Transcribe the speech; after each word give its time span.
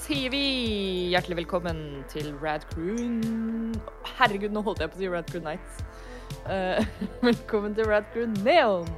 sier 0.00 0.30
vi 0.32 0.42
hjertelig 1.12 1.42
velkommen 1.42 1.78
til 2.08 2.30
Rad 2.40 2.64
Crew 2.70 2.96
Herregud, 4.16 4.52
nå 4.54 4.62
holdt 4.64 4.80
jeg 4.80 4.92
på 4.92 4.96
å 4.96 5.00
si 5.02 5.10
Rad 5.10 5.28
Crew 5.28 5.42
Nights. 5.44 5.82
Uh, 6.46 6.80
velkommen 7.28 7.74
til 7.76 7.88
Rad 7.90 8.06
Crew 8.14 8.30
Neon. 8.40 8.88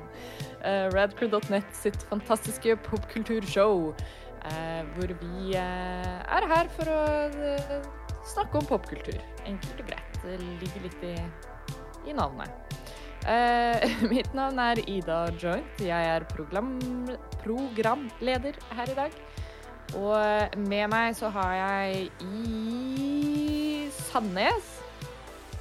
Uh, 0.65 0.87
Radcrew.net 0.95 1.67
sitt 1.77 2.07
fantastiske 2.11 2.77
popkulturshow. 2.87 3.91
Uh, 4.45 4.83
hvor 4.95 5.15
vi 5.23 5.57
er 5.59 6.49
her 6.53 6.71
for 6.77 6.93
å 6.93 7.01
snakke 8.31 8.61
om 8.61 8.69
popkultur. 8.69 9.19
Enkelt 9.49 9.83
og 9.83 9.91
greit. 9.91 10.19
Det 10.23 10.39
ligger 10.63 10.87
litt 10.87 11.07
i, 11.11 11.15
i 12.13 12.17
navnet. 12.17 12.61
Mitt 14.13 14.35
navn 14.37 14.59
er 14.61 14.83
Ida 14.85 15.23
Joint. 15.41 15.81
Jeg 15.81 16.11
er 16.13 16.27
program, 16.29 16.75
programleder 17.41 18.59
her 18.77 18.93
i 18.93 18.99
dag. 18.99 19.23
Og 19.95 20.57
med 20.59 20.89
meg 20.91 21.15
så 21.17 21.29
har 21.35 21.53
jeg 21.55 22.09
i 22.25 23.89
Sandnes 24.11 24.71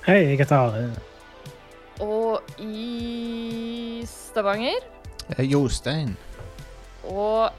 Hei, 0.07 0.17
jeg 0.33 0.39
heter 0.41 0.57
Are. 0.57 0.87
og 2.03 2.41
i 2.59 4.01
Stavanger 4.09 4.81
Eh, 5.37 5.45
Jostein. 5.47 6.15
og 7.07 7.53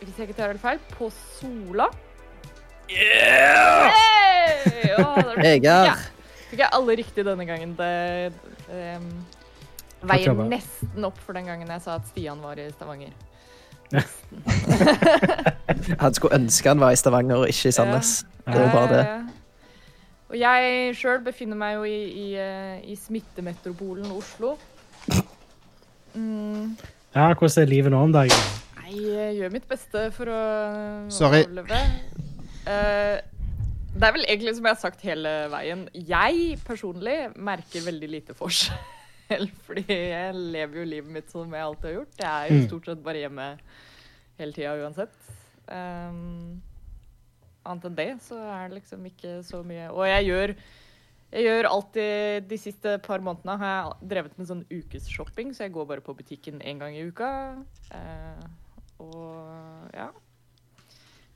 hvis 0.00 0.16
jeg 0.18 0.28
ikke 0.28 0.34
tar 0.38 0.50
helt 0.52 0.62
feil, 0.62 0.78
på 0.94 1.08
Sola. 1.38 1.86
Yeah! 2.90 3.90
Hey! 3.92 4.94
Oh, 4.98 5.16
det 5.36 5.46
er- 5.46 5.84
Ja. 5.88 5.94
Fikk 6.48 6.60
jeg 6.64 6.70
alle 6.72 6.94
riktig 6.98 7.24
denne 7.26 7.44
gangen. 7.46 7.74
Det 7.76 8.32
um, 8.70 9.08
veier 10.08 10.34
nesten 10.48 11.04
opp 11.04 11.18
for 11.20 11.36
den 11.36 11.46
gangen 11.50 11.68
jeg 11.68 11.82
sa 11.84 11.96
at 11.98 12.06
Stian 12.08 12.40
var 12.42 12.58
i 12.62 12.68
Stavanger. 12.72 13.12
Han 16.02 16.14
skulle 16.14 16.34
ønske 16.36 16.68
han 16.68 16.80
var 16.80 16.90
i 16.92 16.96
Stavanger 17.00 17.36
og 17.44 17.48
ikke 17.48 17.68
i 17.70 17.74
Sandnes. 17.74 18.10
Det 18.46 18.54
er 18.54 18.66
jo 18.66 18.70
bare 18.74 18.90
det. 18.92 19.04
Og 20.28 20.36
jeg 20.40 20.94
sjøl 20.98 21.22
befinner 21.24 21.56
meg 21.56 21.74
jo 21.78 21.84
i, 21.88 21.98
i, 22.12 22.26
eh, 22.36 22.82
i 22.92 22.96
smittemetropolen 23.00 24.10
Oslo. 24.12 24.56
Mm, 26.14 26.76
Ja, 27.14 27.32
hvordan 27.34 27.62
er 27.62 27.66
livet 27.70 27.92
nå 27.92 28.02
om 28.04 28.12
dagen? 28.12 28.36
nei, 28.82 28.92
jeg 29.14 29.36
gjør 29.38 29.50
mitt 29.52 29.66
beste 29.68 30.06
for 30.16 30.30
å 30.32 30.40
Sorry. 31.12 31.42
overleve. 31.44 31.80
Uh, 32.68 33.16
det 33.98 34.06
er 34.08 34.12
vel 34.14 34.24
egentlig 34.28 34.54
som 34.56 34.64
jeg 34.68 34.74
har 34.76 34.80
sagt 34.80 35.00
hele 35.04 35.32
veien. 35.52 35.86
Jeg 35.94 36.58
personlig 36.66 37.16
merker 37.36 37.84
veldig 37.88 38.08
lite 38.12 38.34
forskjell. 38.36 38.76
Fordi 39.66 39.84
jeg 39.88 40.34
lever 40.34 40.80
jo 40.80 40.84
livet 40.88 41.10
mitt 41.18 41.30
som 41.32 41.52
jeg 41.52 41.62
alltid 41.66 41.88
har 41.90 41.96
gjort. 42.00 42.18
Jeg 42.22 42.30
er 42.32 42.48
jo 42.52 42.58
Mm. 42.62 42.66
stort 42.68 42.86
sett 42.90 43.02
bare 43.04 43.22
hjemme 43.24 43.46
hele 44.38 44.52
tida 44.56 44.74
uansett. 44.80 45.14
Um, 45.68 46.60
annet 47.68 47.84
enn 47.90 47.96
det 47.98 48.08
så 48.24 48.38
er 48.40 48.68
det 48.70 48.78
liksom 48.78 49.02
ikke 49.10 49.32
så 49.44 49.58
mye 49.66 49.90
Og 49.92 50.06
jeg 50.08 50.24
gjør 50.30 50.54
jeg 51.28 51.44
gjør 51.44 51.66
alltid 51.68 52.46
De 52.48 52.56
siste 52.56 52.94
par 53.04 53.20
månedene 53.20 53.58
har 53.60 53.74
jeg 53.74 54.08
drevet 54.14 54.38
med 54.40 54.48
sånn 54.48 54.62
ukesshopping, 54.72 55.50
så 55.52 55.66
jeg 55.66 55.74
går 55.74 55.84
bare 55.90 56.00
på 56.06 56.14
butikken 56.16 56.62
én 56.64 56.80
gang 56.80 56.96
i 56.96 57.02
uka. 57.04 57.28
Uh, 57.92 58.48
og 59.04 59.92
ja. 59.92 60.06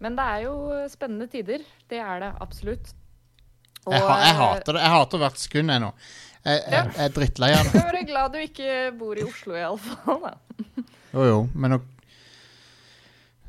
Men 0.01 0.17
det 0.17 0.25
er 0.33 0.47
jo 0.47 0.55
spennende 0.89 1.29
tider. 1.31 1.61
Det 1.93 2.01
er 2.01 2.25
det 2.25 2.33
absolutt. 2.41 2.95
Og, 3.85 3.93
Jeg, 3.93 4.01
ha, 4.09 4.17
jeg 4.25 4.35
hater 4.41 4.73
det. 4.79 4.81
Jeg 4.87 4.95
hater 4.97 5.19
hvert 5.27 5.39
sekund 5.45 5.71
ennå. 5.77 5.93
nå. 5.93 6.32
Jeg, 6.45 6.61
jeg, 6.71 6.87
jeg 6.97 7.05
er 7.07 7.13
drittlei 7.15 7.51
av 7.55 7.69
det. 7.69 7.73
Jeg 7.79 8.03
er 8.03 8.07
glad 8.09 8.33
du 8.35 8.39
ikke 8.43 8.71
bor 8.99 9.19
i 9.19 9.23
Oslo, 9.23 9.55
iallfall. 9.55 10.25
Jo, 11.13 11.25
jo, 11.29 11.37
men 11.55 11.71
nå 11.77 11.79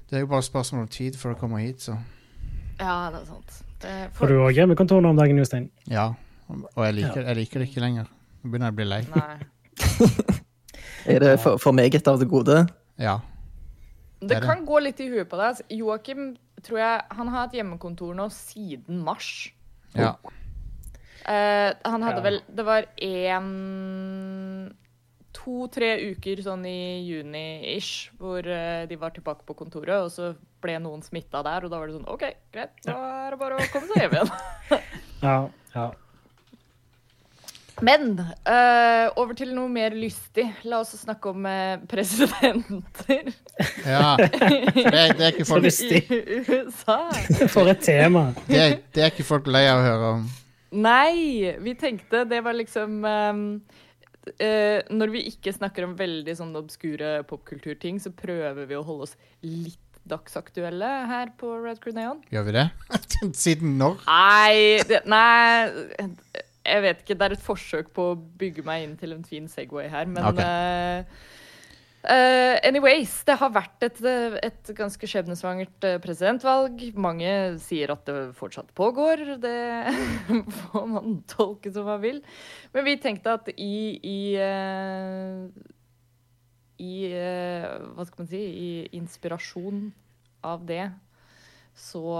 Det 0.10 0.20
er 0.20 0.26
jo 0.26 0.28
bare 0.30 0.44
spørsmål 0.46 0.84
om 0.86 0.92
tid 0.94 1.16
før 1.18 1.34
du 1.34 1.40
kommer 1.40 1.64
hit, 1.64 1.82
så 1.82 1.96
Ja, 2.80 3.10
det 3.14 3.22
er 3.24 3.26
sant. 3.32 3.56
Det, 3.82 3.94
Får 4.16 4.30
du 4.30 4.36
òg 4.46 4.54
hjemmekontor 4.56 5.02
nå 5.02 5.10
om 5.14 5.18
dagen, 5.20 5.38
Jostein? 5.42 5.70
ja. 5.90 6.12
Og 6.54 6.84
jeg 6.86 6.94
liker, 7.00 7.24
jeg 7.26 7.36
liker 7.40 7.60
det 7.64 7.68
ikke 7.70 7.82
lenger. 7.82 8.10
Nå 8.44 8.52
begynner 8.52 8.68
jeg 8.70 8.74
å 8.74 8.78
bli 8.78 8.86
lei. 8.86 9.02
Er 11.14 11.20
det 11.24 11.32
for, 11.42 11.58
for 11.60 11.74
meget 11.76 12.06
av 12.08 12.20
det 12.22 12.28
gode? 12.30 12.60
Ja. 13.02 13.18
Det 14.22 14.28
Det 14.30 14.36
er 14.38 14.44
det. 14.44 14.50
kan 14.52 14.66
gå 14.68 14.80
litt 14.84 15.00
i 15.02 15.08
huet 15.10 15.28
på 15.32 15.40
deg. 15.40 15.64
Joakim 15.74 16.36
tror 16.64 16.80
jeg 16.80 17.02
han 17.18 17.28
har 17.32 17.48
hatt 17.48 17.56
hjemmekontor 17.58 18.14
nå 18.16 18.28
siden 18.32 19.02
mars. 19.04 19.50
ja. 19.98 20.14
Eh, 21.24 21.74
han 21.88 22.04
hadde 22.04 22.20
Ja. 22.20 22.24
vel 22.26 22.42
Det 22.52 22.66
var 22.68 22.88
én 23.02 24.74
To-tre 25.34 25.96
uker 26.14 26.42
sånn 26.46 26.62
i 26.70 27.02
juni-ish 27.08 28.12
hvor 28.20 28.46
uh, 28.46 28.86
de 28.88 28.96
var 29.02 29.10
tilbake 29.16 29.42
på 29.48 29.56
kontoret, 29.58 30.06
og 30.06 30.12
så 30.14 30.36
ble 30.62 30.78
noen 30.80 31.02
smitta 31.04 31.42
der, 31.44 31.66
og 31.66 31.72
da 31.74 31.80
var 31.82 31.90
det 31.90 31.96
sånn 31.98 32.08
OK, 32.08 32.24
greit, 32.54 32.76
da 32.86 32.94
er 33.26 33.34
det 33.34 33.40
bare 33.42 33.58
å 33.58 33.66
komme 33.74 33.90
seg 33.90 34.06
hjem 34.06 34.16
igjen. 34.20 34.32
Ja. 35.24 35.50
ja. 35.74 35.88
Men 37.82 38.20
uh, 38.22 39.08
over 39.18 39.34
til 39.40 39.54
noe 39.56 39.68
mer 39.72 39.96
lystig. 39.98 40.46
La 40.70 40.82
oss 40.84 40.94
snakke 41.00 41.32
om 41.32 41.48
uh, 41.48 41.80
presidenter 41.90 43.32
ja. 43.88 44.14
Det, 44.20 44.30
det, 44.78 44.94
er 44.94 45.32
ikke 45.34 45.46
Så 45.50 45.56
folk, 45.56 45.66
lystig. 45.66 46.04
i 46.12 46.44
USA. 46.46 47.00
For 47.56 47.72
et 47.72 47.82
tema. 47.84 48.30
det, 48.48 48.84
det 48.94 49.08
er 49.08 49.12
ikke 49.12 49.26
folk 49.28 49.50
lei 49.50 49.66
av 49.72 49.82
å 49.82 49.86
høre 49.90 50.14
om. 50.20 50.24
Nei, 50.74 51.54
vi 51.62 51.76
tenkte 51.78 52.24
det 52.26 52.40
var 52.46 52.56
liksom 52.58 53.04
ehm, 53.06 53.46
eh, 54.42 54.82
Når 54.90 55.14
vi 55.14 55.26
ikke 55.30 55.54
snakker 55.54 55.86
om 55.88 55.96
veldig 56.00 56.36
sånn 56.40 56.54
obskure 56.58 57.20
popkulturting, 57.30 58.00
så 58.02 58.14
prøver 58.16 58.66
vi 58.70 58.78
å 58.80 58.86
holde 58.86 59.10
oss 59.10 59.18
litt 59.46 59.80
dagsaktuelle 60.10 60.88
her 61.08 61.30
på 61.40 61.54
Red 61.64 61.80
Crew 61.84 61.96
Neon. 61.96 62.20
Gjør 62.34 62.50
vi 62.50 62.56
det? 62.58 62.66
Siden 63.44 63.78
når? 63.80 64.02
Nei, 64.10 64.82
det, 64.90 65.00
nei 65.08 65.70
Jeg 66.66 66.84
vet 66.84 67.06
ikke. 67.06 67.16
Det 67.20 67.30
er 67.30 67.38
et 67.38 67.46
forsøk 67.46 67.94
på 67.96 68.10
å 68.12 68.18
bygge 68.42 68.66
meg 68.68 68.88
inn 68.88 68.98
til 69.00 69.16
en 69.16 69.24
fin 69.28 69.48
Segway 69.52 69.88
her, 69.92 70.10
men 70.12 70.28
okay. 70.34 70.44
eh, 70.44 71.32
eh, 72.10 72.56
anyways, 72.68 73.12
det 73.28 73.36
har 73.40 73.52
vært 73.54 73.86
et, 73.86 74.00
eh, 74.08 74.36
et 74.44 74.72
ganske 74.78 75.08
skjebnesvangert 75.10 75.88
eh, 75.88 76.00
presidentvalg. 76.04 76.82
Mange 77.00 77.30
sier 77.64 77.94
at 77.94 78.04
det 78.10 78.34
fortsatt 78.38 78.74
pågår. 78.78 79.24
Det 79.44 79.56
får 80.60 80.90
man 80.92 81.18
tolke 81.32 81.72
som 81.74 81.88
man 81.90 82.04
vil. 82.04 82.20
Men 82.76 82.88
vi 82.88 82.98
tenkte 83.02 83.38
at 83.40 83.50
i, 83.56 83.78
i 84.04 84.20
uh, 84.40 85.48
i 86.84 86.94
uh, 87.14 87.68
Hva 87.94 88.06
skal 88.08 88.24
man 88.24 88.30
si 88.32 88.40
I 88.44 88.70
inspirasjon 88.98 89.88
av 90.44 90.64
det 90.68 90.86
så 91.74 92.20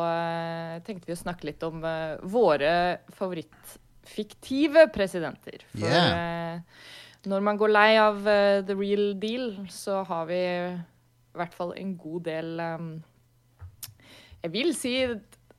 tenkte 0.82 1.06
vi 1.06 1.14
å 1.14 1.20
snakke 1.20 1.46
litt 1.46 1.62
om 1.62 1.84
våre 2.26 2.72
favorittfiktive 3.14 4.88
presidenter. 4.96 5.62
For 5.76 5.86
Yeah. 5.86 6.64
Når 7.30 7.44
man 7.46 7.60
går 7.60 7.72
lei 7.72 7.92
av 8.00 8.20
uh, 8.26 8.62
the 8.66 8.76
real 8.76 9.14
deal, 9.20 9.54
så 9.72 10.02
har 10.08 10.28
vi 10.28 10.40
i 10.44 11.40
hvert 11.40 11.56
fall 11.56 11.74
en 11.80 11.96
god 11.98 12.26
del 12.28 12.60
um, 12.60 12.90
Jeg 14.44 14.54
vil 14.54 14.74
si 14.78 14.94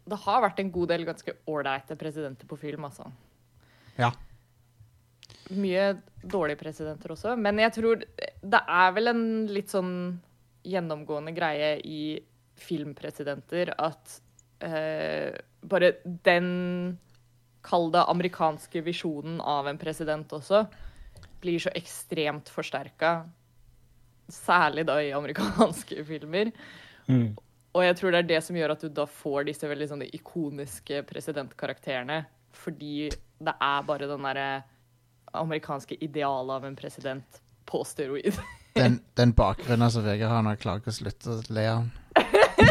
det 0.04 0.20
har 0.26 0.42
vært 0.44 0.60
en 0.60 0.72
god 0.72 0.90
del 0.92 1.06
ganske 1.08 1.32
ålreite 1.48 1.96
presidenter 1.96 2.48
på 2.48 2.58
film, 2.60 2.84
altså. 2.84 3.06
Ja. 3.96 4.10
Mye 5.56 5.94
dårlige 6.20 6.60
presidenter 6.60 7.14
også, 7.14 7.32
men 7.40 7.62
jeg 7.62 7.72
tror 7.78 8.04
det 8.04 8.60
er 8.60 8.92
vel 8.96 9.12
en 9.14 9.24
litt 9.48 9.72
sånn 9.72 9.94
gjennomgående 10.64 11.32
greie 11.36 11.78
i 11.80 12.02
filmpresidenter 12.60 13.72
at 13.80 14.18
uh, 14.64 15.32
bare 15.64 15.96
den 16.04 16.52
Kall 17.64 17.86
det 17.88 18.02
amerikanske 18.12 18.82
visjonen 18.84 19.38
av 19.40 19.70
en 19.70 19.78
president 19.80 20.28
også 20.36 20.66
blir 21.44 21.62
så 21.62 21.72
ekstremt 21.76 22.50
forsterka. 22.52 23.14
Særlig 24.32 24.86
da 24.88 24.98
i 25.04 25.12
amerikanske 25.14 26.04
filmer. 26.10 26.52
Mm. 27.06 27.34
Og 27.74 27.82
jeg 27.84 27.96
tror 27.98 28.14
det 28.14 28.22
er 28.22 28.28
det 28.28 28.42
som 28.46 28.56
gjør 28.56 28.76
at 28.76 28.84
du 28.84 28.90
da 28.94 29.04
får 29.10 29.48
disse 29.50 29.68
veldig 29.68 29.88
sånne 29.90 30.10
ikoniske 30.16 31.02
presidentkarakterene. 31.08 32.22
Fordi 32.54 33.10
det 33.44 33.54
er 33.54 33.86
bare 33.86 34.08
den 34.08 34.24
derre 34.24 34.48
amerikanske 35.34 35.98
idealet 36.06 36.54
av 36.54 36.68
en 36.68 36.76
president 36.78 37.40
på 37.66 37.82
steroid. 37.86 38.36
Den, 38.74 38.96
den 39.14 39.30
bakgrunnen 39.38 39.86
som 39.86 40.02
Vegard 40.02 40.32
har 40.32 40.40
når 40.42 40.56
jeg 40.56 40.60
klarer 40.64 40.80
ikke 40.80 40.90
å 40.90 40.94
slutte 40.96 41.30
å 41.30 41.34
le 41.54 41.62
av 41.70 41.76
han. 41.78 41.92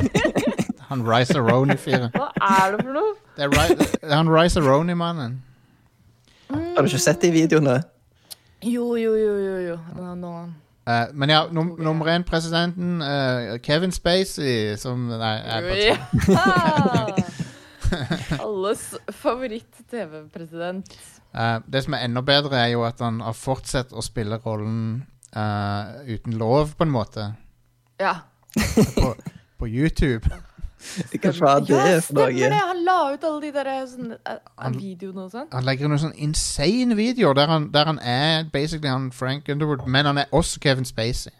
Han 0.89 1.05
Rice-A-Roni-fyren. 1.07 2.09
Hva 2.11 2.25
er 2.43 2.73
det 2.73 2.81
for 2.81 2.91
noe? 2.91 3.13
Det 3.37 3.45
er 3.45 3.53
det 3.53 3.87
er 4.01 4.11
han 4.11 4.27
Rice-A-Roni-mannen. 4.27 5.37
Har 6.51 6.83
du 6.83 6.91
ikke 6.91 6.99
sett 7.05 7.23
de 7.23 7.31
videoene? 7.31 7.77
Jo, 8.63 8.95
jo, 8.95 9.15
jo, 9.15 9.37
jo. 9.37 9.55
jo. 9.67 9.77
Nå, 9.97 10.15
nå. 10.15 10.33
Uh, 10.83 11.07
men 11.15 11.31
ja, 11.31 11.45
num 11.51 11.75
nummer 11.79 12.09
én-presidenten, 12.11 13.01
uh, 13.01 13.55
Kevin 13.63 13.91
Spacey, 13.91 14.75
som 14.77 15.05
Nei, 15.07 15.37
jeg 15.39 15.63
bare! 16.27 17.23
Alles 18.43 18.89
favoritt-TV-president. 19.11 20.91
Uh, 21.33 21.61
det 21.71 21.83
som 21.85 21.95
er 21.95 22.03
enda 22.07 22.21
bedre, 22.21 22.59
er 22.59 22.73
jo 22.73 22.83
at 22.87 22.99
han 22.99 23.21
har 23.23 23.35
fortsatt 23.37 23.93
å 23.95 24.03
spille 24.03 24.39
rollen 24.43 25.05
eh, 25.35 26.13
uten 26.13 26.37
lov, 26.37 26.75
på 26.77 26.83
en 26.83 26.93
måte. 26.93 27.33
Ja. 27.99 28.15
På, 28.95 29.15
på 29.57 29.67
YouTube. 29.67 30.29
Hva 31.13 31.31
faen 31.33 31.67
det 31.67 31.75
ja, 31.75 31.83
er 31.87 32.01
for 32.01 32.07
stemmer 32.09 32.33
det! 32.33 32.49
noe? 32.51 32.63
Han 32.69 32.81
la 32.85 32.97
ut 33.13 33.23
alle 33.29 33.41
de 33.41 33.51
der 33.55 33.69
sånn, 33.87 34.11
eh, 34.13 34.39
Han- 34.59 34.75
videoene 34.79 35.23
og 35.23 35.31
sånn. 35.31 35.47
Han 35.53 35.63
legger 35.67 35.85
ut 35.85 35.93
noen 35.93 36.03
sånn 36.03 36.17
insane 36.17 36.97
videoer 36.99 37.33
der 37.39 37.47
han, 37.47 37.69
der 37.71 37.85
han 37.85 37.99
er 37.99 38.43
basically 38.53 38.89
han 38.89 39.11
Frank 39.11 39.49
Underwood, 39.49 39.87
men 39.87 40.05
han 40.05 40.17
er 40.17 40.25
også 40.31 40.59
Kevin 40.59 40.85
Spacey. 40.85 41.31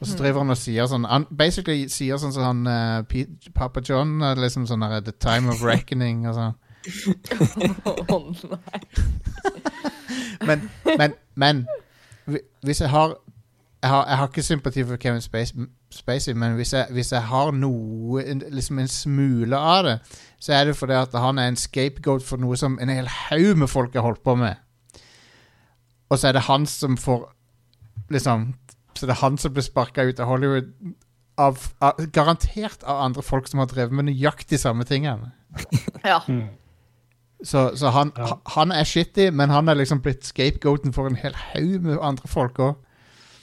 Og 0.00 0.06
så 0.06 0.18
driver 0.18 0.38
han 0.42 0.50
og 0.50 0.58
sier 0.58 0.86
sånn 0.90 1.04
Han 1.08 1.24
basically 1.38 1.86
sier 1.88 2.18
sånn 2.20 2.32
som 2.34 2.42
han 2.44 2.66
uh, 2.66 3.24
Papa 3.54 3.80
John 3.80 4.18
eh, 4.22 4.34
liksom 4.36 4.66
sånn 4.66 4.82
The 5.04 5.12
Time 5.12 5.48
of 5.48 5.62
Reckoning 5.62 6.26
og 6.28 6.34
sånn. 6.34 6.54
Å 8.12 8.18
nei. 8.50 8.80
Men, 10.44 10.70
men, 10.98 11.14
men 11.34 11.66
Hvis 12.60 12.80
jeg 12.82 12.90
har 12.92 13.14
jeg 13.84 13.90
har, 13.90 14.04
jeg 14.08 14.16
har 14.16 14.26
ikke 14.28 14.42
sympati 14.42 14.84
for 14.84 14.96
Kevin 14.96 15.20
Spacey, 15.20 15.66
Spacey 15.94 16.34
men 16.34 16.56
hvis 16.58 16.72
jeg, 16.74 16.86
hvis 16.90 17.12
jeg 17.12 17.22
har 17.22 17.52
noe 17.52 18.22
en- 18.24 18.42
Liksom 18.50 18.78
en 18.78 18.88
smule 18.88 19.56
av 19.56 19.84
det, 19.84 19.94
så 20.40 20.52
er 20.52 20.64
det 20.64 20.76
fordi 20.76 20.92
at 20.98 21.12
han 21.12 21.38
er 21.38 21.48
en 21.48 21.56
scapegoat 21.56 22.22
for 22.22 22.36
noe 22.42 22.56
som 22.56 22.78
en 22.82 22.88
hel 22.88 23.06
haug 23.06 23.56
med 23.56 23.68
folk 23.70 23.94
har 23.94 24.02
holdt 24.02 24.22
på 24.24 24.34
med. 24.36 24.56
Og 26.10 26.18
så 26.18 26.28
er 26.28 26.32
det 26.32 26.42
han 26.50 26.66
som 26.66 26.96
får 26.96 27.30
Liksom 28.10 28.54
Så 28.94 29.06
det 29.06 29.10
er 29.16 29.22
han 29.22 29.38
som 29.38 29.52
blir 29.54 29.62
sparka 29.64 30.02
ut 30.04 30.20
av 30.20 30.26
Hollywood 30.28 30.72
av, 31.38 31.58
av, 31.82 31.92
garantert 32.12 32.84
av 32.86 33.00
andre 33.08 33.22
folk 33.22 33.48
som 33.48 33.58
har 33.58 33.66
drevet 33.66 33.90
med 33.92 34.04
nøyaktig 34.06 34.58
samme 34.58 34.84
tingene. 34.84 35.32
Ja. 36.04 36.20
Mm. 36.28 36.48
Så, 37.44 37.72
så 37.76 37.90
han, 37.90 38.12
Ja. 38.16 38.36
han 38.54 38.70
er 38.72 38.84
shitty, 38.84 39.30
men 39.30 39.50
han 39.50 39.68
er 39.68 39.74
liksom 39.74 40.00
blitt 40.00 40.22
scapegoaten 40.24 40.92
for 40.94 41.06
en 41.10 41.16
hel 41.16 41.34
haug 41.34 41.82
med 41.82 41.98
andre 42.00 42.28
folk 42.28 42.58
òg. 42.58 42.76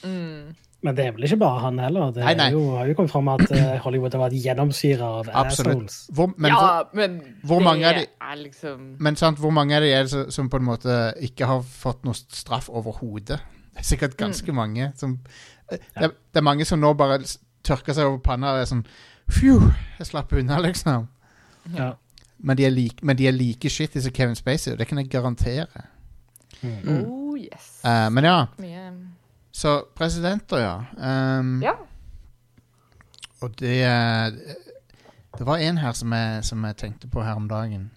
Mm. 0.04 0.54
Men 0.82 0.96
det 0.98 1.04
er 1.06 1.12
vel 1.14 1.24
ikke 1.28 1.36
bare 1.38 1.60
han 1.62 1.76
heller. 1.78 2.10
Det 2.10 2.24
Nei, 2.24 2.32
nei. 2.34 2.46
Er 2.50 2.54
jo, 2.56 2.62
har 2.74 2.88
jo 2.90 2.94
kommet 2.98 3.12
fram 3.12 3.28
at 3.30 3.44
eh, 3.54 3.76
Hollywood 3.84 4.14
har 4.16 4.22
vært 4.24 4.34
gjennomsyra 4.42 5.10
av 5.20 5.28
Absolutt. 5.44 5.76
assholes. 5.76 5.98
Hvor, 6.10 6.32
men, 6.36 6.50
ja, 6.50 6.82
men 6.98 7.14
hvor 7.46 7.62
mange 7.62 7.86
er 7.86 8.00
det 8.00 8.06
de- 8.08 8.26
er 8.32 8.40
liksom 8.40 8.80
men 8.98 9.16
sant, 9.16 9.38
hvor 9.38 9.50
mange 9.54 9.76
av 9.76 9.82
de 9.86 9.92
er 9.94 10.02
det 10.02 10.10
som- 10.10 10.30
som 10.30 10.48
på 10.50 10.56
en 10.58 10.64
måte 10.66 10.96
ikke 11.22 11.46
har 11.46 11.62
fått 11.62 12.02
noe 12.04 12.14
straff 12.14 12.68
overhodet? 12.68 13.38
Det 13.72 13.78
er 13.78 13.82
sikkert 13.92 14.16
ganske 14.16 14.52
mange. 14.52 14.90
Som, 14.96 15.20
det, 15.70 15.78
er, 15.94 16.08
det 16.08 16.42
er 16.42 16.42
mange 16.50 16.64
som 16.66 16.80
nå 16.82 16.92
bare 16.98 17.20
tørker 17.62 17.94
seg 17.94 18.04
over 18.10 18.18
panna 18.18 18.50
og 18.56 18.60
er 18.60 18.64
sånn 18.66 18.84
Phew, 19.30 19.70
jeg 20.00 20.06
slapp 20.10 20.32
unna, 20.34 20.58
liksom. 20.60 21.06
Ja. 21.78 21.92
Men 22.42 22.56
de 22.58 22.66
er 22.66 22.70
like, 22.74 22.98
men 23.06 23.16
de 23.16 23.28
er 23.28 23.32
like 23.32 23.70
shitty 23.70 24.00
som 24.02 24.10
Kevin 24.12 24.34
Spacey, 24.34 24.72
og 24.72 24.78
det 24.78 24.88
kan 24.88 24.98
jeg 24.98 25.08
garantere. 25.08 25.66
Mm. 26.62 27.06
Oh 27.06 27.38
yes. 27.38 27.80
Uh, 27.84 28.10
men 28.10 28.24
ja, 28.26 28.46
Mye 28.58 28.81
så 29.52 29.82
presidenter, 29.96 30.58
ja. 30.62 31.38
Um, 31.38 31.62
Ja. 31.62 31.72
Og 33.42 33.50
det 33.58 33.82
eh, 33.82 34.32
Det 35.38 35.46
var 35.46 35.56
en 35.56 35.78
her 35.78 35.92
som 35.92 36.12
jeg, 36.12 36.44
som 36.44 36.64
jeg 36.64 36.76
tenkte 36.76 37.08
på 37.08 37.22
her 37.24 37.34
om 37.34 37.48
dagen. 37.48 37.90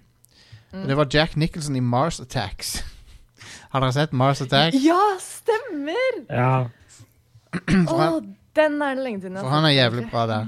Mm. 0.73 0.87
Det 0.87 0.97
var 0.97 1.07
Jack 1.13 1.35
Nicholson 1.35 1.75
i 1.75 1.79
Mars 1.79 2.19
Attacks. 2.19 2.83
Har 3.71 3.79
dere 3.83 3.93
sett 3.93 4.13
Mars 4.13 4.41
Attacks? 4.41 4.77
Ja, 4.83 4.99
stemmer! 5.19 6.23
ja. 6.29 6.65
Å, 7.87 7.95
oh, 7.95 8.17
den 8.55 8.81
er 8.81 8.95
det 8.97 9.03
lenge 9.05 9.21
siden 9.21 9.37
jeg 9.37 9.43
for 9.45 9.51
han 9.53 9.67
er 9.67 9.75
jævlig 9.75 10.09
bra 10.11 10.25
der. 10.27 10.47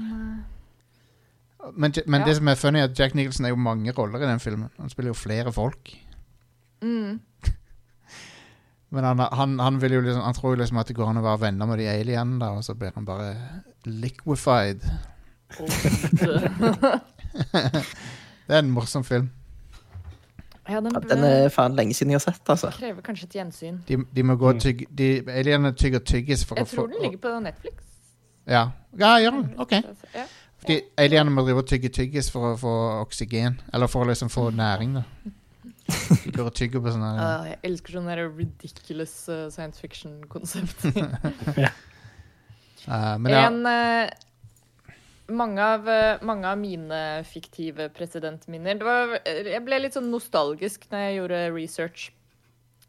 Men, 1.72 1.92
men 2.06 2.20
Ja. 2.20 2.26
det 2.26 2.34
som 2.36 2.48
er 2.48 2.54
funny, 2.60 2.78
er 2.80 2.88
at 2.90 2.98
Jack 2.98 3.14
Nicholson 3.14 3.44
er 3.46 3.52
jo 3.54 3.56
mange 3.60 3.92
roller 3.96 4.20
i 4.22 4.28
den 4.28 4.40
filmen. 4.40 4.68
Han 4.78 4.90
spiller 4.92 5.10
jo 5.10 5.14
flere 5.16 5.52
folk. 5.52 5.92
Mm. 6.82 7.20
Men 8.90 9.04
han, 9.04 9.20
han, 9.20 9.58
han, 9.60 9.80
vil 9.80 9.92
jo 9.92 10.00
liksom, 10.00 10.22
han 10.24 10.34
tror 10.34 10.54
jo 10.54 10.60
liksom 10.62 10.78
at 10.80 10.88
det 10.88 10.96
går 10.96 11.10
an 11.10 11.20
å 11.20 11.24
være 11.24 11.42
venner 11.42 11.68
med 11.68 11.78
de 11.82 11.88
alienene, 11.92 12.38
da, 12.40 12.54
og 12.56 12.64
så 12.64 12.74
blir 12.78 12.94
han 12.96 13.08
bare 13.08 13.34
liquefied. 13.84 14.86
Det 18.48 18.56
er 18.56 18.62
en 18.62 18.70
morsom 18.72 19.04
film. 19.04 19.28
ja, 20.68 20.80
den, 20.80 20.92
Ja, 20.94 21.00
den 21.14 21.24
er 21.24 21.48
faen 21.52 21.76
lenge 21.76 21.94
siden 21.94 22.14
jeg 22.14 22.20
har 22.20 22.32
sett, 22.32 22.48
altså. 22.48 22.70
krever 22.72 23.04
kanskje 23.04 23.28
et 23.28 23.34
gjensyn. 23.36 23.82
De, 23.88 23.98
de 24.16 24.24
må 24.24 24.36
gå 24.40 24.48
og 24.54 24.60
tygge 24.60 24.86
de, 24.88 25.08
Alienene 25.28 25.74
tygger 25.76 26.00
tyggis 26.00 26.46
for 26.48 26.56
Jeg 26.56 26.64
å 26.64 26.70
få 26.70 26.76
tror 26.76 26.88
den 26.94 27.04
ligger 27.04 27.20
på 27.26 27.34
Netflix. 27.44 27.84
Ja, 28.48 28.70
ja 28.96 29.18
gjør 29.20 29.36
den. 29.36 29.50
OK. 29.60 29.72
Ja. 30.14 30.24
Fordi 30.58 30.80
alienene 30.98 31.34
må 31.34 31.44
drive 31.46 31.62
og 31.62 31.68
tygge 31.68 31.92
tyggis 31.92 32.30
for 32.32 32.54
å 32.54 32.56
få 32.58 32.74
oksygen. 33.02 33.60
Eller 33.72 33.90
for 33.92 34.04
å 34.04 34.08
liksom 34.08 34.32
få 34.32 34.48
næring, 34.56 34.96
da. 34.96 35.04
Går 36.34 36.44
og 36.44 36.54
tygger 36.56 36.82
på 36.84 36.92
sånne 36.92 37.10
uh, 37.16 37.46
jeg 37.48 37.58
elsker 37.70 37.98
sånne 37.98 38.16
ridiculous 38.20 39.14
uh, 39.32 39.46
science 39.52 39.80
fiction-konsept. 39.80 40.84
eh, 41.64 41.70
Men 42.88 43.30
ja, 43.32 43.46
En 43.46 43.58
eh, 43.68 44.10
mange, 45.28 45.64
av, 45.64 45.88
mange 46.24 46.48
av 46.48 46.60
mine 46.60 47.00
fiktive 47.28 47.88
presidentminner 47.96 48.78
det 48.80 48.86
var, 48.86 49.18
Jeg 49.26 49.64
ble 49.64 49.80
litt 49.82 49.96
sånn 49.96 50.12
nostalgisk 50.12 50.86
når 50.92 51.04
jeg 51.04 51.18
gjorde 51.18 51.42
research 51.56 52.06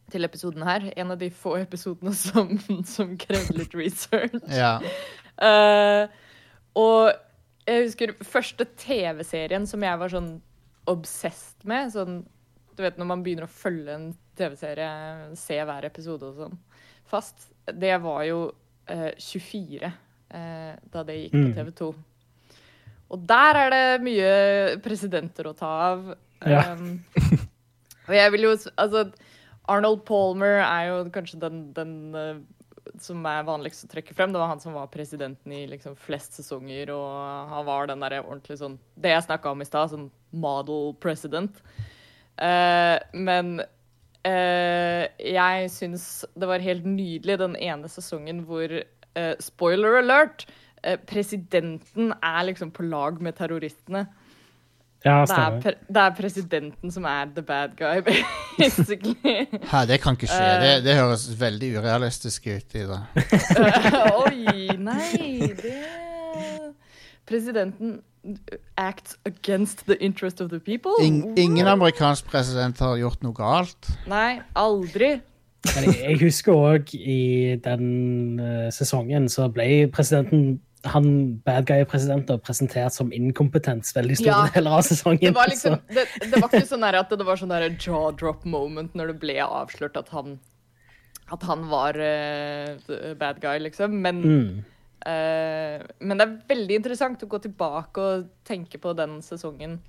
til 0.09 0.25
episoden 0.25 0.63
her. 0.65 0.89
En 0.97 1.13
av 1.13 1.19
de 1.21 1.29
få 1.31 1.57
episodene 1.59 2.13
som, 2.17 2.55
som 2.95 3.15
krevde 3.21 3.59
litt 3.59 3.75
research. 3.77 4.39
ja. 4.51 4.77
uh, 5.39 6.09
og 6.79 7.11
jeg 7.69 7.85
husker 7.85 8.13
første 8.25 8.65
TV-serien 8.79 9.65
som 9.69 9.83
jeg 9.83 10.01
var 10.01 10.11
sånn 10.11 10.29
obsessed 10.89 11.65
med. 11.69 11.91
Sånn, 11.93 12.21
du 12.79 12.85
vet 12.85 12.99
når 12.99 13.09
man 13.09 13.23
begynner 13.25 13.43
å 13.43 13.51
følge 13.51 13.91
en 13.91 14.09
TV-serie, 14.39 14.89
se 15.35 15.57
hver 15.67 15.87
episode 15.89 16.29
og 16.29 16.37
sånn 16.37 16.59
fast. 17.09 17.49
Det 17.67 17.95
var 17.99 18.21
jo 18.23 18.37
eh, 18.87 19.11
24 19.19 19.89
eh, 19.89 20.77
da 20.93 21.03
det 21.03 21.17
gikk 21.17 21.33
på 21.35 21.41
Mm. 21.49 21.55
TV 21.57 21.73
2. 21.81 21.89
Og 23.09 23.25
der 23.27 23.57
er 23.57 23.73
det 23.73 24.03
mye 24.05 24.31
presidenter 24.85 25.49
å 25.49 25.55
ta 25.57 25.71
av. 25.89 26.05
Ja. 26.47 26.61
Um, 26.77 27.01
og 28.07 28.13
jeg 28.15 28.31
vil 28.31 28.45
jo 28.45 28.53
Altså, 28.77 29.09
Arnold 29.67 30.05
Palmer 30.07 30.61
er 30.61 30.87
jo 30.87 31.01
kanskje 31.13 31.41
den, 31.41 31.59
den 31.75 31.93
eh, 32.15 32.39
som 33.01 33.25
er 33.27 33.43
vanligst 33.47 33.85
å 33.85 33.91
trekke 33.91 34.15
frem. 34.15 34.31
Det 34.31 34.39
var 34.39 34.53
han 34.53 34.61
som 34.61 34.77
var 34.77 34.87
presidenten 34.93 35.51
i 35.53 35.65
liksom 35.69 35.97
flest 35.99 36.37
sesonger, 36.39 36.93
og 36.95 37.51
han 37.51 37.67
var 37.67 37.89
den 37.89 38.05
derre 38.05 38.23
ordentlig 38.23 38.61
sånn 38.61 38.79
Det 38.95 39.11
jeg 39.11 39.27
snakka 39.27 39.51
om 39.51 39.61
i 39.61 39.67
stad, 39.67 39.91
sånn 39.91 40.09
model 40.31 40.93
president. 41.01 41.59
Eh, 42.39 42.97
men 43.19 43.59
uh, 43.59 45.03
jeg 45.19 45.71
syns 45.73 46.07
det 46.39 46.47
var 46.47 46.63
helt 46.63 46.87
nydelig 46.87 47.39
den 47.41 47.57
ene 47.59 47.91
sesongen 47.91 48.45
hvor 48.47 48.71
uh, 48.79 49.35
Spoiler 49.43 50.01
alert! 50.03 50.47
presidenten 50.79 52.13
er 52.23 52.43
liksom 52.47 52.69
på 52.71 52.85
lag 52.87 53.17
med 53.19 53.35
terroristene. 53.35 54.05
Ja, 55.03 55.25
Det 55.27 55.35
er, 55.35 55.57
pre 55.59 55.73
det 55.87 56.01
er 56.05 56.13
presidenten 56.15 56.91
som 56.91 57.03
er 57.03 57.25
the 57.35 57.41
bad 57.43 57.75
guy, 57.75 57.99
basically. 58.59 59.15
Hæ, 59.71 59.85
det 59.91 59.99
kan 59.99 60.15
ikke 60.15 60.27
skje. 60.31 60.47
Det, 60.63 60.73
det 60.83 60.95
høres 60.95 61.25
veldig 61.41 61.73
urealistisk 61.81 62.47
ut. 62.47 62.75
i 62.75 62.85
det. 62.87 63.01
Oi, 64.23 64.77
nei 64.79 65.51
det 65.59 65.75
Presidenten 67.27 67.99
acts 68.77 69.17
against 69.25 69.85
the 69.87 69.97
interest 70.03 70.41
of 70.41 70.49
the 70.49 70.59
people? 70.59 70.91
In, 71.01 71.37
ingen 71.37 71.67
amerikansk 71.67 72.25
president 72.29 72.79
har 72.79 72.97
gjort 72.97 73.23
noe 73.23 73.35
galt. 73.35 73.91
Nei, 74.09 74.39
aldri. 74.59 75.19
Men 75.75 75.89
jeg, 75.89 75.99
jeg 76.05 76.19
husker 76.23 76.55
òg 76.55 76.93
i 76.95 77.59
den 77.63 78.39
uh, 78.39 78.67
sesongen 78.71 79.27
så 79.31 79.49
ble 79.51 79.87
presidenten 79.91 80.59
han 80.87 81.35
bad 81.43 81.65
guy-presidenten 81.67 82.39
presentert 82.39 82.95
som 82.95 83.09
inkompetens 83.11 83.91
veldig 83.95 84.15
store 84.15 84.45
Ja. 84.45 84.51
deler 84.53 84.77
av 84.77 84.85
sesongen. 84.87 85.25
Det 85.25 85.35
var 85.35 85.49
liksom 85.53 85.75
Det, 85.91 86.05
det 86.23 86.39
var 86.39 86.47
ikke 86.47 86.69
sånn 86.69 86.85
at 86.87 87.11
det 87.11 87.25
var 87.27 87.41
sånn 87.41 87.51
jaw 87.51 88.13
drop 88.15 88.45
moment 88.47 88.95
når 88.95 89.11
det 89.11 89.17
ble 89.19 89.35
avslørt 89.43 89.99
at 89.99 90.13
han 90.15 90.37
at 91.29 91.43
han 91.45 91.67
var 91.69 91.97
uh, 91.99 93.13
bad 93.19 93.41
guy, 93.41 93.59
liksom. 93.61 93.99
Men, 94.01 94.21
mm. 94.23 94.63
Eh, 95.05 95.79
men 95.99 96.17
det 96.19 96.25
er 96.25 96.37
veldig 96.49 96.75
interessant 96.81 97.23
å 97.23 97.29
gå 97.31 97.39
tilbake 97.45 98.01
og 98.03 98.27
tenke 98.47 98.79
på 98.81 98.93
den 98.97 99.19
sesongen 99.25 99.79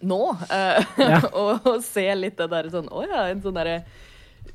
nå. 0.00 0.20
eh, 0.50 0.84
Ja. 0.98 1.22
og, 1.40 1.66
og 1.66 1.82
se 1.84 2.06
litt 2.14 2.38
det 2.38 2.50
derre 2.52 2.70
sånn 2.70 2.88
Å 2.90 3.02
ja, 3.06 3.24
en 3.32 3.42
sånn 3.42 3.56
derre 3.58 3.80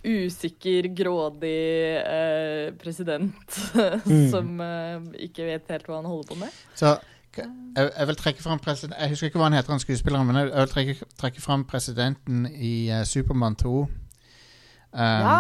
usikker, 0.04 0.88
grådig 0.96 1.98
eh, 2.02 2.74
president 2.82 3.58
som 4.34 4.60
eh, 4.64 5.04
ikke 5.28 5.46
vet 5.48 5.70
helt 5.72 5.88
hva 5.88 6.00
han 6.00 6.08
holder 6.10 6.32
på 6.32 6.38
med. 6.40 6.56
Så 6.76 6.96
jeg, 7.38 7.50
jeg 7.90 8.08
vil 8.10 8.18
trekke 8.20 8.44
fram 8.46 8.60
president 8.62 9.00
Jeg 9.00 9.10
husker 9.14 9.30
ikke 9.30 9.40
hva 9.42 9.48
han 9.50 9.56
heter, 9.58 9.74
han 9.74 9.82
skuespilleren, 9.82 10.28
men 10.30 10.40
jeg, 10.42 10.50
jeg 10.52 10.60
vil 10.66 10.74
trekke, 10.74 11.08
trekke 11.24 11.44
fram 11.44 11.64
presidenten 11.70 12.44
i 12.52 12.74
uh, 12.94 13.04
Supermann 13.10 13.56
2. 13.60 13.74
Um, 13.84 15.00
Ja. 15.00 15.38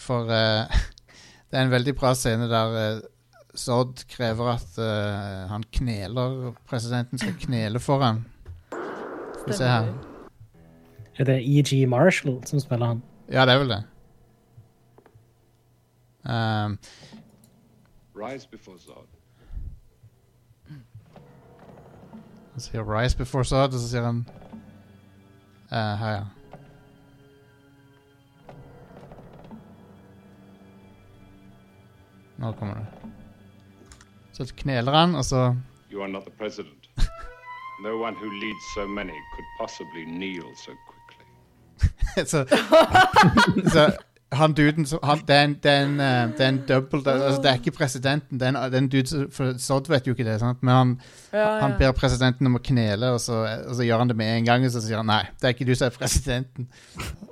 For 0.00 0.28
uh, 0.28 0.80
det 1.50 1.58
er 1.58 1.64
en 1.66 1.72
veldig 1.72 1.94
bra 2.00 2.14
scene 2.16 2.48
der 2.50 2.76
uh, 2.76 3.00
Zod 3.56 4.04
krever 4.08 4.52
at 4.52 4.78
uh, 4.78 5.48
han 5.50 5.64
kneler 5.72 6.52
Presidenten 6.68 7.18
skal 7.18 7.34
knele 7.40 7.80
for 7.80 8.02
ham. 8.02 8.24
Skal 8.70 9.46
vi 9.46 9.52
se 9.52 9.64
her. 9.64 9.92
Er 11.18 11.24
det 11.24 11.42
E.G. 11.42 11.86
Marshall 11.86 12.46
som 12.46 12.60
spiller 12.60 12.86
han? 12.86 13.02
Ja, 13.32 13.46
det 13.46 13.54
er 13.54 13.58
vel 13.58 13.68
det. 13.68 13.82
Um, 16.24 16.78
Rise 18.16 18.48
before 18.48 18.78
Zod. 18.78 19.06
Han 22.52 22.60
sier 22.60 22.84
'Rise 22.84 23.16
before 23.16 23.44
Zod', 23.44 23.74
og 23.74 23.80
så 23.80 23.88
sier 23.88 24.02
han 24.02 24.26
uh, 25.72 25.98
Her, 25.98 26.10
ja. 26.10 26.24
Nå 32.38 32.52
kommer 32.52 32.74
det. 32.74 32.99
Så 34.46 34.54
kneler 34.56 34.92
han, 34.92 35.14
og 35.14 35.24
så 35.24 35.54
You 35.92 36.02
are 36.02 36.08
not 36.12 36.22
the 36.22 36.32
president. 36.38 36.88
no 37.84 37.96
one 38.02 38.14
who 38.16 38.28
leads 38.30 38.64
so 38.76 38.86
many 38.86 39.16
could 39.34 39.48
possibly 39.60 40.04
kneel 40.04 40.44
so 40.64 40.72
quickly. 40.88 42.24
så, 42.32 42.44
så 43.74 43.90
han 44.32 44.52
duden 44.54 44.86
som 44.86 44.98
han, 45.02 45.18
det, 45.28 45.36
er 45.36 45.44
en, 45.44 45.54
det, 45.62 45.70
er 45.72 45.82
en, 45.84 46.00
eh, 46.00 46.28
det 46.38 46.44
er 46.44 46.48
en 46.48 46.60
double 46.68 47.00
det, 47.04 47.10
altså, 47.22 47.42
det 47.42 47.50
er 47.50 47.54
ikke 47.54 47.70
presidenten. 47.70 48.40
Det 48.40 48.46
er 48.46 48.48
en, 48.48 48.54
det 48.72 48.74
er 48.74 48.78
en 48.78 48.88
dude 48.88 49.06
som- 49.06 49.30
For 49.32 49.58
Sodd 49.58 49.88
vet 49.90 50.06
jo 50.06 50.12
ikke 50.14 50.24
det, 50.24 50.36
sant? 50.40 50.62
men 50.62 50.74
han, 50.74 51.00
Ja, 51.32 51.58
han 51.60 51.70
ja. 51.70 51.76
ber 51.78 51.92
presidenten 51.98 52.46
om 52.46 52.54
å 52.56 52.62
knele, 52.62 53.10
og 53.16 53.20
så, 53.20 53.40
og 53.68 53.74
så 53.74 53.82
gjør 53.82 53.98
han 53.98 54.08
det 54.08 54.16
med 54.16 54.36
en 54.38 54.44
gang. 54.44 54.64
Og 54.64 54.70
så 54.70 54.80
sier 54.84 54.96
han 55.02 55.06
nei, 55.10 55.24
det 55.40 55.44
er 55.50 55.56
ikke 55.56 55.66
du 55.66 55.74
som 55.74 55.86
er 55.90 55.98
presidenten. 55.98 56.68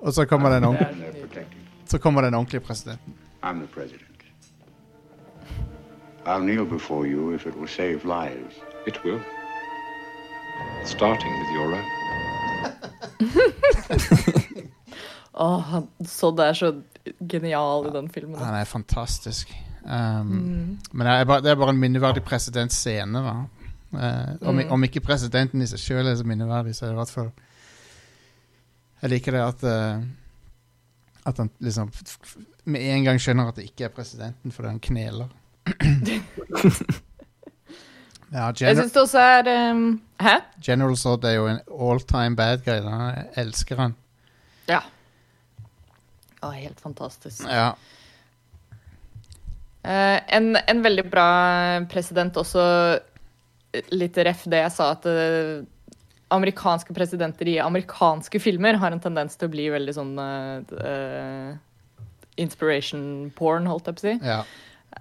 Og 0.02 0.12
så 0.12 0.24
kommer 0.26 0.50
den, 0.50 0.64
ordent- 0.64 0.98
They're 0.98 1.20
protecting. 1.22 1.64
så 1.86 1.98
kommer 1.98 2.22
den 2.26 2.34
ordentlige 2.34 2.60
presidenten. 2.66 3.14
I'm 3.42 3.60
the 3.62 3.68
president. 3.74 4.02
I'll 6.28 6.42
kneel 6.44 6.64
before 6.66 7.06
you 7.06 7.35
if 7.35 7.47
it 7.47 7.54
will 7.56 7.68
save 7.68 8.04
lives. 8.04 8.54
It 8.87 8.97
will. 9.04 9.20
Starting 10.85 11.32
with 11.40 11.50
your 11.56 11.75
own. 11.75 11.85
Åh, 15.35 15.58
han- 15.61 15.88
det 16.37 16.44
er 16.49 16.52
så 16.52 16.82
genial 17.30 17.87
i 17.87 17.90
den 17.94 18.08
filmen. 18.11 18.38
Han 18.38 18.54
er 18.54 18.64
fantastisk. 18.64 19.52
Um, 19.85 20.78
Men 20.92 21.06
det 21.06 21.12
er, 21.14 21.25
bare, 21.25 21.40
det 21.40 21.50
er 21.50 21.54
bare 21.56 21.70
en 21.70 21.78
minneverdig 21.80 22.23
presidentscene, 22.23 23.18
da. 23.25 23.35
Eh, 23.94 24.49
om, 24.49 24.58
om 24.70 24.82
ikke 24.85 25.00
presidenten 25.00 25.62
i 25.62 25.66
seg 25.70 25.78
sjøl 25.80 26.06
er 26.11 26.16
så 26.20 26.25
minneverdig, 26.28 26.75
så 26.76 26.85
er 26.85 26.88
det 26.90 26.97
i 26.97 26.99
hvert 26.99 27.11
fall 27.14 27.30
Jeg 29.02 29.11
liker 29.14 29.32
det 29.32 29.40
at 29.40 29.62
uh, 29.64 30.02
At 31.25 31.38
han 31.40 31.49
liksom 31.64 31.88
f- 31.88 32.18
f- 32.20 32.37
med 32.68 32.80
en 32.85 33.04
gang 33.06 33.20
skjønner 33.23 33.49
at 33.49 33.56
det 33.56 33.64
ikke 33.70 33.85
er 33.87 33.94
presidenten 33.97 34.52
fordi 34.52 34.68
han 34.68 34.80
kneler. 34.80 35.28
ja, 38.37 38.48
Jeg 38.60 38.76
syns 38.78 38.94
det 38.94 39.02
også 39.02 39.22
er 39.22 39.50
um, 39.72 39.84
Hæ? 40.22 40.34
General 40.64 40.96
Zod 40.98 41.25
er 41.28 41.34
jo 41.38 41.46
en 41.50 41.60
all 41.68 42.00
time 42.02 42.37
bad 42.37 42.64
guy. 42.66 42.80
Da. 42.84 42.96
Jeg 43.14 43.26
elsker 43.44 43.76
han. 43.80 43.94
Ja. 44.68 44.80
Å, 46.42 46.50
helt 46.54 46.80
fantastisk. 46.82 47.44
Ja. 47.46 47.72
Eh, 49.82 50.18
en, 50.37 50.56
en 50.58 50.82
veldig 50.84 51.04
bra 51.10 51.28
president 51.90 52.37
også 52.37 52.62
Litt 53.92 54.16
ref 54.25 54.46
det 54.48 54.62
jeg 54.62 54.72
sa, 54.75 54.87
at 54.96 55.04
eh, 55.06 55.58
amerikanske 56.32 56.94
presidenter 56.96 57.48
i 57.52 57.58
amerikanske 57.60 58.40
filmer 58.40 58.78
har 58.80 58.92
en 58.94 59.02
tendens 59.02 59.37
til 59.37 59.48
å 59.48 59.52
bli 59.52 59.66
veldig 59.72 59.94
sånn 59.96 60.14
eh, 60.22 60.72
eh, 60.88 61.50
inspiration 62.40 63.02
porn, 63.37 63.66
holdt 63.68 63.87
jeg 63.90 63.98
på 63.98 64.02
å 64.02 64.06
si. 64.06 64.14
ja. 64.25 64.40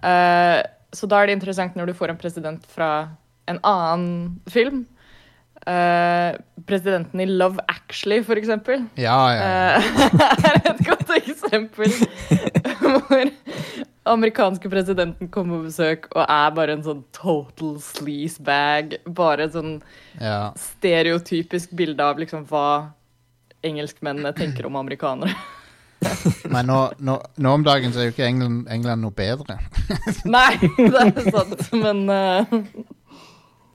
Eh, 0.04 0.60
så 0.96 1.10
da 1.10 1.22
er 1.22 1.30
det 1.30 1.38
interessant 1.38 1.76
når 1.78 1.90
du 1.90 1.98
får 1.98 2.14
en 2.14 2.20
president 2.20 2.70
fra 2.72 2.92
en 3.48 3.60
annen 3.64 4.38
film. 4.52 4.86
Uh, 5.68 6.38
presidenten 6.64 7.20
i 7.20 7.26
Love 7.26 7.60
Actually, 7.68 8.22
for 8.24 8.40
eksempel. 8.40 8.86
Ja, 8.96 9.18
ja, 9.34 9.48
ja. 9.48 9.82
Uh, 10.08 10.46
er 10.48 10.60
et 10.70 10.84
godt 10.86 11.10
eksempel 11.18 11.92
hvor 13.08 13.32
amerikanske 14.08 14.70
presidenten 14.72 15.28
kommer 15.34 15.58
på 15.58 15.68
besøk 15.68 16.08
og 16.14 16.22
er 16.24 16.54
bare 16.56 16.78
en 16.78 16.86
sånn 16.86 17.02
total 17.16 17.76
sleazebag. 17.84 18.96
Bare 19.18 19.50
et 19.50 19.58
sånn 19.58 19.74
ja. 20.22 20.54
stereotypisk 20.56 21.76
bilde 21.76 22.06
av 22.06 22.22
liksom 22.22 22.48
hva 22.48 22.94
engelskmennene 23.68 24.32
tenker 24.38 24.70
om 24.70 24.80
amerikanere. 24.80 25.36
Men 26.54 26.66
nå, 26.70 26.78
nå, 27.00 27.16
nå 27.42 27.54
om 27.58 27.64
dagen 27.66 27.94
så 27.94 28.00
er 28.04 28.10
jo 28.10 28.14
ikke 28.14 28.28
England, 28.28 28.68
England 28.72 29.02
noe 29.02 29.12
bedre. 29.18 29.58
Nei, 30.36 30.54
det 30.78 31.02
er 31.02 31.32
sant, 31.34 31.64
men 31.74 32.04
uh... 32.10 32.60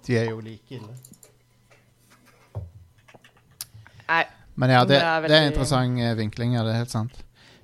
De 0.06 0.16
er 0.18 0.28
jo 0.30 0.38
like 0.42 0.76
ille. 0.78 0.94
Nei. 4.08 4.22
Men 4.54 4.70
ja, 4.74 4.80
det, 4.84 4.88
Det 4.88 4.94
det 4.98 5.02
er 5.02 5.16
er, 5.16 5.20
veldig- 5.26 5.50
interessant 5.52 6.00
eh, 6.04 6.16
vinkling, 6.18 6.54
ja, 6.54 6.62
det 6.66 6.72
er 6.74 6.80
helt 6.82 6.90
sant. 6.94 7.20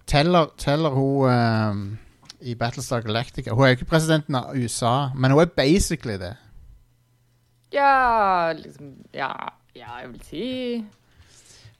Teller, 0.09 0.47
teller 0.59 0.95
hun 0.97 1.29
uh, 1.29 1.99
i 2.41 2.55
Battlestar 2.57 3.03
Galactica 3.05 3.53
Hun 3.53 3.65
er 3.67 3.75
jo 3.75 3.77
ikke 3.77 3.91
presidenten 3.91 4.39
av 4.39 4.55
USA, 4.57 5.11
men 5.15 5.35
hun 5.35 5.43
er 5.43 5.51
basically 5.53 6.17
det. 6.19 6.35
Ja, 7.75 8.53
liksom 8.57 8.95
Ja, 9.13 9.29
ja 9.77 9.99
jeg 10.01 10.09
vil 10.15 10.23
si 10.25 10.47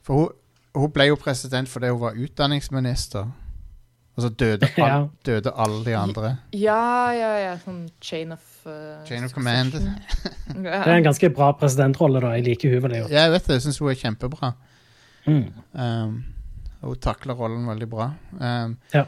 For 0.05 0.13
hun, 0.13 0.29
hun 0.75 0.91
ble 0.93 1.05
jo 1.09 1.15
president 1.19 1.69
fordi 1.69 1.89
hun 1.91 2.01
var 2.01 2.17
utdanningsminister. 2.17 3.27
Og 4.19 4.23
så 4.25 4.29
døde, 4.29 4.67
all, 4.77 4.83
Ja. 4.83 5.07
døde 5.25 5.51
alle 5.55 5.85
de 5.85 5.93
andre. 5.97 6.37
Ja, 6.53 7.11
ja, 7.15 7.29
ja. 7.39 7.53
Sånn 7.63 7.85
chain 8.03 8.33
of 8.35 8.41
uh, 8.67 8.99
Chain 9.07 9.23
of 9.23 9.31
command. 9.33 9.71
Det 10.49 10.65
er 10.73 10.91
en 10.97 11.03
ganske 11.05 11.29
bra 11.31 11.51
presidentrolle, 11.55 12.19
da. 12.21 12.33
Jeg 12.35 12.43
liker 12.49 12.73
hun 12.73 12.83
veldig 12.83 13.01
godt. 13.05 13.13
Ja, 13.13 13.23
jeg 13.27 13.31
vet 13.37 13.47
det. 13.47 13.53
Jeg 13.59 13.65
syns 13.67 13.79
hun 13.79 13.89
er 13.93 13.99
kjempebra. 14.01 14.49
Mm. 15.29 15.45
Um, 15.73 16.17
hun 16.81 16.99
takler 17.03 17.33
rollen 17.39 17.65
veldig 17.69 17.89
bra. 17.91 18.09
Um, 18.39 18.75
Ja. 18.93 19.05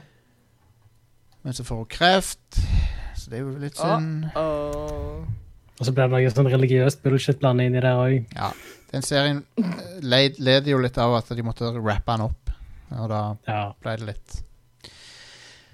Men 1.44 1.54
så 1.58 1.64
får 1.66 1.76
hun 1.82 1.86
kreft, 1.90 2.60
så 3.18 3.32
det 3.32 3.40
er 3.40 3.42
jo 3.42 3.54
litt 3.58 3.80
synd. 3.80 4.28
Åh. 4.38 5.24
Og 5.82 5.88
så 5.88 5.94
blir 5.98 6.06
det 6.06 6.14
noe 6.14 6.30
sånn 6.34 6.50
religiøst 6.54 7.02
bullshit 7.02 7.40
blandet 7.42 7.74
i 7.74 7.82
det 7.82 7.92
òg. 7.98 8.36
Ja, 8.38 8.52
den 8.92 9.02
serien 9.02 9.40
leder 9.58 10.04
led, 10.06 10.38
led 10.40 10.68
jo 10.70 10.78
litt 10.84 11.00
av 11.02 11.16
at 11.18 11.32
de 11.34 11.42
måtte 11.44 11.72
rappe 11.74 12.14
den 12.14 12.28
opp. 12.28 12.52
Og 12.92 13.08
da 13.10 13.22
Ja. 13.48 13.74
ble 13.82 13.96
det 13.98 14.06
litt 14.12 14.42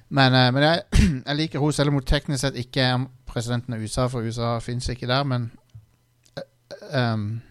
Men, 0.10 0.34
eh, 0.34 0.52
men 0.52 0.64
jeg, 0.64 0.84
jeg 1.28 1.36
liker 1.36 1.60
henne, 1.60 1.74
selv 1.74 1.90
om 1.92 1.98
hun 2.00 2.06
teknisk 2.08 2.40
sett 2.46 2.56
ikke 2.56 2.80
er 2.86 3.08
presidenten 3.28 3.74
av 3.76 3.82
USA, 3.84 4.06
for 4.08 4.24
USA 4.24 4.54
fins 4.64 4.88
ikke 4.94 5.08
der, 5.10 5.24
men 5.28 5.50
eh, 6.38 7.14
um, 7.14 7.42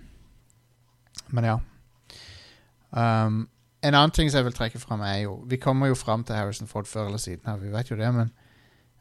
Men 1.29 1.45
ja. 1.45 1.59
Um, 2.97 3.49
en 3.83 3.95
annen 3.95 4.11
ting 4.15 4.31
som 4.31 4.39
jeg 4.39 4.47
vil 4.47 4.55
trekke 4.57 4.79
fram, 4.81 5.03
er 5.05 5.25
jo 5.27 5.43
Vi 5.51 5.57
kommer 5.61 5.91
jo 5.91 5.95
fram 5.99 6.25
til 6.25 6.35
Harrison 6.39 6.67
Ford 6.71 6.87
før 6.89 7.07
eller 7.11 7.19
siden 7.21 7.45
her, 7.47 7.57
vi 7.61 7.69
vet 7.75 7.91
jo 7.91 7.97
det, 7.97 8.15
men 8.15 8.31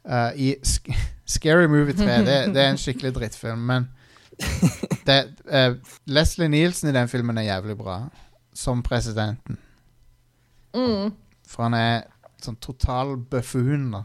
eh, 0.09 0.31
i 0.35 0.55
Sk 0.63 0.89
Scary 1.25 1.67
Movie 1.67 1.97
3 1.97 2.05
det, 2.05 2.33
det 2.53 2.61
er 2.61 2.67
en 2.69 2.77
skikkelig 2.77 3.15
drittfilm, 3.15 3.63
men 3.65 3.87
det, 5.07 5.15
uh, 5.49 5.73
Leslie 6.05 6.51
Nielsen 6.51 6.91
i 6.91 6.93
den 6.93 7.07
filmen 7.09 7.39
er 7.41 7.47
jævlig 7.47 7.73
bra, 7.79 7.95
som 8.53 8.83
presidenten. 8.85 9.57
Mm. 10.75 11.15
For 11.47 11.65
han 11.65 11.73
er 11.79 12.03
sånn 12.43 12.59
total 12.61 13.15
buffoon, 13.17 13.87
da. 13.95 14.03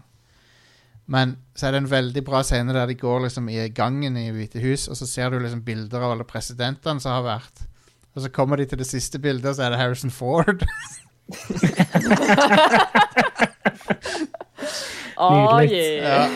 Men 1.10 1.34
så 1.58 1.66
er 1.66 1.74
det 1.74 1.80
en 1.82 1.90
veldig 1.90 2.22
bra 2.24 2.44
scene 2.46 2.72
der 2.72 2.86
de 2.86 2.94
går 2.94 3.26
liksom 3.26 3.48
i 3.50 3.68
gangen 3.74 4.16
i 4.16 4.30
Hvite 4.32 4.62
hus, 4.62 4.88
og 4.88 4.96
så 4.96 5.06
ser 5.10 5.34
du 5.34 5.40
liksom 5.42 5.64
bilder 5.66 6.06
av 6.06 6.12
alle 6.14 6.24
presidentene 6.28 7.00
som 7.02 7.18
har 7.18 7.26
vært. 7.26 7.66
Og 8.14 8.22
så 8.24 8.30
kommer 8.32 8.56
de 8.56 8.64
til 8.70 8.78
det 8.78 8.88
siste 8.88 9.18
bildet, 9.22 9.50
og 9.50 9.56
så 9.58 9.62
er 9.66 9.70
det 9.74 9.80
Harrison 9.82 10.14
Ford. 10.14 10.60
Nydelig. 15.20 15.70
yeah. 16.00 16.28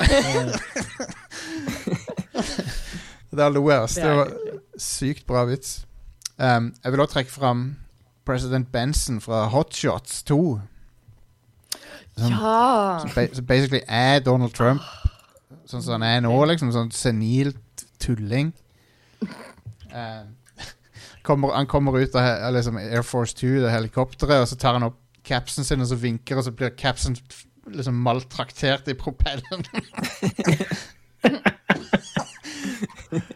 det 3.35 3.53
lo 3.53 3.65
jeg, 3.71 3.83
ass. 3.83 3.95
Det 3.99 4.11
var 4.17 4.31
sykt 4.79 5.27
bra 5.27 5.45
vits. 5.49 5.87
Um, 6.39 6.75
jeg 6.85 6.93
vil 6.93 7.01
også 7.01 7.13
trekke 7.15 7.33
fram 7.33 7.65
president 8.27 8.73
Benson 8.73 9.21
fra 9.21 9.45
Hotshots 9.53 10.23
2. 10.23 10.61
Som, 12.17 12.31
Ja. 12.31 12.99
som 13.01 13.11
ba 13.15 13.27
som 13.35 13.47
basically 13.47 13.81
er 13.89 14.21
Donald 14.21 14.53
Trump. 14.55 14.83
Sånn 15.67 15.83
som 15.83 15.93
han 15.99 16.03
er 16.03 16.21
nå, 16.21 16.35
liksom. 16.47 16.73
Sånn 16.73 16.93
senilt 16.95 17.87
tulling. 17.99 18.53
Uh, 19.95 20.27
kommer, 21.27 21.55
han 21.55 21.67
kommer 21.67 21.97
ut 21.99 22.15
av 22.15 22.53
liksom 22.55 22.79
Air 22.79 23.03
Force 23.03 23.35
2, 23.35 23.47
det 23.65 23.73
helikopteret, 23.73 24.43
og 24.45 24.49
så 24.49 24.57
tar 24.61 24.73
han 24.79 24.87
opp 24.91 25.01
capsen 25.25 25.65
sin 25.65 25.81
og 25.81 25.89
så 25.89 25.97
vinker, 25.97 26.37
og 26.37 26.45
så 26.45 26.53
blir 26.53 26.75
capsen 26.77 27.17
liksom 27.67 27.95
maltraktert 27.95 28.89
i 28.89 28.95
propellen. 28.99 29.65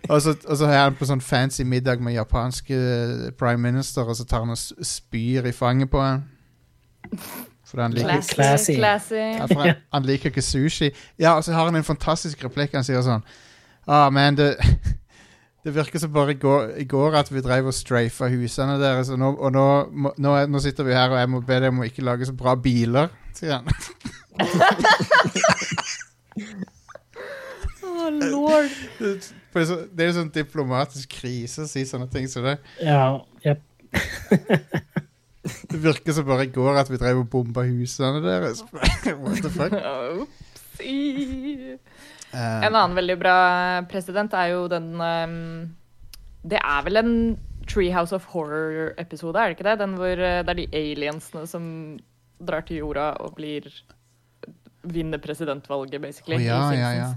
og, 0.09 0.23
så, 0.23 0.35
og 0.49 0.57
så 0.57 0.67
er 0.67 0.83
han 0.83 0.97
på 0.99 1.09
sånn 1.09 1.23
fancy 1.25 1.65
middag 1.65 2.03
med 2.05 2.17
japanske 2.17 2.75
eh, 2.75 3.31
prime 3.39 3.63
minister, 3.71 4.03
og 4.09 4.17
så 4.19 4.27
tar 4.29 4.45
han 4.45 4.55
og 4.55 4.87
spyr 4.87 5.49
i 5.49 5.55
fanget 5.57 5.91
på 5.91 6.03
ham. 6.03 6.25
Fordi 7.69 7.83
han 7.83 7.93
liker 7.97 8.23
Classy. 8.35 8.75
Classy. 8.77 9.15
Ja, 9.15 9.47
for 9.47 9.61
han, 9.65 9.75
han 9.93 10.09
liker 10.09 10.33
ikke 10.33 10.45
sushi. 10.45 10.91
Ja, 11.21 11.37
og 11.37 11.45
så 11.45 11.53
har 11.53 11.69
han 11.69 11.77
en 11.77 11.85
fantastisk 11.85 12.45
replikk. 12.45 12.75
Han 12.77 12.87
sier 12.87 13.05
sånn 13.05 13.27
Ah, 13.89 14.11
men 14.13 14.37
det 14.37 14.57
Det 15.69 15.75
virker 15.77 16.01
som 16.01 16.13
bare 16.15 16.33
i 16.33 16.39
går, 16.41 16.71
i 16.81 16.85
går 16.89 17.13
at 17.19 17.29
vi 17.35 17.43
drev 17.45 17.67
og 17.69 17.75
strafa 17.77 18.25
husene 18.33 18.79
deres, 18.81 19.11
og, 19.13 19.19
nå, 19.21 19.29
og 19.37 19.51
nå, 19.53 19.65
må- 19.93 20.15
nå, 20.17 20.31
er- 20.39 20.47
nå 20.49 20.63
sitter 20.65 20.87
vi 20.87 20.95
her, 20.97 21.11
og 21.13 21.19
jeg 21.21 21.29
må 21.29 21.43
be 21.45 21.59
deg 21.61 21.69
om 21.75 21.83
å 21.83 21.85
ikke 21.89 22.05
lage 22.07 22.25
så 22.25 22.33
bra 22.39 22.55
biler, 22.57 23.11
sier 23.37 23.59
han. 23.59 23.69
Å, 27.89 28.09
lord. 28.15 28.71
det 28.99 29.61
er 29.61 29.65
så- 29.69 29.85
det 29.93 30.05
er 30.05 30.09
jo 30.13 30.17
sånn 30.21 30.33
diplomatisk 30.33 31.09
krise 31.21 31.63
å 31.65 31.69
si 31.69 31.83
sånne 31.85 32.09
ting 32.13 32.29
som 32.31 32.43
det. 32.47 32.57
Ja, 32.81 33.21
jep. 33.45 33.61
Det 35.69 35.79
virker 35.81 36.13
som 36.13 36.27
bare 36.29 36.45
i 36.47 36.51
går 36.53 36.77
at 36.81 36.89
vi 36.91 36.97
drev 37.01 37.19
og 37.23 37.31
bomba 37.33 37.63
husene 37.67 38.21
deres. 38.25 38.63
What 39.21 39.43
the 39.43 39.51
fuck? 39.51 39.73
Oopsie. 39.73 41.79
Eh, 42.39 42.67
En 42.69 42.75
annen 42.75 42.95
veldig 42.99 43.17
bra 43.19 43.37
president 43.91 44.35
er 44.39 44.53
jo 44.53 44.67
den 44.71 44.93
um, 45.01 45.37
Det 46.47 46.61
er 46.63 46.85
vel 46.87 47.01
en 47.03 47.13
Treehouse 47.69 48.15
of 48.17 48.25
Horror-episode, 48.33 49.37
er 49.37 49.51
det 49.51 49.59
ikke 49.59 49.67
det? 49.67 49.79
Den 49.83 49.97
hvor 49.99 50.15
eh, 50.17 50.39
det 50.47 50.55
er 50.55 50.61
de 50.63 50.69
aliensene 50.79 51.43
som 51.51 51.65
drar 52.39 52.63
til 52.69 52.81
jorda 52.85 53.11
og 53.25 53.35
blir 53.37 53.67
Vinner 54.89 55.19
presidentvalget, 55.21 56.01
basically. 56.01 56.39
Oh, 56.39 56.45
ja, 56.47 56.61
ja, 56.73 56.91
ja. 56.97 57.09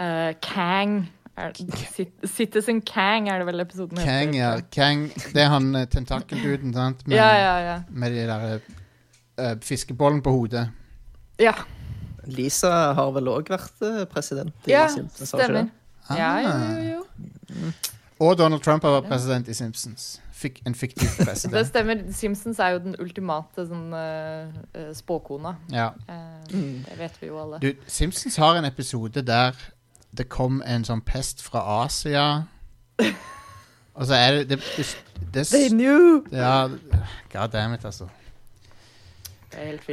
Eh, 0.00 0.34
Kang. 0.40 0.94
Citizen 2.24 2.80
Kang 2.86 3.28
er 3.28 3.42
det 3.42 3.46
vel 3.50 3.60
episoden 3.60 3.98
heter. 3.98 4.10
Kang, 4.12 4.34
ja. 4.38 4.52
Kang, 4.72 5.08
det 5.34 5.42
er 5.42 5.50
han 5.50 5.74
eh, 5.74 5.84
tentakelduden, 5.90 6.72
sant? 6.72 7.02
Med, 7.06 7.18
Ja, 7.18 7.28
ja, 7.36 7.54
ja. 7.66 7.76
med 7.90 8.14
de 8.14 8.26
der 8.30 8.60
uh, 9.42 9.60
fiskebollen 9.60 10.22
på 10.22 10.30
hodet. 10.30 10.68
Ja, 11.42 11.52
Lisa 12.26 12.70
har 12.94 13.10
vel 13.16 13.28
òg 13.28 13.48
vært 13.52 13.82
eh, 13.82 14.04
president 14.10 14.54
i 14.66 14.70
ja 14.74 14.86
Simpsons, 14.88 15.28
stemmer. 15.28 15.44
ikke 15.44 15.70
det? 16.08 16.18
Ja, 16.18 16.32
jo, 16.40 16.48
Ah. 16.48 16.82
jo, 16.84 17.04
jo. 17.58 17.72
Og 18.20 18.38
Donald 18.38 18.60
Trump 18.62 18.82
har 18.84 19.00
vært 19.00 19.08
president 19.10 19.48
i 19.48 19.54
Simpsons. 19.54 20.20
Fik, 20.32 20.60
en 20.66 20.74
fiktiv 20.74 21.08
Det 21.50 21.66
stemmer. 21.66 22.02
Simpsons 22.12 22.58
er 22.58 22.74
jo 22.74 22.78
den 22.84 22.96
ultimate 23.00 23.64
sånn 23.68 23.92
eh, 23.96 24.90
spåkona. 24.94 25.56
Ja. 25.72 25.90
Eh, 26.08 26.30
Mm. 26.52 26.84
Det 26.84 26.98
vet 26.98 27.14
vi 27.20 27.26
jo 27.30 27.38
alle. 27.40 27.58
Du, 27.58 27.70
Simpsons 27.88 28.36
har 28.36 28.56
en 28.58 28.64
episode 28.68 29.22
der 29.24 29.54
det 30.14 30.28
kom 30.28 30.62
en 30.66 30.84
sånn 30.84 31.00
pest 31.02 31.40
fra 31.42 31.62
Asia. 31.84 32.42
Og 33.94 34.06
så 34.06 34.14
er 34.14 34.30
det 34.36 34.48
det, 34.50 34.58
det, 34.76 34.84
det, 35.34 35.46
They 35.50 35.68
knew! 35.70 36.22
Ja, 36.32 36.68
god 37.32 37.48
damn 37.52 37.74
it, 37.74 37.84
altså. 37.84 38.04
Det 38.04 38.10
er 38.10 38.12
helt 38.12 39.32
fint. 39.32 39.43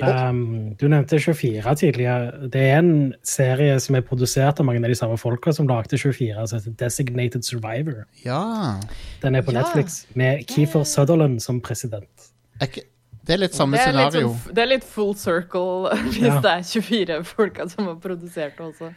Um, 0.01 0.73
du 0.79 0.87
nevnte 0.89 1.19
24 1.19 1.75
tidligere. 1.79 2.49
Det 2.53 2.61
er 2.61 2.79
en 2.79 3.13
serie 3.23 3.79
som 3.83 3.95
er 3.95 4.05
produsert 4.07 4.59
av 4.59 4.65
mange 4.67 4.81
av 4.83 4.89
de 4.91 4.97
samme 4.97 5.17
folka 5.21 5.53
som 5.53 5.67
lagde 5.69 5.97
24, 5.97 6.47
som 6.49 6.59
heter 6.59 6.77
Designated 6.79 7.43
Survivor. 7.47 8.05
Ja. 8.25 8.79
Den 9.21 9.35
er 9.35 9.41
på 9.45 9.53
Ja. 9.53 9.61
Netflix, 9.61 10.05
med 10.15 10.45
Keefer 10.49 10.83
Sutherland 10.83 11.41
som 11.41 11.61
president. 11.61 12.31
Ikke, 12.61 12.83
det 13.25 13.33
er 13.35 13.37
litt 13.43 13.53
samme 13.53 13.77
det, 13.77 13.83
er 13.85 13.91
scenario. 13.91 14.31
Litt, 14.33 14.55
det 14.55 14.63
er 14.63 14.69
litt 14.71 14.83
full 14.83 15.13
circle 15.15 15.91
hvis 16.11 16.23
Ja. 16.25 16.39
det 16.41 16.51
er 16.51 16.63
24 16.63 17.23
folka 17.25 17.67
som 17.69 17.85
har 17.87 17.95
produsert 18.01 18.57
det 18.57 18.65
også. 18.65 18.91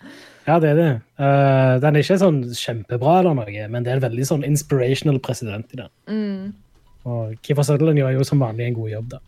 Ja, 0.46 0.58
det 0.60 0.70
er 0.70 0.80
det. 0.80 0.90
Uh, 1.20 1.80
den 1.80 1.96
er 1.96 2.00
ikke 2.02 2.18
sånn 2.20 2.42
kjempebra, 2.52 3.18
eller 3.20 3.34
noe, 3.34 3.68
men 3.68 3.84
det 3.84 3.92
er 3.92 4.00
en 4.00 4.06
veldig 4.08 4.26
sånn 4.32 4.44
inspirational 4.44 5.20
president 5.20 5.66
i 5.72 5.82
den. 5.82 5.90
Mm. 6.08 6.52
Og 7.04 7.34
Keefer 7.44 7.62
Sutherland 7.68 7.98
gjør 8.00 8.14
jo 8.18 8.24
som 8.24 8.40
vanlig 8.40 8.66
en 8.70 8.74
god 8.80 8.90
jobb, 8.94 9.08
da. 9.16 9.18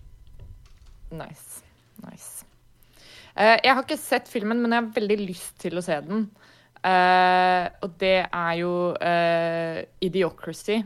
Nice. 1.11 1.63
nice. 2.03 2.45
Uh, 3.37 3.59
jeg 3.61 3.73
har 3.75 3.83
ikke 3.85 4.01
sett 4.01 4.29
filmen, 4.33 4.61
men 4.63 4.73
jeg 4.73 4.83
har 4.83 4.93
veldig 4.97 5.17
lyst 5.21 5.57
til 5.63 5.77
å 5.77 5.85
se 5.85 5.99
den. 6.07 6.29
Uh, 6.81 7.67
og 7.85 7.97
det 8.01 8.19
er 8.25 8.53
jo 8.61 8.73
uh, 8.97 9.81
Idiocracy. 10.05 10.83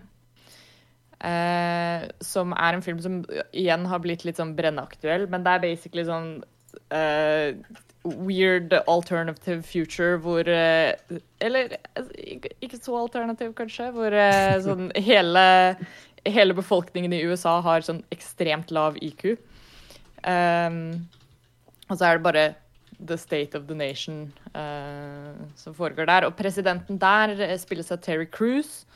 Som 1.20 2.54
er 2.56 2.72
en 2.72 2.80
film 2.80 3.00
som 3.04 3.18
igjen 3.52 3.82
har 3.90 4.00
blitt 4.00 4.22
litt 4.24 4.38
sånn 4.40 4.54
brennaktuell, 4.56 5.26
men 5.28 5.42
det 5.44 5.52
er 5.52 5.62
basically 5.66 6.04
sånn 6.08 6.30
weird 8.24 8.72
alternative 8.88 9.60
future 9.68 10.16
hvor 10.24 10.48
Eller 10.48 11.74
ikke, 12.16 12.80
så 12.80 12.96
alternativ, 13.02 13.52
kanskje. 13.58 13.90
Hvor 13.92 14.16
sånn 14.64 14.88
hele, 14.96 15.44
hele 16.24 16.56
befolkningen 16.56 17.12
i 17.12 17.20
USA 17.28 17.58
har 17.68 17.84
sånn 17.84 18.00
ekstremt 18.16 18.72
lav 18.72 18.96
IQ. 19.04 19.36
Um, 20.26 21.08
og 21.88 21.98
så 21.98 22.04
er 22.04 22.18
det 22.18 22.22
bare 22.22 22.54
The 23.00 23.16
State 23.16 23.58
of 23.58 23.62
the 23.68 23.74
Nation 23.74 24.32
uh, 24.54 25.34
som 25.56 25.74
foregår 25.74 26.04
der. 26.04 26.24
Og 26.24 26.36
presidenten 26.36 27.00
der 27.00 27.56
spilles 27.56 27.90
av 27.90 27.98
Terry 27.98 28.26
Cruise. 28.30 28.86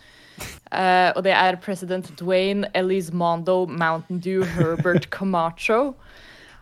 Uh, 0.72 1.14
og 1.16 1.24
det 1.24 1.32
er 1.32 1.56
president 1.56 2.20
Dwayne 2.20 2.66
Elizmondo 2.74 3.66
Mountain 3.66 4.20
Dew 4.20 4.44
Herbert 4.44 5.10
Camacho. 5.16 5.94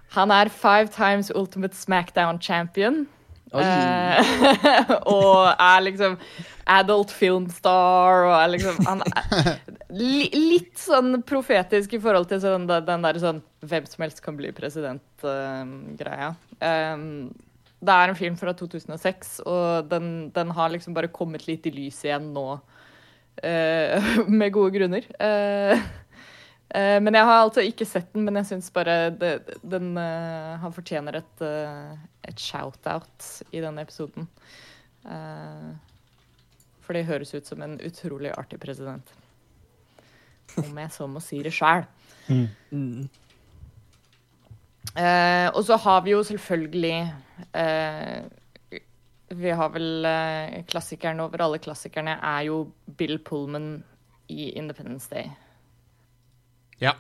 Han 0.08 0.30
er 0.30 0.48
five 0.48 0.88
times 0.88 1.32
Ultimate 1.34 1.76
Smackdown 1.76 2.40
champion. 2.40 3.08
Eh, 3.52 4.32
og 5.16 5.52
er 5.52 5.84
liksom 5.84 6.16
adult 6.72 7.10
filmstar 7.12 8.26
og 8.28 8.34
er 8.38 8.52
liksom 8.54 8.78
Han 8.86 9.02
er 9.04 9.58
li, 9.92 10.28
litt 10.32 10.78
sånn 10.80 11.20
profetisk 11.28 11.98
i 11.98 12.00
forhold 12.02 12.30
til 12.30 12.40
sånn, 12.44 12.68
den, 12.70 13.04
der 13.04 13.20
sånn 13.20 13.42
hvem 13.68 13.88
som 13.88 14.06
helst 14.06 14.22
kan 14.24 14.38
bli 14.38 14.52
president-greia. 14.56 16.32
Um, 16.62 17.32
det 17.82 17.94
er 17.94 18.12
en 18.12 18.18
film 18.18 18.36
fra 18.38 18.54
2006, 18.54 19.40
og 19.48 19.88
den, 19.90 20.30
den 20.34 20.52
har 20.54 20.70
liksom 20.70 20.94
bare 20.94 21.10
kommet 21.12 21.48
litt 21.48 21.66
i 21.66 21.74
lys 21.74 21.98
igjen 22.06 22.30
nå. 22.34 22.46
Uh, 23.42 24.22
med 24.40 24.54
gode 24.54 24.76
grunner. 24.76 25.08
Eh, 25.18 25.82
eh, 26.74 26.98
men 27.02 27.16
jeg 27.16 27.28
har 27.28 27.40
altså 27.42 27.64
ikke 27.64 27.86
sett 27.88 28.12
den, 28.14 28.24
men 28.26 28.38
jeg 28.40 28.48
syns 28.50 28.70
bare 28.74 29.10
det, 29.14 29.32
den 29.60 29.92
uh, 29.98 30.58
Han 30.62 30.74
fortjener 30.74 31.20
et, 31.20 31.44
uh, 31.44 31.96
et 32.28 32.38
shout-out 32.40 33.28
i 33.52 33.62
denne 33.64 33.84
episoden. 33.84 34.28
For 36.82 36.94
det 36.94 37.08
høres 37.08 37.32
ut 37.34 37.48
som 37.48 37.62
en 37.64 37.74
utrolig 37.82 38.30
artig 38.38 38.60
president. 38.62 39.08
Om 40.60 40.78
jeg 40.78 40.92
så 40.94 41.08
må 41.10 41.22
si 41.24 41.40
det 41.42 41.50
sjæl. 41.56 41.88
Mm. 42.28 43.08
Eh, 44.94 45.48
og 45.50 45.64
så 45.66 45.78
har 45.82 46.04
vi 46.04 46.12
jo 46.12 46.20
selvfølgelig 46.22 46.96
Vi 49.42 49.54
har 49.58 49.70
vel 49.72 50.06
klassikeren 50.68 51.22
over 51.24 51.42
alle 51.42 51.58
klassikerne 51.58 52.18
er 52.20 52.46
jo 52.46 52.66
Bill 52.98 53.18
Pullman 53.18 53.82
i 54.28 54.50
Independence 54.50 55.10
Day. 55.10 55.32
Ja. 56.82 56.96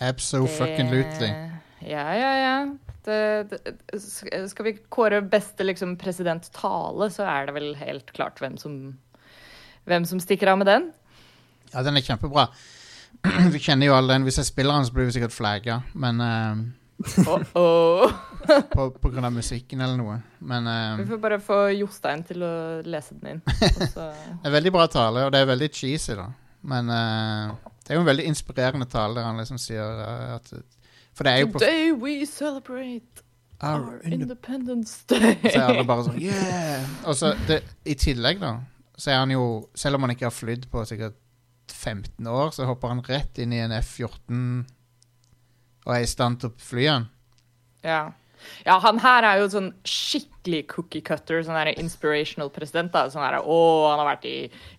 Abso-fucking-lutely. 0.00 1.28
Det- 1.28 1.46
Ja, 1.90 2.06
ja, 2.14 2.32
ja. 2.36 2.54
Det, 3.04 3.48
det, 3.50 4.48
skal 4.50 4.64
vi 4.66 4.74
kåre 4.92 5.22
beste 5.24 5.64
liksom, 5.64 5.94
presidenttale, 5.96 7.08
så 7.10 7.24
er 7.24 7.46
det 7.48 7.54
vel 7.56 7.70
helt 7.80 8.12
klart 8.12 8.40
hvem 8.42 8.58
som, 8.60 8.74
hvem 9.88 10.04
som 10.04 10.20
stikker 10.20 10.52
av 10.52 10.58
med 10.60 10.68
den. 10.68 10.90
Ja, 11.72 11.82
den 11.82 11.96
er 11.96 12.04
kjempebra. 12.04 12.48
vi 13.54 13.58
kjenner 13.64 13.88
jo 13.88 13.94
alle 13.96 14.12
den. 14.12 14.26
Hvis 14.28 14.36
jeg 14.42 14.50
spiller 14.50 14.76
den, 14.76 14.84
så 14.90 14.92
blir 14.92 15.08
vi 15.08 15.16
sikkert 15.16 15.32
flagga, 15.36 15.80
men 15.94 16.20
uh, 16.20 16.68
Oh, 17.24 17.40
oh. 17.56 18.12
på, 18.74 18.90
på 19.00 19.08
grunn 19.08 19.24
av 19.24 19.32
musikken 19.32 19.80
eller 19.80 19.96
noe. 19.96 20.18
Men 20.44 20.66
uh, 20.68 20.98
Vi 21.00 21.06
får 21.08 21.20
bare 21.22 21.38
få 21.40 21.62
Jostein 21.72 22.20
til 22.28 22.44
å 22.44 22.52
lese 22.84 23.16
den 23.16 23.38
inn. 23.38 23.40
Det 23.96 24.44
er 24.44 24.52
veldig 24.52 24.72
bra 24.74 24.84
tale, 24.92 25.24
og 25.24 25.32
det 25.32 25.40
er 25.40 25.48
veldig 25.48 25.70
cheesy, 25.72 26.12
da. 26.18 26.26
Men 26.68 26.90
eh, 26.92 27.54
det 27.90 27.96
er 27.96 27.98
jo 27.98 28.04
en 28.04 28.06
veldig 28.06 28.24
inspirerende 28.30 28.86
tale 28.86 29.18
der 29.18 29.24
han 29.26 29.40
liksom 29.42 29.56
sier 29.58 30.04
eh, 30.04 30.34
at 30.36 30.50
For 31.10 31.26
det 31.26 31.30
er 31.32 31.40
jo 31.42 31.48
på 31.50 31.58
Today 31.58 31.88
we 31.98 32.12
celebrate 32.22 33.24
Our 33.60 33.80
our 33.82 34.04
Independence 34.06 35.02
Day. 35.10 35.34
Så 35.42 35.56
er 35.58 35.64
alle 35.64 35.82
bare 35.88 36.04
sånn 36.06 36.20
Yeah! 36.30 36.86
Og 37.02 37.18
så 37.18 37.32
det, 37.48 37.58
I 37.82 37.96
tillegg, 37.98 38.38
da, 38.38 38.52
så 38.94 39.10
er 39.10 39.18
han 39.24 39.34
jo 39.34 39.42
Selv 39.74 39.98
om 39.98 40.06
han 40.06 40.14
ikke 40.14 40.28
har 40.28 40.36
flydd 40.36 40.68
på 40.70 40.84
sikkert 40.86 41.18
15 41.74 42.30
år, 42.30 42.54
så 42.54 42.68
hopper 42.70 42.94
han 42.94 43.02
rett 43.08 43.42
inn 43.42 43.56
i 43.58 43.60
en 43.64 43.74
F-14 43.74 44.38
og 45.86 45.92
er 45.96 46.04
i 46.04 46.08
stand 46.10 46.40
til 46.42 46.50
å 46.50 46.62
fly 46.62 46.86
den. 46.86 47.04
Ja. 47.86 48.00
Ja, 48.66 48.78
han 48.82 49.00
her 49.02 49.26
er 49.28 49.40
jo 49.42 49.48
sånn 49.52 49.70
skikkelig 49.86 50.62
cookie 50.72 51.04
cutter, 51.04 51.42
sånn 51.44 51.58
der 51.58 51.72
inspirational 51.80 52.50
president. 52.54 52.92
da, 52.92 53.06
sånn 53.12 53.24
der, 53.26 53.40
Å, 53.40 53.58
han 53.90 54.02
har 54.02 54.10
vært 54.14 54.28
i 54.30 54.36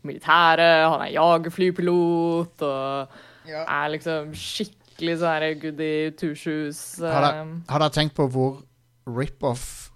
militæret, 0.07 0.87
han 0.91 1.05
er 1.05 1.13
jagerflypilot, 1.15 2.65
og 2.65 3.51
er 3.51 3.93
liksom 3.95 4.33
skikkelig 4.37 5.19
sånn 5.21 5.35
her 5.37 5.53
goody 5.61 6.11
two 6.17 6.35
shoes. 6.35 6.99
Um, 7.01 7.61
har 7.69 7.83
dere 7.83 7.95
tenkt 7.95 8.17
på 8.17 8.27
hvor 8.31 8.61
rip-off 9.09 9.91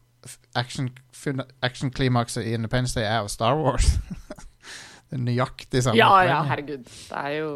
action- 0.57 0.93
action-klimakset 1.61 2.45
i 2.45 2.53
Independence 2.57 2.95
Day 2.97 3.05
er 3.05 3.23
av 3.23 3.29
Star 3.29 3.57
Wars? 3.59 3.95
det 5.09 5.19
er 5.19 5.25
nøyaktig 5.25 5.83
samme. 5.85 5.99
Ja, 5.99 6.11
ja, 6.25 6.41
herregud. 6.49 6.85
Det 6.85 7.19
er 7.21 7.35
jo 7.39 7.49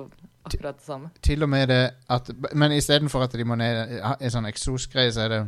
akkurat 0.46 0.78
det 0.78 0.86
samme. 0.86 1.10
Til 1.26 1.44
og 1.44 1.50
med 1.50 1.68
det 1.68 1.82
at 2.10 2.30
Men 2.56 2.72
istedenfor 2.72 3.26
at 3.26 3.34
de 3.34 3.46
må 3.46 3.58
ned 3.60 4.00
i 4.22 4.32
sånn 4.32 4.48
eksosgreie, 4.50 5.12
så 5.14 5.26
er 5.26 5.34
det 5.34 5.42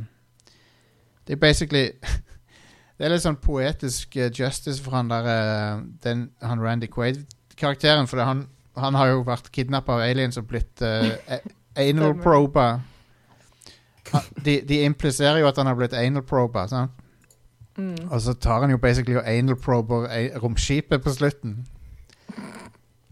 Det 1.28 1.34
er 1.34 1.42
basically 1.42 1.92
Det 3.02 3.08
er 3.08 3.16
litt 3.16 3.24
sånn 3.24 3.40
poetisk 3.42 4.14
eh, 4.22 4.30
justice 4.30 4.78
for 4.78 4.94
han 4.94 5.08
der 5.10 5.26
eh, 5.26 5.80
den, 6.04 6.28
Han 6.46 6.62
Randy 6.62 6.86
Quaid-karakteren. 6.86 8.06
For 8.06 8.22
han, 8.22 8.44
han 8.78 8.94
har 8.94 9.10
jo 9.10 9.24
vært 9.26 9.50
kidnappa 9.56 9.96
av 9.96 10.04
aliens 10.06 10.38
og 10.38 10.46
blitt 10.52 10.84
uh, 10.86 11.10
anal 11.82 12.14
proba. 12.22 12.68
De, 14.46 14.60
de 14.62 14.84
impliserer 14.86 15.40
jo 15.42 15.50
at 15.50 15.58
han 15.58 15.72
har 15.72 15.80
blitt 15.80 15.96
anal 15.98 16.22
proba. 16.22 16.68
Mm. 17.80 17.96
Og 18.12 18.22
så 18.22 18.36
tar 18.38 18.68
han 18.68 18.76
jo 18.76 18.78
basically 18.78 19.18
og 19.18 19.26
anal 19.26 19.58
prober 19.58 20.06
romskipet 20.44 21.02
på 21.02 21.16
slutten. 21.16 21.64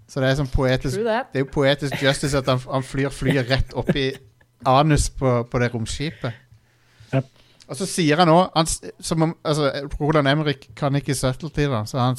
Så 0.09 0.21
det 0.21 0.29
er 0.29 0.37
sånn 0.37 0.53
poetisk 0.53 1.01
Det 1.01 1.17
er 1.37 1.43
jo 1.43 1.49
poetisk 1.49 1.97
justice 2.01 2.37
at 2.37 2.45
han, 2.49 2.61
han 2.69 2.85
flyr 2.85 3.09
flyet 3.13 3.49
rett 3.49 3.73
opp 3.77 3.89
i 3.97 4.11
anus 4.69 5.09
på, 5.09 5.33
på 5.49 5.61
det 5.61 5.73
romskipet. 5.73 6.45
Og 7.69 7.77
så 7.77 7.85
sier 7.85 8.17
han 8.17 8.29
òg 8.33 8.47
altså, 8.57 9.69
Roland 9.99 10.27
Emrik 10.31 10.69
kan 10.75 10.95
ikke 10.97 11.13
subtlety, 11.15 11.67
da. 11.69 11.83
Så 11.85 11.99
han, 12.01 12.17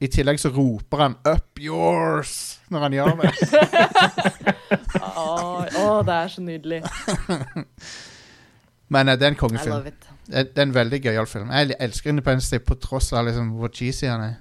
I 0.00 0.10
tillegg 0.12 0.40
så 0.42 0.50
roper 0.52 1.00
han 1.02 1.14
'up 1.24 1.60
yours' 1.60 2.58
når 2.68 2.80
han 2.84 2.92
gjør 2.98 3.14
det. 3.22 3.32
Å, 5.16 5.24
å, 5.80 6.02
det 6.04 6.14
er 6.14 6.28
så 6.32 6.42
nydelig. 6.44 6.82
Men 8.92 9.08
eh, 9.08 9.16
det 9.18 9.26
er 9.26 9.32
en 9.34 9.38
kongefilm. 9.40 9.74
love 9.74 9.88
it. 9.88 10.08
Det 10.26 10.44
det 10.54 10.58
er 10.58 10.66
en 10.68 10.74
veldig 10.74 11.00
gøyal 11.04 11.26
film. 11.26 11.50
Jeg 11.50 11.76
elsker 11.80 12.10
Independence 12.10 12.50
Day 12.50 12.62
på 12.66 12.74
tross 12.82 13.12
av 13.12 13.24
liksom 13.28 13.50
hvor 13.58 13.68
cheesy 13.72 14.06
han 14.10 14.20
er. 14.26 14.34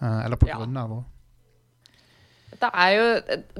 Uh, 0.00 0.24
eller 0.24 0.36
på 0.40 0.48
Ja. 0.48 0.56
grunn 0.58 0.76
av 0.80 0.88
hvor 0.88 1.04
Det 2.60 2.68
er 2.76 2.90
jo 2.92 3.04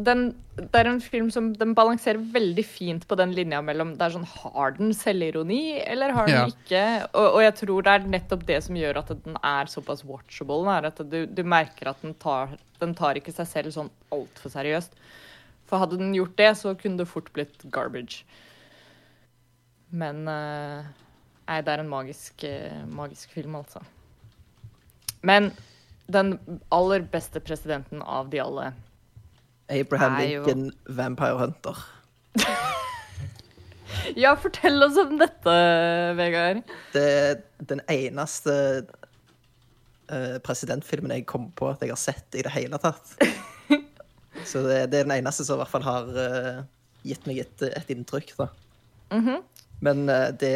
den, 0.04 0.22
Det 0.58 0.76
er 0.76 0.88
en 0.90 1.00
film 1.00 1.30
som 1.32 1.46
den 1.56 1.72
balanserer 1.74 2.20
veldig 2.34 2.64
fint 2.68 3.06
på 3.08 3.16
den 3.16 3.32
linja 3.32 3.62
mellom 3.64 3.94
det 3.96 4.04
er 4.04 4.12
sånn, 4.12 4.26
Har 4.28 4.74
den 4.76 4.92
selvironi, 4.96 5.80
eller 5.80 6.12
har 6.12 6.28
den 6.28 6.36
Ja. 6.36 6.46
ikke? 6.52 6.84
Og, 7.14 7.28
og 7.38 7.40
jeg 7.46 7.54
tror 7.62 7.86
det 7.86 7.94
er 7.94 8.10
nettopp 8.16 8.44
det 8.46 8.60
som 8.66 8.76
gjør 8.76 9.00
at 9.00 9.14
den 9.24 9.38
er 9.40 9.72
såpass 9.72 10.04
watchable. 10.04 10.68
Er 10.68 10.90
at 10.90 11.00
du, 11.10 11.24
du 11.26 11.42
merker 11.42 11.94
at 11.94 12.04
den 12.04 12.14
tar, 12.14 12.56
den 12.80 12.94
tar 12.94 13.16
ikke 13.16 13.32
seg 13.32 13.48
selv 13.48 13.74
sånn 13.76 13.90
altfor 14.12 14.52
seriøst. 14.52 14.94
For 15.70 15.80
hadde 15.80 16.00
den 16.00 16.14
gjort 16.14 16.36
det, 16.36 16.52
så 16.58 16.74
kunne 16.74 16.98
det 17.00 17.08
fort 17.08 17.32
blitt 17.32 17.64
garbage. 17.72 18.24
Men 19.90 20.26
Nei, 21.50 21.62
det 21.66 21.72
er 21.72 21.80
en 21.82 21.90
magisk, 21.90 22.44
uh, 22.46 22.82
magisk 22.94 23.32
film, 23.34 23.56
altså. 23.58 23.80
Men 25.26 25.50
den 26.10 26.36
aller 26.70 27.02
beste 27.10 27.42
presidenten 27.42 28.02
av 28.02 28.30
de 28.30 28.38
alle 28.42 28.68
Abraham 29.70 30.18
jo- 30.20 30.44
Lincoln, 30.44 30.72
Vampire 30.86 31.38
Hunter. 31.38 31.76
Ja, 34.16 34.36
fortell 34.36 34.82
oss 34.82 34.96
om 34.98 35.18
dette, 35.20 35.52
Vegard. 36.18 36.62
Det 36.94 37.02
er 37.02 37.40
den 37.70 37.82
eneste 37.90 38.54
eh, 40.10 40.38
presidentfilmen 40.46 41.14
jeg 41.14 41.26
kom 41.30 41.50
på 41.58 41.70
at 41.72 41.82
jeg 41.84 41.92
har 41.92 42.00
sett 42.00 42.38
i 42.38 42.44
det 42.46 42.52
hele 42.54 42.80
tatt. 42.82 43.14
Så 44.48 44.62
det, 44.64 44.86
det 44.92 45.02
er 45.02 45.08
den 45.08 45.16
eneste 45.18 45.44
som 45.46 45.58
i 45.58 45.62
hvert 45.62 45.72
fall 45.72 45.84
har 45.84 46.10
uh, 46.14 46.60
gitt 47.04 47.26
meg 47.28 47.42
et, 47.42 47.64
et 47.66 47.90
inntrykk, 47.92 48.32
da. 48.38 48.48
Men 49.84 50.04
uh, 50.08 50.30
det, 50.38 50.54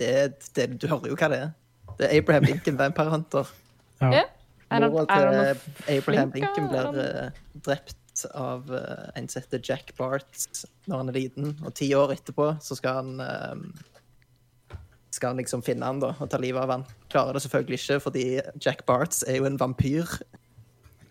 det, 0.00 0.12
det 0.56 0.66
Du 0.80 0.88
hører 0.90 1.12
jo 1.12 1.18
hva 1.20 1.28
det 1.30 1.40
er. 1.44 1.50
Det 1.98 2.08
er 2.08 2.16
Abraham 2.18 2.48
Lincoln, 2.48 2.78
Vampire 2.80 3.12
Hunter. 3.12 3.52
Ja. 4.00 4.24
Er 4.72 4.88
Mora 4.88 5.04
til 5.04 5.96
Abraham 5.98 6.32
Lincoln 6.34 6.70
blir 6.72 6.96
uh, 6.96 7.42
drept 7.66 8.01
av 8.34 8.70
eh, 8.74 9.08
en 9.18 9.28
som 9.28 9.42
heter 9.42 9.62
Jack 9.64 9.94
Bart 9.98 10.46
når 10.86 11.02
han 11.02 11.12
er 11.12 11.18
liten. 11.18 11.56
Og 11.66 11.74
ti 11.78 11.90
år 11.96 12.14
etterpå 12.16 12.52
så 12.62 12.78
skal 12.78 13.00
han 13.00 13.24
eh, 13.24 14.76
skal 15.12 15.34
han 15.34 15.42
liksom 15.42 15.62
finne 15.64 15.86
han 15.86 16.00
da, 16.02 16.14
og 16.18 16.30
ta 16.32 16.40
livet 16.40 16.62
av 16.64 16.72
han. 16.72 16.86
Klarer 17.12 17.36
det 17.36 17.44
selvfølgelig 17.44 17.80
ikke, 17.80 17.98
fordi 18.06 18.24
Jack 18.64 18.86
Barts 18.88 19.20
er 19.28 19.38
jo 19.38 19.48
en 19.48 19.60
vampyr. 19.60 20.08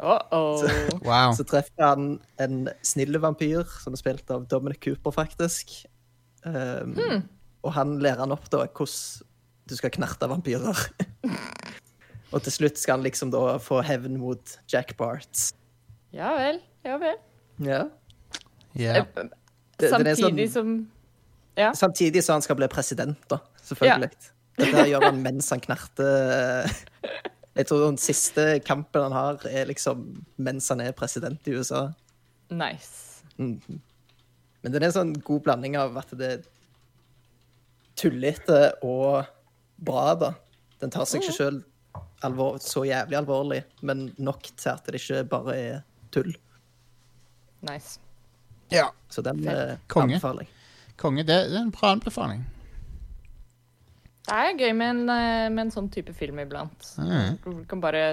Uh-oh. 0.01 0.65
Wow. 1.05 1.35
Så 1.37 1.45
treffer 1.45 1.85
han 1.85 2.15
en 2.41 2.65
snille 2.81 3.21
vampyr, 3.21 3.61
som 3.83 3.93
er 3.93 4.01
spilt 4.01 4.33
av 4.33 4.47
Dominic 4.49 4.81
Cooper, 4.81 5.13
faktisk. 5.13 5.83
Um, 6.41 6.97
Og 7.61 7.75
han 7.75 7.99
lærer 8.01 8.23
han 8.23 8.33
opp 8.33 8.47
da 8.49 8.63
hvordan 8.65 9.27
du 9.69 9.75
skal 9.77 9.93
knerte 9.93 10.27
vampyrer. 10.27 10.79
og 12.33 12.41
til 12.41 12.55
slutt 12.55 12.81
skal 12.81 12.97
han 12.97 13.05
liksom 13.05 13.29
da 13.33 13.59
få 13.61 13.83
hevn 13.85 14.17
mot 14.19 14.57
Jack 14.71 14.95
Barts. 14.97 15.51
Ja 16.15 16.33
vel. 16.37 16.59
Ja 16.85 16.97
vel. 17.01 17.17
Ja. 17.61 17.81
Yeah. 18.77 19.05
Eh, 19.17 19.89
Samtidig 19.89 20.47
sånn- 20.49 20.53
som 20.53 20.91
Ja. 21.57 21.73
Samtidig 21.75 22.23
som 22.23 22.33
han 22.33 22.41
skal 22.41 22.55
bli 22.55 22.67
president, 22.67 23.17
da. 23.27 23.39
Selvfølgelig. 23.63 24.11
Dette 24.57 24.75
her 24.75 24.87
gjør 24.87 25.03
han 25.09 25.21
mens 25.23 25.49
han 25.49 25.59
knerter 25.59 26.69
Jeg 27.55 27.67
tror 27.67 27.85
den 27.89 27.97
siste 27.99 28.59
kampen 28.63 29.03
han 29.03 29.11
har, 29.11 29.39
er 29.47 29.65
liksom 29.67 30.23
mens 30.37 30.69
han 30.71 30.79
er 30.81 30.93
president 30.95 31.47
i 31.47 31.51
USA. 31.57 31.89
Nice. 32.49 33.23
Mhm. 33.37 33.81
Men 34.61 34.71
det 34.71 34.81
er 34.81 34.85
en 34.85 34.93
sånn 34.95 35.13
god 35.25 35.43
blanding 35.43 35.75
av 35.75 35.97
at 35.97 36.11
det 36.15 36.27
er 36.31 36.41
tullete 37.97 38.59
og 38.85 39.25
bra, 39.81 40.13
da. 40.15 40.31
Den 40.79 40.93
tar 40.93 41.05
seg 41.09 41.21
ikke 41.23 41.35
sjøl 41.35 41.61
så 42.61 42.83
jævlig 42.85 43.17
alvorlig, 43.17 43.63
men 43.81 44.11
nok 44.21 44.43
til 44.53 44.69
at 44.71 44.85
det 44.85 45.01
ikke 45.01 45.23
bare 45.29 45.55
er 45.57 45.79
tull. 46.13 46.33
Nice. 47.67 47.99
Ja. 48.71 48.89
Så 49.09 49.23
den 49.25 49.43
eh, 49.47 49.77
Konge. 49.91 50.15
anbefaler 50.15 50.47
jeg. 50.47 50.57
Konge, 51.01 51.23
det, 51.27 51.37
det 51.51 51.57
er 51.57 51.65
en 51.65 51.73
bra 51.75 51.93
anbefaling. 51.95 52.43
Det 54.27 54.37
er 54.37 54.53
gøy 54.57 54.73
med 54.77 54.89
en, 54.89 55.01
eh, 55.09 55.47
med 55.49 55.65
en 55.65 55.73
sånn 55.73 55.89
type 55.91 56.13
film 56.15 56.39
iblant. 56.43 56.91
Mm. 57.01 57.39
Du 57.43 57.63
kan 57.69 57.81
bare 57.83 58.05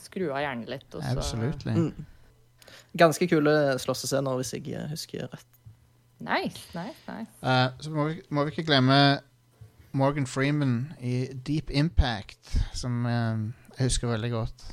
skru 0.00 0.30
av 0.30 0.40
hjernen 0.42 0.68
litt. 0.70 0.88
Og 0.94 1.02
så... 1.02 1.16
Absolutt. 1.16 1.66
Mm. 1.66 2.06
Ganske 2.98 3.28
kule 3.28 3.52
slåssescener, 3.80 4.38
hvis 4.40 4.54
jeg 4.56 4.72
eh, 4.76 4.88
husker 4.90 5.28
rett. 5.32 5.48
Nice, 6.22 6.68
nice, 6.76 7.02
nice. 7.08 7.34
Eh, 7.42 7.68
så 7.82 7.92
må 7.94 8.08
vi, 8.10 8.20
må 8.30 8.44
vi 8.46 8.54
ikke 8.54 8.66
glemme 8.68 8.98
Morgan 9.92 10.26
Freeman 10.26 10.92
i 11.00 11.26
Deep 11.46 11.70
Impact, 11.70 12.54
som 12.78 13.06
eh, 13.06 13.42
jeg 13.78 13.90
husker 13.90 14.12
veldig 14.12 14.30
godt. 14.30 14.66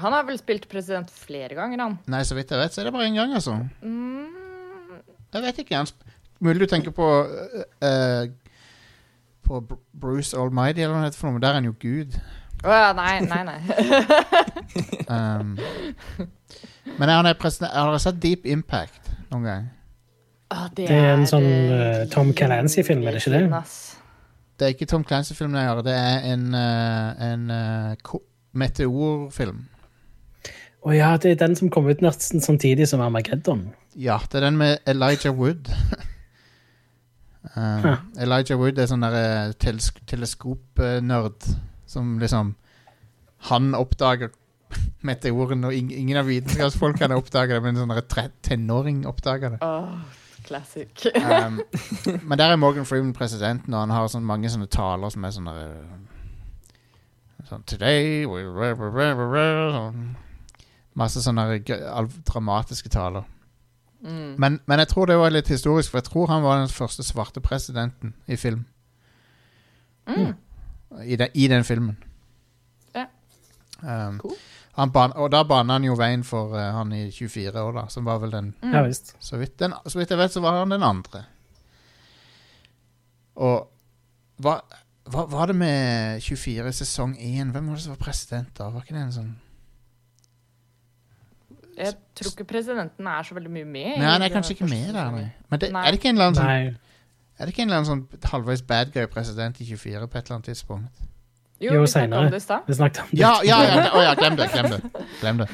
Han 0.00 0.14
har 0.14 0.24
vel 0.24 0.38
spilt 0.40 0.68
president 0.70 1.10
flere 1.12 1.56
ganger, 1.58 1.82
han. 1.82 1.98
Nei, 2.10 2.22
så 2.24 2.36
vidt 2.38 2.52
jeg 2.52 2.60
vet, 2.62 2.72
så 2.72 2.80
er 2.80 2.88
det 2.88 2.94
bare 2.94 3.08
én 3.10 3.18
gang, 3.18 3.34
altså. 3.36 3.58
Mm, 3.82 5.00
Jeg 5.32 5.42
vet 5.42 5.58
ikke. 5.64 5.84
Sp 5.88 6.10
Mulig 6.42 6.64
du 6.64 6.66
tenker 6.66 6.90
på 6.90 7.06
uh, 7.06 7.62
eh, 7.86 8.28
På 9.46 9.60
Bruce 10.00 10.34
Almighty, 10.36 10.80
eller 10.80 10.96
hva 10.96 11.02
det 11.04 11.12
heter 11.12 11.20
for 11.20 11.28
noe, 11.28 11.36
men 11.36 11.42
der 11.44 11.52
er 11.52 11.60
han 11.60 11.68
jo 11.68 11.74
gud. 11.78 12.16
Å 12.62 12.72
ja, 12.74 12.88
nei, 12.98 13.20
nei, 13.26 13.42
nei. 13.46 13.60
Um, 15.12 15.58
men 16.96 17.10
han 17.10 17.26
er 17.28 17.34
president 17.36 17.74
Har 17.74 17.90
dere 17.90 17.98
sett 18.00 18.20
Deep 18.22 18.46
Impact 18.48 19.10
noen 19.32 19.44
gang? 19.44 19.66
Å, 20.54 20.68
Det 20.72 20.86
er 20.88 21.10
en 21.10 21.26
sånn, 21.28 21.44
eh, 21.44 22.04
Tom 22.12 22.30
Clancy-film, 22.36 23.02
er 23.04 23.16
det 23.16 23.20
ikke 23.20 23.34
det? 23.34 23.62
Det 24.56 24.66
er 24.66 24.74
ikke 24.76 24.88
Tom 24.88 25.04
Clancy-film 25.04 25.58
jeg 25.58 25.68
gjør, 25.68 25.82
det 25.84 25.96
er 25.98 26.26
en, 26.32 26.46
uh, 26.54 27.26
en 27.28 27.44
eh, 27.56 28.16
meteorfilm. 28.62 29.62
Å 30.82 30.94
ja, 30.96 31.12
det 31.22 31.30
er 31.36 31.40
den 31.46 31.54
som 31.58 31.70
kom 31.70 31.86
ut 31.86 32.00
nesten 32.02 32.42
samtidig 32.42 32.88
som 32.90 33.00
Armageddon. 33.04 33.68
Ja, 33.94 34.16
det 34.32 34.40
er 34.40 34.46
den 34.48 34.56
med 34.58 34.78
Elijah 34.90 35.34
Wood. 35.36 35.68
um, 37.56 37.82
Huh. 37.82 37.96
Elijah 38.22 38.56
Wood 38.58 38.78
er 38.78 38.86
sånn 38.90 39.02
der 39.04 39.14
eh, 39.18 39.52
teles 39.60 39.90
teleskopnerd 40.06 41.46
som 41.90 42.16
liksom 42.22 42.54
Han 43.50 43.74
oppdager 43.74 44.30
meteoren, 45.04 45.64
og 45.66 45.74
ing 45.74 45.90
ingen 45.92 46.16
av 46.16 46.28
vitenskapsfolkene 46.30 47.16
oppdager 47.18 47.58
det, 47.58 47.62
men 47.64 47.74
en 47.76 47.82
sånn 47.82 47.92
der 47.92 48.28
tenåring 48.46 49.02
oppdager 49.10 49.56
det. 49.56 49.58
Åh, 49.66 49.98
classic. 50.46 51.02
Um, 51.18 51.58
men 52.22 52.38
der 52.38 52.54
er 52.54 52.56
Morgan 52.62 52.86
Freeman 52.88 53.12
presidenten, 53.12 53.74
og 53.74 53.82
han 53.82 53.90
har 53.92 54.06
sånn 54.08 54.24
mange 54.24 54.48
sånne 54.48 54.70
taler 54.72 55.10
som 55.12 55.26
er 55.26 55.34
sånn 55.34 55.50
eh, 55.52 55.98
Sånn 57.50 57.66
Today 57.66 58.22
we're, 58.24 58.52
we're, 58.54 58.76
we're, 58.78 58.94
we're, 58.94 59.30
re- 59.34 59.34
re- 59.34 59.72
sånn. 59.74 60.04
Masse 60.94 61.22
sånne 61.24 61.58
dramatiske 62.28 62.88
taler. 62.92 63.24
Mm. 64.02 64.34
Men, 64.38 64.60
men 64.66 64.78
jeg 64.82 64.88
tror 64.90 65.06
det 65.06 65.16
var 65.16 65.30
litt 65.30 65.48
historisk, 65.48 65.90
for 65.90 65.98
jeg 66.02 66.08
tror 66.10 66.26
han 66.28 66.42
var 66.42 66.58
den 66.58 66.68
første 66.68 67.02
svarte 67.06 67.40
presidenten 67.40 68.14
i 68.26 68.36
film. 68.36 68.64
Mm. 70.06 70.34
I, 71.06 71.16
den- 71.16 71.30
i 71.34 71.46
den 71.48 71.64
filmen. 71.64 71.96
Ja. 72.94 73.06
Um, 73.82 74.18
Cool. 74.18 74.34
han 74.76 74.90
ban 74.92 75.12
og 75.16 75.30
da 75.32 75.42
bana 75.44 75.72
han 75.78 75.84
jo 75.84 75.94
veien 75.98 76.24
for 76.24 76.52
uh, 76.54 76.72
han 76.76 76.92
i 76.92 77.10
24 77.10 77.54
år, 77.62 77.72
da, 77.78 77.86
som 77.88 78.04
var 78.04 78.18
vel 78.22 78.30
den 78.30 78.54
Mm. 78.62 78.74
Ja 78.74 78.82
visst. 78.86 79.14
så 79.20 79.36
vidt, 79.40 79.56
den, 79.58 79.72
så 79.86 79.98
vidt 79.98 80.10
jeg 80.10 80.18
vet, 80.18 80.32
så 80.32 80.40
var 80.40 80.58
han 80.58 80.70
den 80.70 80.82
andre. 80.82 81.24
Og 83.36 83.68
hva, 84.42 84.58
hva 85.10 85.24
var 85.30 85.46
det 85.50 85.56
med 85.56 86.20
24 86.22 86.72
sesong 86.72 87.16
1? 87.18 87.52
Hvem 87.54 87.68
var 87.70 87.74
det 87.78 87.82
som 87.86 87.94
var 87.96 88.02
president 88.04 88.52
da? 88.58 88.68
Var 88.70 88.82
ikke 88.84 88.94
det 88.98 89.02
en 89.06 89.12
sånn 89.16 89.32
Jeg 91.84 91.94
tror 92.14 92.30
ikke 92.32 92.44
presidenten 92.52 93.06
er 93.06 93.22
så 93.22 93.34
veldig 93.34 93.50
mye 93.50 93.64
med. 93.66 93.98
Nei, 93.98 94.06
han 94.12 94.22
er 94.22 94.28
kanskje 94.28 94.54
ikke 94.56 94.68
med 94.70 94.92
der, 94.94 95.10
nei. 95.10 95.32
Men 95.50 95.58
det, 95.60 95.72
Nei. 95.72 95.86
er 95.86 95.90
det 95.90 95.98
ikke 96.00 96.08
en 96.08 96.16
eller 96.16 96.26
annen 96.30 96.40
sånn 96.40 96.46
Nei. 96.46 96.76
Er 97.40 97.46
det 97.46 97.54
ikke 97.54 97.62
en 97.62 97.68
eller 97.70 97.80
annen 97.82 97.90
sånn 98.08 98.30
halvveis 98.30 98.62
bad 98.62 98.92
guy 98.92 99.06
president 99.06 99.60
i 99.60 99.64
24 99.64 100.06
på 100.06 100.18
et 100.18 100.24
eller 100.26 100.36
annet 100.36 100.46
tidspunkt? 100.52 101.08
Jo, 101.62 101.72
Jo, 101.76 101.80
vi 101.82 101.86
snakket 101.86 102.10
senere. 102.10 102.24
om 102.26 102.30
det 102.30 102.36
i 102.36 102.42
stad. 102.42 102.60
Vi 102.66 102.74
snakket 102.74 103.00
om 103.02 103.08
det. 103.12 103.18
Ja, 103.20 103.32
ja, 103.46 103.56
ja, 103.62 103.82
å, 103.94 104.00
ja 104.02 104.14
glem 104.18 104.34
det. 104.36 104.48
Glem 104.52 104.70
det. 104.72 104.80
Glem 105.20 105.36
det. 105.38 105.46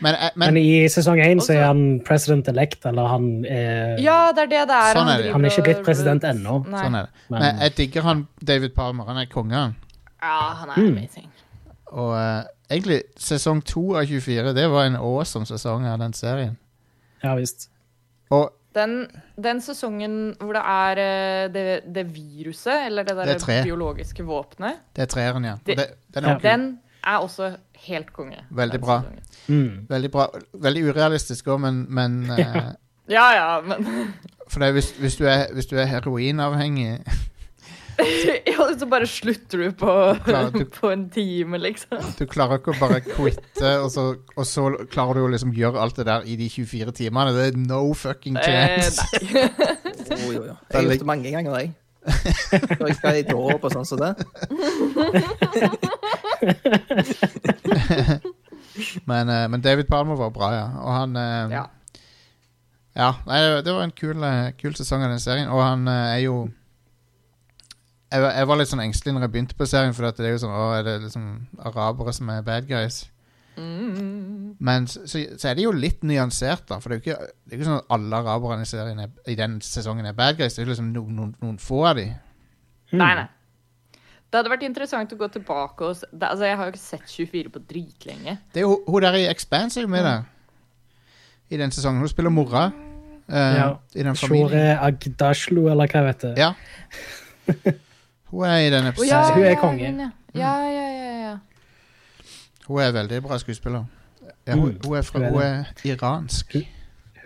Men, 0.00 0.14
eh, 0.14 0.30
Men 0.36 0.54
men 0.54 0.56
i 0.62 0.86
sesong 0.88 1.18
én 1.18 1.40
så 1.42 1.52
er 1.56 1.64
han 1.66 2.00
president 2.06 2.46
elect, 2.48 2.86
eller 2.86 3.06
han 3.10 3.44
er 3.44 3.98
Ja, 3.98 4.30
det 4.32 4.44
er 4.44 4.46
det 4.52 4.60
det 4.70 4.76
er. 4.76 4.94
Sånn 4.94 5.08
er 5.10 5.16
det. 5.16 5.24
driver 5.24 5.32
Han 5.32 5.44
er 5.44 5.50
ikke 5.50 5.62
blitt 5.66 5.78
og- 5.78 5.84
president 5.84 6.22
ennå. 6.22 6.54
Nei. 6.70 6.84
sånn 6.84 6.94
er 7.00 7.02
det. 7.02 7.10
Men- 7.30 7.40
Men 7.42 7.58
jeg 7.60 7.74
digger 7.76 8.02
han 8.02 8.28
David 8.44 8.74
Palmer. 8.74 9.04
Han 9.06 9.16
er 9.18 9.26
konge, 9.26 9.52
han. 9.54 9.76
Ja, 10.22 10.54
han 10.54 10.70
er 10.70 10.74
Mm. 10.74 10.96
amazing. 10.98 11.30
Og 11.92 12.12
eh, 12.18 12.44
egentlig, 12.70 13.02
sesong 13.16 13.62
to 13.64 13.94
av 13.96 14.06
24, 14.06 14.52
det 14.54 14.68
var 14.70 14.86
en 14.88 14.96
awesome 14.96 15.46
sesong 15.46 15.86
av 15.86 15.98
den 16.02 16.12
serien. 16.12 16.56
Ja 17.22 17.34
visst. 17.38 17.68
Og 18.30 18.52
Den, 18.76 19.06
den 19.40 19.60
sesongen 19.64 20.34
hvor 20.40 20.52
det 20.52 20.62
er 20.68 20.98
eh, 21.00 21.48
det, 21.54 21.62
det 21.94 22.02
viruset, 22.14 22.86
eller 22.90 23.02
det 23.06 23.14
Det 23.16 23.22
er 23.22 23.32
der 23.32 23.38
tre. 23.38 23.62
biologiske 23.64 24.24
våpenet, 24.26 24.82
det 24.96 25.02
er 25.02 25.06
treeren, 25.06 25.44
ja. 25.44 25.52
Og 25.52 25.60
Det- 25.66 25.76
det, 25.78 25.86
den 26.14 26.24
er 26.24 26.28
Ja. 26.30 26.38
den 26.56 26.78
er 27.06 27.16
også 27.18 27.56
helt 27.86 28.12
konge. 28.12 28.36
Veldig 28.50 28.72
den 28.72 28.80
bra. 28.80 28.98
sesongen. 29.00 29.22
Mm. 29.48 29.86
Veldig 29.88 30.10
bra. 30.10 30.26
Veldig 30.54 30.82
urealistisk 30.90 31.46
òg, 31.46 31.60
men, 31.60 31.86
men 31.88 32.30
eh, 32.30 32.72
Ja, 33.08 33.30
ja, 33.36 33.60
men 33.60 33.86
For 34.48 34.60
det 34.60 34.68
er 34.68 34.72
hvis, 34.72 34.90
hvis, 34.98 35.16
du 35.16 35.24
er, 35.24 35.46
hvis 35.54 35.66
du 35.66 35.76
er 35.76 35.84
heroinavhengig 35.86 37.00
Ja, 38.46 38.66
så 38.78 38.86
bare 38.90 39.06
slutter 39.08 39.58
du 39.64 39.70
på, 39.78 39.92
klarer, 40.26 40.50
du- 40.52 40.64
på 40.72 40.90
en 40.92 41.06
time, 41.10 41.58
liksom. 41.62 41.98
Du 42.18 42.24
klarer 42.28 42.58
ikke 42.60 42.74
å 42.74 42.78
bare 42.80 43.00
quitte, 43.04 43.70
og 43.82 43.88
så, 43.94 44.04
og 44.36 44.46
så 44.48 44.66
klarer 44.92 45.20
du 45.20 45.24
å 45.26 45.32
liksom 45.32 45.54
gjøre 45.56 45.80
alt 45.80 45.96
det 46.00 46.06
der 46.10 46.26
i 46.28 46.36
de 46.40 46.48
24 46.52 46.92
timene. 46.98 47.32
Det 47.36 47.46
er 47.52 47.58
no 47.62 47.82
fucking 47.96 48.36
Eh, 48.36 48.44
chance. 48.44 49.02
nei. 49.22 49.48
oh, 50.12 50.30
jo, 50.34 50.44
jo. 50.44 50.54
Jeg 50.54 50.76
har 50.76 50.82
gjort 50.90 51.04
det 51.06 51.10
mange 51.12 51.32
ganger, 51.34 51.58
jeg. 51.62 51.74
Når 52.78 52.86
jeg 52.86 52.96
skal 53.00 53.16
i 53.18 53.24
dåp 53.26 53.64
og 53.66 53.72
sånn 53.74 53.88
som 53.88 53.98
det. 53.98 54.12
Men, 59.04 59.28
eh, 59.28 59.48
men 59.48 59.60
David 59.64 59.88
Palmer 59.88 60.16
var 60.16 60.30
bra, 60.34 60.50
ja. 60.54 60.66
Og 60.84 60.92
han 60.92 61.16
eh, 61.16 61.56
Ja. 61.56 61.64
Ja, 62.96 63.10
nei, 63.28 63.42
det 63.60 63.72
var 63.76 63.82
en 63.84 63.90
kul, 63.92 64.22
eh, 64.24 64.52
kul 64.56 64.72
sesong 64.78 65.02
av 65.04 65.10
den 65.12 65.20
serien, 65.20 65.50
og 65.52 65.60
han 65.60 65.82
eh, 65.88 66.14
er 66.14 66.20
jo 66.24 66.36
jeg, 68.12 68.22
var- 68.22 68.32
jeg 68.38 68.46
var 68.48 68.56
litt 68.60 68.70
sånn 68.70 68.82
engstelig 68.84 69.14
når 69.16 69.24
jeg 69.26 69.32
begynte 69.34 69.56
på 69.58 69.66
serien, 69.66 69.94
for 69.96 70.06
det 70.10 70.26
er 70.26 70.34
jo 70.36 70.42
sånn 70.44 70.54
Å, 70.54 70.64
er 70.78 70.82
det 70.86 70.96
liksom 71.02 71.26
arabere 71.58 72.12
som 72.14 72.28
er 72.30 72.42
bad 72.46 72.68
guys? 72.70 73.04
Mm. 73.56 74.56
Men 74.60 74.86
så, 74.86 75.00
så, 75.08 75.48
er 75.48 75.54
det 75.56 75.64
jo 75.64 75.72
litt 75.72 76.02
nyansert, 76.04 76.66
da. 76.68 76.76
For 76.78 76.92
det 76.92 76.96
er 76.96 77.00
jo 77.00 77.04
ikke, 77.06 77.30
det 77.46 77.54
er 77.54 77.58
ikke 77.60 77.68
sånn 77.70 77.78
at 77.80 77.94
alle 77.96 78.18
araberne 78.20 78.66
i, 78.66 78.68
serien 78.68 79.00
er, 79.00 79.10
i 79.32 79.36
den 79.38 79.56
sesongen 79.64 80.06
er 80.06 80.16
bad 80.18 80.36
guys. 80.36 80.54
Det 80.54 80.62
er 80.62 80.66
jo 80.68 80.72
liksom 80.74 80.90
noen, 80.92 81.14
noen, 81.16 81.32
noen 81.42 81.56
få 81.62 81.80
av 81.88 81.96
de. 81.96 82.04
Mm. 82.92 82.98
Nei, 83.00 83.10
nei. 83.22 83.26
Det 84.26 84.40
hadde 84.40 84.50
vært 84.52 84.66
interessant 84.66 85.12
å 85.14 85.18
gå 85.20 85.28
tilbake 85.32 85.86
og 85.86 85.96
se 85.96 86.08
det, 86.12 86.26
Altså, 86.28 86.44
jeg 86.44 86.56
har 86.58 86.68
jo 86.68 86.74
ikke 86.74 86.82
sett 86.82 87.12
24 87.14 87.52
på 87.54 87.62
dritlenge. 87.70 88.36
Det 88.52 88.60
er 88.60 88.66
jo 88.66 88.76
hun 88.90 89.06
der 89.06 89.16
i 89.22 89.24
Expanse 89.30 89.80
er 89.80 89.86
jo 89.86 89.92
med 89.94 90.04
der. 90.04 90.26
I 91.48 91.60
den 91.62 91.72
sesongen. 91.72 92.02
Hun 92.02 92.10
spiller 92.12 92.34
mora. 92.34 92.66
Uh, 93.26 93.34
Ja. 93.56 93.68
I 93.94 94.02
den 94.04 94.16
familien. 94.18 94.50
Shore 94.50 94.78
Agdashlu, 94.90 95.64
eller 95.70 95.88
hva 95.88 96.02
jeg 96.02 96.08
vet 96.10 96.26
det. 96.26 96.34
Ja. 96.38 96.52
Hun 98.30 98.44
er 98.44 98.56
i 98.56 98.70
den 98.70 98.86
episoden. 98.86 99.08
ja, 99.08 99.34
Hun 99.34 99.42
er 99.42 99.50
ja, 99.50 99.60
konge. 99.60 99.90
hun, 99.90 100.00
ja. 100.00 100.10
Ja, 100.34 100.54
ja, 100.68 100.86
ja, 100.92 101.28
ja. 101.30 101.38
Hun 102.66 102.80
er 102.82 102.92
veldig 102.92 103.22
bra 103.22 103.38
skuespiller. 103.38 103.84
Ja, 104.46 104.54
hun, 104.54 104.72
Mm, 104.72 104.80
hun, 104.84 104.96
er 104.96 105.02
fra, 105.02 105.18
hun 105.30 105.42
er 105.42 105.64
iransk. 105.84 106.56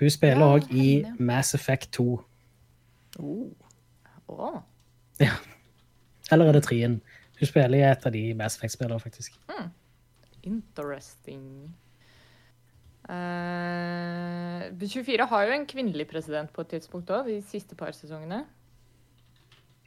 Hun 0.01 0.11
spiller 0.11 0.47
Ja, 0.47 0.57
òg 0.59 0.71
i. 0.73 1.05
Mass 1.19 1.55
Effect 1.55 1.93
2. 1.93 2.25
Å. 3.21 4.51
Eller 6.33 6.47
er 6.49 6.53
det 6.53 6.65
3-en? 6.67 7.01
Hun 7.41 7.47
spiller 7.49 7.79
i 7.79 7.83
et 7.91 8.07
av 8.07 8.13
de 8.13 8.35
Mass 8.35 8.57
Effect-spillene, 8.57 9.01
faktisk. 9.01 9.33
Interesting. 10.43 11.75
Uh, 13.11 14.71
24 14.79 15.27
har 15.27 15.47
jo 15.49 15.53
en 15.57 15.67
kvinnelig 15.67 16.07
president 16.09 16.53
på 16.53 16.61
et 16.65 16.69
tidspunkt 16.77 17.11
òg, 17.11 17.27
de 17.27 17.41
siste 17.43 17.75
par 17.77 17.91
sesongene. 17.97 18.45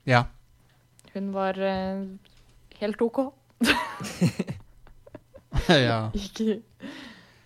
Ja. 0.06 0.24
Hun 1.14 1.32
var 1.36 1.58
eh, 1.62 2.04
helt 2.82 3.02
OK. 3.06 3.20
ja. 5.70 6.00
Ikke 6.18 6.60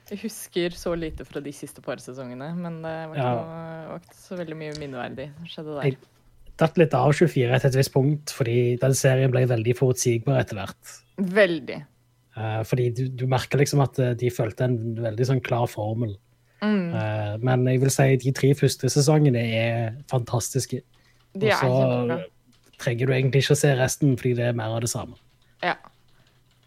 Jeg 0.07 0.19
husker 0.21 0.75
så 0.77 0.93
lite 0.95 1.25
fra 1.27 1.41
de 1.43 1.51
siste 1.55 1.81
par 1.83 1.99
sesongene, 1.99 2.53
men 2.55 2.77
det 2.83 2.93
var 3.09 3.15
ikke, 3.17 3.23
Ja. 3.25 3.33
noe, 3.35 3.89
var 3.91 3.99
ikke 4.05 4.15
så 4.21 4.37
veldig 4.39 4.55
mye 4.61 4.77
minneverdig 4.79 5.25
som 5.35 5.45
skjedde 5.51 5.73
der. 5.75 5.89
Jeg- 5.91 6.13
Datt 6.57 6.77
litt 6.79 6.93
av 6.97 7.11
24 7.13 7.53
etter 7.53 7.67
et 7.69 7.75
visst 7.75 7.93
punkt, 7.93 8.31
fordi 8.33 8.79
den 8.81 8.93
serien 8.97 9.29
ble 9.29 9.43
veldig 9.45 9.75
forutsigbar 9.77 10.39
etter 10.41 10.55
hvert. 10.57 10.93
Veldig. 11.19 11.75
Eh, 12.35 12.63
fordi 12.63 12.87
du, 12.97 13.03
du 13.09 13.27
merker 13.29 13.59
liksom 13.59 13.83
at 13.83 13.99
eh, 13.99 14.15
de 14.17 14.31
følte 14.33 14.63
en 14.65 14.95
veldig 14.95 15.27
sånn 15.29 15.41
klar 15.45 15.67
formel. 15.69 16.15
Mm. 16.63 16.95
Eh, 16.97 17.37
men 17.45 17.67
jeg 17.69 17.81
vil 17.83 17.91
si 17.93 18.07
de 18.23 18.31
tre 18.33 18.55
første 18.57 18.89
sesongene 18.89 19.37
er 19.53 19.93
fantastiske. 20.09 20.81
De 21.37 21.45
er 21.45 21.53
Også, 21.53 21.67
kjempebra. 21.69 22.17
Trenger 22.81 23.09
du 23.09 23.13
egentlig 23.15 23.43
ikke 23.43 23.55
å 23.55 23.61
se 23.61 23.71
resten, 23.77 24.17
fordi 24.19 24.35
det 24.37 24.49
er 24.49 24.57
mer 24.57 24.75
av 24.75 24.83
det 24.85 24.91
samme. 24.91 25.17
Ja. 25.63 25.75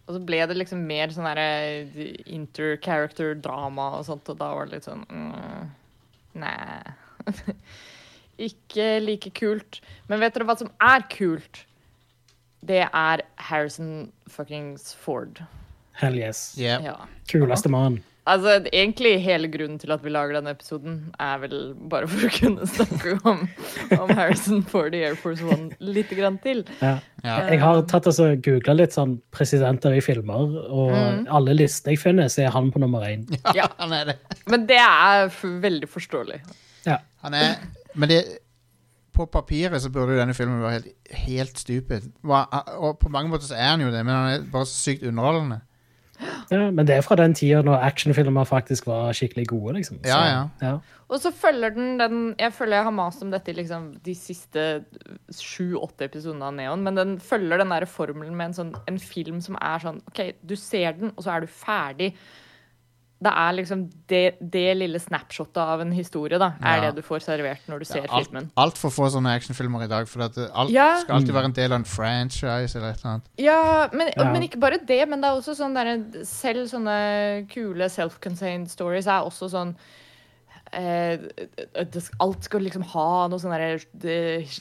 Og 0.07 0.17
så 0.17 0.23
ble 0.27 0.41
det 0.49 0.57
liksom 0.57 0.83
mer 0.89 1.13
sånn 1.13 1.27
derre 1.29 2.09
inter-character-drama 2.27 3.87
og 3.99 4.05
sånt, 4.09 4.27
og 4.31 4.39
da 4.41 4.51
var 4.55 4.67
det 4.67 4.79
litt 4.79 4.89
sånn 4.89 5.05
mm, 5.07 5.71
Nei. 6.41 6.81
Ikke 8.49 8.87
like 9.03 9.31
kult. 9.37 9.81
Men 10.09 10.21
vet 10.23 10.35
dere 10.35 10.47
hva 10.47 10.55
som 10.59 10.71
er 10.83 11.03
kult? 11.11 11.65
Det 12.65 12.85
er 12.87 13.23
Harrison 13.41 14.11
fuckings 14.31 14.93
Ford. 14.95 15.41
Hell 15.99 16.17
yes. 16.17 16.53
Yep. 16.57 16.85
Ja. 16.87 16.95
Kuleste 17.29 17.71
mann. 17.71 17.99
Altså, 18.31 18.53
egentlig 18.71 19.11
hele 19.25 19.49
grunnen 19.51 19.77
til 19.81 19.91
at 19.93 20.03
vi 20.05 20.11
lager 20.13 20.37
denne 20.37 20.53
episoden, 20.55 20.97
er 21.19 21.37
vel 21.43 21.55
bare 21.91 22.07
for 22.11 22.27
å 22.27 22.31
kunne 22.33 22.67
snakke 22.69 23.15
om, 23.27 23.41
om 23.97 24.13
Harrison 24.17 24.61
Ford 24.71 24.95
i 24.95 25.01
Air 25.07 25.17
Force 25.19 25.43
One 25.45 25.71
litt 25.83 26.11
grann 26.17 26.37
til. 26.43 26.63
Ja. 26.81 26.95
Ja. 27.25 27.35
Jeg 27.51 27.59
har 27.61 27.81
tatt 27.91 28.07
altså, 28.09 28.31
googla 28.41 28.73
litt 28.79 28.95
sånn 28.95 29.17
presidenter 29.35 29.93
i 29.97 30.01
filmer, 30.05 30.55
og 30.71 30.91
Mm. 30.91 31.25
alle 31.29 31.53
listene 31.57 31.93
jeg 31.95 31.99
finner, 32.01 32.29
så 32.31 32.45
er 32.47 32.53
han 32.55 32.71
på 32.73 32.79
nummer 32.81 33.03
én. 33.05 33.27
Ja. 33.55 33.67
Han 33.77 33.93
er 33.93 34.05
det. 34.13 34.15
Men 34.49 34.65
det 34.69 34.79
er 34.81 35.27
f 35.29 35.43
veldig 35.43 35.89
forståelig. 35.91 36.39
Ja. 36.87 36.97
Han 37.25 37.33
er 37.37 37.57
Men 37.95 38.09
det 38.09 38.21
på 39.11 39.25
papiret 39.27 39.81
så 39.83 39.89
burde 39.91 40.13
jo 40.15 40.21
denne 40.21 40.33
filmen 40.33 40.61
være 40.63 40.77
helt, 40.79 40.93
helt 41.25 41.57
stupid. 41.59 42.05
Og 42.23 42.93
på 43.01 43.09
mange 43.11 43.29
måter 43.29 43.49
så 43.49 43.57
er 43.59 43.73
han 43.73 43.81
jo 43.83 43.91
det, 43.91 44.05
men 44.07 44.15
han 44.15 44.29
er 44.37 44.45
bare 44.53 44.65
så 44.69 44.77
sykt 44.87 45.03
underholdende. 45.09 45.59
Ja, 46.51 46.65
men 46.71 46.87
det 46.87 46.97
er 46.97 47.05
fra 47.05 47.15
den 47.15 47.33
tida 47.37 47.61
når 47.63 47.83
actionfilmer 47.87 48.47
faktisk 48.47 48.89
var 48.89 49.13
skikkelig 49.15 49.45
gode, 49.53 49.77
liksom. 49.77 50.01
Så, 50.03 50.09
Ja, 50.11 50.49
ja. 50.61 50.73
Og 51.11 51.19
så 51.19 51.31
følger 51.35 51.73
den 51.75 51.97
den 51.99 52.35
Jeg 52.39 52.53
føler 52.53 52.77
jeg 52.77 52.83
har 52.87 52.95
mast 52.95 53.23
om 53.23 53.31
dette 53.31 53.51
i 53.51 53.55
liksom 53.55 53.89
de 54.03 54.15
siste 54.15 54.83
sju-åtte 55.35 56.07
episodene 56.07 56.47
av 56.47 56.53
Neon, 56.55 56.83
men 56.83 56.95
den 56.95 57.17
følger 57.19 57.57
den 57.57 57.71
der 57.71 57.85
formelen 57.85 58.35
med 58.35 58.51
en, 58.51 58.53
sånn, 58.53 58.75
en 58.87 58.99
film 58.99 59.41
som 59.43 59.57
er 59.59 59.83
sånn 59.83 59.99
OK, 60.07 60.21
du 60.43 60.55
ser 60.55 60.95
den, 60.99 61.11
og 61.15 61.23
så 61.25 61.35
er 61.35 61.43
du 61.43 61.51
ferdig. 61.51 62.13
Det 63.21 63.29
er 63.37 63.51
liksom 63.53 63.83
det, 64.09 64.35
det 64.41 64.77
lille 64.77 64.97
snapshotet 64.99 65.57
av 65.61 65.81
en 65.83 65.91
historie, 65.93 66.39
da, 66.41 66.53
er 66.63 66.77
Ja. 66.81 66.89
det 66.91 66.95
du 66.95 67.01
får 67.05 67.19
servert 67.21 67.67
når 67.69 67.79
du 67.79 67.85
ser 67.85 68.07
alt, 68.09 68.27
filmen. 68.31 68.49
Altfor 68.57 68.89
få 68.89 69.09
sånne 69.13 69.35
actionfilmer 69.37 69.83
i 69.83 69.87
dag, 69.87 70.07
for 70.09 70.23
at 70.23 70.37
alt 70.53 70.71
Ja. 70.73 70.97
skal 71.03 71.15
alltid 71.19 71.33
være 71.35 71.45
en 71.45 71.51
del 71.53 71.71
av 71.71 71.79
en 71.79 71.85
franchise 71.85 72.75
eller 72.75 72.89
et 72.89 72.97
eller 73.03 73.11
annet. 73.11 73.23
Ja 73.37 73.87
men, 73.93 74.09
Ja. 74.17 74.31
men 74.31 74.41
ikke 74.41 74.59
bare 74.59 74.79
det, 74.83 75.07
men 75.07 75.21
det 75.21 75.29
er 75.29 75.37
også 75.37 75.53
sånn 75.55 75.73
der, 75.75 76.23
Selv 76.25 76.65
sånne 76.67 77.47
kule 77.47 77.85
self-contained 77.89 78.69
stories 78.69 79.05
er 79.05 79.21
også 79.21 79.49
sånn 79.51 79.75
Alt 80.71 82.45
skal 82.47 82.63
liksom 82.63 82.83
ha 82.93 83.27
noe 83.31 83.41
sånn 83.41 83.51
derre 83.53 83.79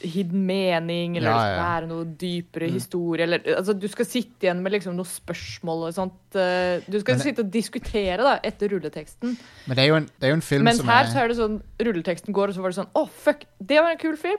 hidden 0.03 0.43
mening, 0.49 1.17
eller 1.19 1.31
Ja, 1.31 1.37
det 1.37 1.45
skal 1.47 1.63
være 1.65 1.91
noe 1.91 2.09
dypere 2.21 2.71
historie, 2.73 3.25
eller 3.27 3.45
altså, 3.57 3.75
Du 3.79 3.87
skal 3.89 4.09
sitte 4.09 4.47
igjen 4.49 4.63
med 4.65 4.73
liksom 4.75 4.97
noen 4.99 5.07
spørsmål 5.09 5.87
og 5.89 5.95
sånt. 5.95 6.19
eh, 6.35 6.81
du 6.89 7.01
skal 7.01 7.15
det- 7.17 7.23
sitte 7.23 7.41
og 7.47 7.51
diskutere 7.51 8.17
da, 8.19 8.39
etter 8.43 8.69
rulleteksten. 8.75 9.37
Men 9.67 9.77
det 9.77 9.85
er 9.85 9.89
jo 9.89 9.95
en, 9.97 10.11
det 10.19 10.27
er 10.27 10.31
jo 10.31 10.39
en 10.41 10.41
film 10.47 10.65
Mens 10.65 10.79
som 10.79 10.87
her 10.87 11.05
er 11.05 11.09
så 11.11 11.19
er 11.25 11.29
det 11.29 11.37
sånn 11.37 11.63
rulleteksten 11.81 12.33
går, 12.35 12.49
og 12.49 12.55
så 12.55 12.61
var 12.63 12.71
det 12.71 12.79
sånn 12.79 12.93
Å, 12.95 13.09
fuck, 13.09 13.45
det 13.61 13.81
var 13.81 13.91
en 13.93 13.99
kul 13.99 14.17
film! 14.17 14.39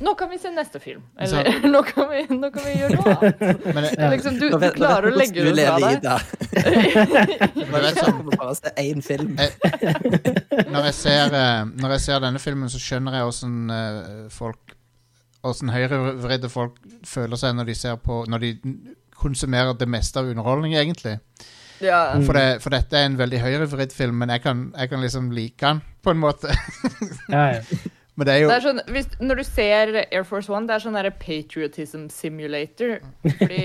Nå 0.00 0.14
kan 0.14 0.30
vi 0.30 0.38
se 0.38 0.50
neste 0.50 0.80
film. 0.80 1.02
Eller 1.18 1.68
nå, 1.74 1.82
kan 1.82 2.08
vi, 2.10 2.22
nå 2.32 2.48
kan 2.50 2.64
vi 2.64 2.72
gjøre 2.78 2.96
noe 2.96 3.16
annet. 3.18 3.64
men 3.76 3.84
ja. 3.84 4.08
Liksom, 4.14 4.38
du, 4.40 4.46
du 4.48 4.66
klarer 4.72 5.10
vet 5.10 5.14
å 5.14 5.20
legge 5.20 5.44
det 5.44 5.50
fra 5.50 5.50
du 5.50 5.58
lever 5.60 5.90
i 5.90 6.00
deg. 6.06 6.20
Når 7.70 7.84
Jeg 7.84 8.56
se 8.60 8.72
én 8.80 9.04
film. 9.04 9.36
når, 9.36 10.88
jeg 10.88 10.96
ser, 10.96 11.36
eh, 11.36 11.60
når 11.84 11.94
jeg 11.96 12.04
ser 12.06 12.24
denne 12.24 12.40
filmen, 12.40 12.72
så 12.72 12.80
skjønner 12.80 13.20
jeg 13.20 13.32
åssen 13.32 13.76
eh, 13.76 14.26
folk 14.32 14.76
Åssen 15.40 15.70
høyrevridde 15.72 16.50
folk 16.52 16.74
føler 17.08 17.38
seg 17.40 17.54
når 17.56 17.70
de 17.70 17.74
ser 17.78 17.94
på 18.04 18.18
Når 18.28 18.42
de 18.42 18.50
konsumerer 19.16 19.72
det 19.80 19.88
meste 19.88 20.20
av 20.20 20.28
underholdning, 20.28 20.74
egentlig. 20.76 21.14
Ja. 21.80 22.02
For, 22.24 22.36
det, 22.36 22.60
for 22.64 22.72
dette 22.72 22.96
er 22.96 23.08
en 23.08 23.16
veldig 23.16 23.40
høyrevridd 23.40 23.92
film, 23.92 24.20
men 24.20 24.32
jeg 24.32 24.44
kan, 24.44 24.66
jeg 24.76 24.92
kan 24.92 25.00
liksom 25.04 25.30
like 25.36 25.60
den, 25.60 25.80
på 26.04 26.12
en 26.12 26.20
måte. 26.20 26.52
Ja, 27.28 27.46
ja. 27.56 27.80
Men 28.20 28.26
det 28.28 28.32
er 28.34 28.40
jo 28.42 28.48
Det 28.50 28.56
er 28.58 28.64
sånn, 28.66 28.80
hvis, 28.92 29.06
når 29.24 29.38
du 29.40 29.42
ser 29.48 29.92
Air 30.12 30.24
Force 30.28 30.50
One, 30.52 30.68
det 30.68 30.74
er 30.76 30.82
sånn 30.84 30.96
der 30.98 31.06
patriotism 31.22 32.02
simulator. 32.12 32.98
Fordi 33.24 33.62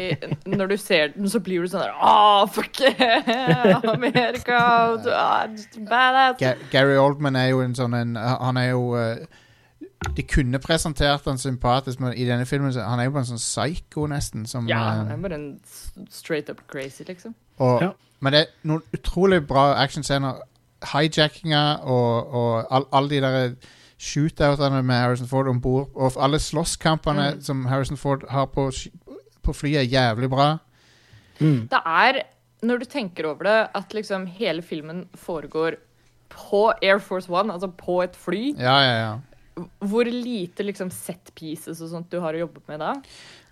når 0.56 0.70
du 0.72 0.76
ser 0.80 1.10
den, 1.16 1.28
så 1.34 1.42
blir 1.44 1.66
du 1.66 1.68
sånn 1.74 1.84
der 1.84 1.98
Åh, 2.00 2.46
fuck 2.56 2.80
yeah! 2.86 3.82
Amerika! 3.92 4.62
Du 5.04 5.10
er 5.12 5.50
just 5.58 5.76
badass! 5.90 6.38
Ga 6.40 6.54
Gary 6.72 6.96
Oldman 7.02 7.36
er 7.36 7.50
jo 7.52 7.60
en 7.66 7.76
sånn 7.76 7.98
en 8.00 8.16
Han 8.16 8.62
er 8.62 8.70
jo 8.72 8.86
eh, 8.96 9.26
De 10.16 10.24
kunne 10.24 10.60
presentert 10.64 11.28
han 11.28 11.38
sympatisk, 11.42 12.00
men 12.00 12.16
i 12.16 12.24
denne 12.30 12.48
filmen 12.48 12.72
så 12.72 12.88
Han 12.88 13.00
er 13.04 13.10
jo 13.10 13.16
bare 13.18 13.26
en 13.28 13.32
sånn 13.36 13.44
psycho, 13.44 14.08
nesten. 14.08 14.48
Som, 14.48 14.72
Ja, 14.72 14.80
eh, 14.80 15.04
han 15.04 15.12
er 15.18 15.24
bare 15.28 15.42
en 15.42 15.50
straight 16.10 16.50
up 16.50 16.64
crazy, 16.72 17.04
liksom. 17.12 17.36
og, 17.60 17.82
Ja. 17.90 17.92
Men 18.24 18.32
det 18.34 18.40
er 18.46 18.52
noen 18.72 18.82
utrolig 18.96 19.42
bra 19.48 19.74
actionscener. 19.84 20.40
Hijackinga 20.94 21.82
og, 21.84 22.34
og 22.34 22.68
all- 22.72 22.88
alle 22.96 23.10
de 23.12 23.20
der 23.22 23.56
shootoutene 24.06 24.84
med 24.86 25.02
Harrison 25.02 25.30
Ford 25.30 25.50
om 25.52 25.60
bord. 25.62 25.90
Og 25.96 26.18
alle 26.22 26.40
slåsskampene 26.42 27.32
Mm. 27.36 27.42
som 27.42 27.66
Harrison 27.72 27.98
Ford 27.98 28.26
har 28.30 28.46
på, 28.54 28.70
på 29.44 29.54
flyet, 29.56 29.82
er 29.84 29.92
jævlig 29.92 30.30
bra. 30.30 30.60
Mm. 31.40 31.68
Det 31.72 31.82
er, 31.86 32.22
når 32.64 32.80
du 32.80 32.86
tenker 32.86 33.26
over 33.32 33.44
det, 33.44 33.70
at 33.76 33.94
liksom 33.94 34.28
hele 34.28 34.62
filmen 34.62 35.08
foregår 35.16 35.80
på 36.30 36.74
Air 36.82 37.00
Force 37.00 37.30
One, 37.32 37.54
altså 37.54 37.70
på 37.72 38.02
et 38.04 38.16
fly. 38.16 38.54
Ja, 38.58 38.78
ja, 38.82 38.96
ja. 39.00 39.66
Hvor 39.80 40.04
lite 40.10 40.64
liksom 40.68 40.90
set 40.92 41.32
pieces 41.36 41.80
og 41.82 41.90
sånt 41.90 42.10
du 42.12 42.20
har 42.20 42.36
å 42.36 42.42
jobbe 42.46 42.60
med 42.68 42.82
da. 42.84 42.94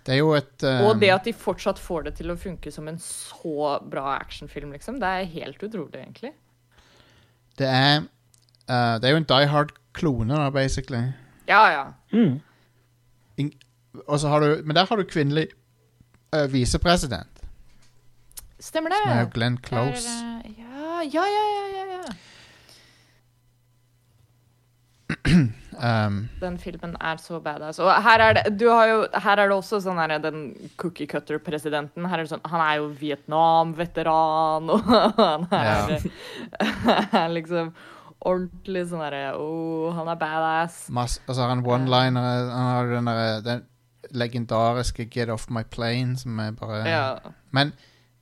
Det 0.04 0.12
er 0.12 0.18
jo 0.20 0.34
et 0.36 0.62
eh, 0.62 0.82
Og 0.84 0.98
det 1.00 1.08
at 1.14 1.24
de 1.24 1.32
fortsatt 1.32 1.78
får 1.80 2.04
det 2.04 2.14
til 2.18 2.32
å 2.32 2.36
funke 2.36 2.68
som 2.72 2.88
en 2.90 2.98
så 3.00 3.78
bra 3.80 4.18
actionfilm, 4.18 4.74
liksom. 4.76 4.98
Det 5.00 5.08
er 5.08 5.30
helt 5.32 5.62
utrolig, 5.64 6.02
egentlig. 6.02 6.34
Det 7.56 7.70
er 7.70 8.02
uh, 8.68 8.98
Det 9.00 9.08
er 9.08 9.14
jo 9.14 9.22
en 9.22 9.30
Die 9.30 9.48
Hard-klone, 9.94 10.34
da, 10.34 10.50
basically. 10.50 11.12
Ja, 11.46 11.70
ja. 11.72 11.92
Mm. 12.12 12.40
Og 14.06 14.20
så 14.20 14.28
har 14.28 14.40
du, 14.40 14.62
men 14.64 14.76
der 14.76 14.86
har 14.86 14.96
du 14.96 15.04
kvinnelig 15.04 15.48
uh, 16.34 16.52
visepresident, 16.52 17.28
Stemmer 18.60 18.90
det. 18.90 18.96
som 19.02 19.12
er 19.12 19.20
jo 19.20 19.28
Glenn 19.34 19.58
Close. 19.58 20.08
Der, 20.08 20.40
eh, 20.44 20.50
ja, 20.58 21.02
ja, 21.02 21.24
ja, 21.24 21.44
ja, 21.54 21.66
ja, 21.76 21.84
ja. 21.94 22.12
Um, 25.74 26.28
Den 26.40 26.58
filmen 26.58 26.96
er 27.00 27.16
så 27.18 27.40
badass. 27.42 27.78
Og 27.82 28.02
her 28.02 28.20
er 28.22 28.32
det, 28.32 28.60
du 28.60 28.68
har 28.70 28.86
jo, 28.86 29.06
her 29.12 29.40
er 29.42 29.48
det 29.50 29.56
også 29.56 29.80
sånn 29.82 29.98
her, 29.98 30.18
den 30.22 30.54
cookie 30.78 31.06
cutter-presidenten. 31.10 32.06
Her 32.06 32.18
er 32.20 32.22
det 32.22 32.30
sånn, 32.30 32.44
Han 32.46 32.62
er 32.62 32.76
jo 32.78 32.86
Vietnam-veteran, 33.00 34.70
og 34.70 34.80
han 35.18 35.48
er, 35.50 35.98
er 37.24 37.34
liksom 37.34 37.72
ordentlig 38.24 38.86
sånn 38.88 39.02
derre 39.04 39.34
oh, 39.36 39.90
han 39.96 40.08
er 40.08 40.16
badass. 40.20 40.84
Mas, 40.94 41.18
og 41.28 41.34
så 41.34 41.42
har 41.44 41.48
han 41.54 41.64
one-liner. 41.66 42.50
Han 42.52 42.68
har 42.70 42.86
den, 42.92 43.04
derre 43.10 43.40
den 43.44 43.64
legendariske 44.14 45.06
'Get 45.10 45.28
Off 45.32 45.48
My 45.50 45.62
Plane', 45.64 46.16
som 46.16 46.38
er 46.40 46.50
bare 46.52 46.82
Ja. 46.88 47.18
Men 47.50 47.72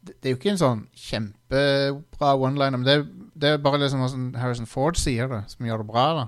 det, 0.05 0.15
det 0.23 0.29
er 0.29 0.35
jo 0.35 0.39
ikke 0.41 0.51
en 0.51 0.59
sånn 0.59 0.87
kjempebra 0.95 2.33
one-liner. 2.39 2.77
Men 2.79 2.85
det, 2.85 2.95
er- 2.99 3.11
det 3.35 3.49
er 3.53 3.59
bare 3.63 3.79
liksom 3.79 4.07
sånn 4.09 4.31
Harrison 4.39 4.67
Ford 4.67 4.97
sier 4.97 5.29
det, 5.29 5.43
som 5.49 5.67
gjør 5.67 5.79
det 5.85 5.87
bra. 5.87 6.07
da 6.15 6.27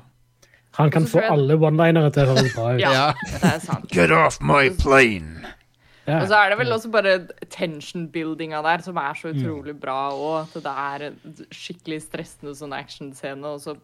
Han 0.79 0.91
kan 0.91 1.07
få 1.07 1.21
alle 1.23 1.55
one-linere 1.57 2.11
til 2.15 2.25
å 2.25 2.35
høres 2.35 2.55
bra 2.55 2.73
ut. 2.75 2.81
Ja. 2.81 3.13
Det 3.41 3.43
er 3.55 3.59
sant. 3.63 3.91
Get 3.93 4.11
off 4.11 4.41
my 4.41 4.71
plane! 4.71 5.45
Ja. 6.07 6.21
Og 6.21 6.29
så 6.29 6.35
er 6.37 6.51
det 6.51 6.59
vel 6.59 6.73
også 6.73 6.91
bare 6.93 7.15
tension-buildinga 7.51 8.61
der 8.63 8.83
som 8.85 8.97
er 9.01 9.15
så 9.17 9.31
utrolig 9.33 9.75
bra 9.81 10.11
òg. 10.13 10.49
At 10.57 10.63
det 10.63 10.75
er 10.85 11.07
en 11.09 11.47
skikkelig 11.51 12.03
stressende 12.05 12.53
sånn 12.59 12.75
actionscene. 12.77 13.45
Og 13.55 13.61
så 13.65 13.77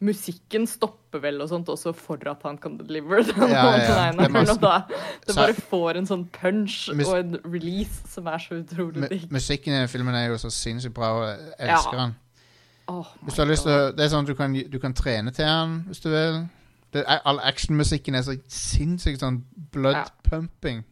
musikken 0.00 0.64
stopper 0.70 1.20
vel 1.20 1.42
og 1.44 1.48
sånt 1.50 1.68
også 1.68 1.92
for 1.92 2.22
at 2.30 2.42
han 2.46 2.56
kan 2.56 2.78
deliver 2.78 3.20
den 3.26 3.50
Ja, 3.50 3.64
ja, 3.76 4.06
ja. 4.06 4.12
Det 4.16 4.30
masse- 4.32 4.60
da 4.62 4.78
det 5.26 5.36
bare 5.36 5.52
får 5.54 5.96
en 5.98 6.06
sånn 6.06 6.24
punch 6.32 6.88
Mus- 6.94 7.08
og 7.10 7.18
en 7.18 7.36
release 7.44 8.00
som 8.08 8.26
er 8.26 8.38
så 8.38 8.62
utrolig 8.62 9.02
Mu- 9.02 9.08
digg. 9.08 9.26
musikken 9.30 9.74
i 9.74 9.80
den 9.82 9.88
filmen 9.88 10.14
er 10.14 10.28
jo 10.30 10.38
så 10.38 10.48
sinnssykt 10.50 10.94
bra, 10.94 11.10
og 11.18 11.26
jeg 11.58 11.68
elsker 11.68 11.98
Ja. 11.98 12.04
den. 12.06 12.14
Oh 12.88 13.04
Hvis 13.24 13.34
du 13.34 13.42
har 13.42 13.46
lyst 13.50 13.62
til 13.62 13.92
Det 13.96 14.00
er 14.00 14.08
sånn 14.08 14.22
at 14.22 14.26
du 14.26 14.34
kan, 14.34 14.52
du 14.54 14.78
kan 14.78 14.94
trene 14.94 15.30
til 15.30 15.44
den 15.44 15.84
hvis 15.88 16.00
du 16.00 16.08
vil. 16.08 16.48
Det, 16.92 17.04
all 17.06 17.38
actionmusikken 17.38 18.14
er 18.14 18.22
så 18.22 18.38
sinnssykt 18.48 19.20
sånn 19.20 19.42
blood 19.72 19.94
Ja. 19.94 20.04
pumping. 20.24 20.84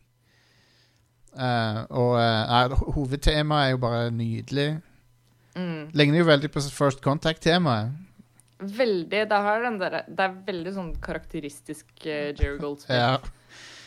Eh, 1.36 1.80
og 1.90 2.16
uh, 2.16 2.92
hovedtemaet 2.94 3.66
er 3.66 3.70
jo 3.74 3.78
bare 3.82 4.10
nydelig. 4.14 4.68
Mm. 5.58 5.90
Ligner 5.96 6.18
jo 6.22 6.26
veldig 6.28 6.50
på 6.54 6.60
First 6.72 7.02
Contact-temaet. 7.04 7.90
Veldig. 8.58 9.28
Det, 9.30 9.38
har 9.46 9.60
den 9.62 9.78
der, 9.80 10.00
det 10.08 10.24
er 10.24 10.32
veldig 10.46 10.72
sånn 10.74 10.94
karakteristisk 11.02 11.86
uh, 12.06 12.32
Jerry 12.32 12.58
Goldsmith. 12.62 12.96
Ja. 12.96 13.18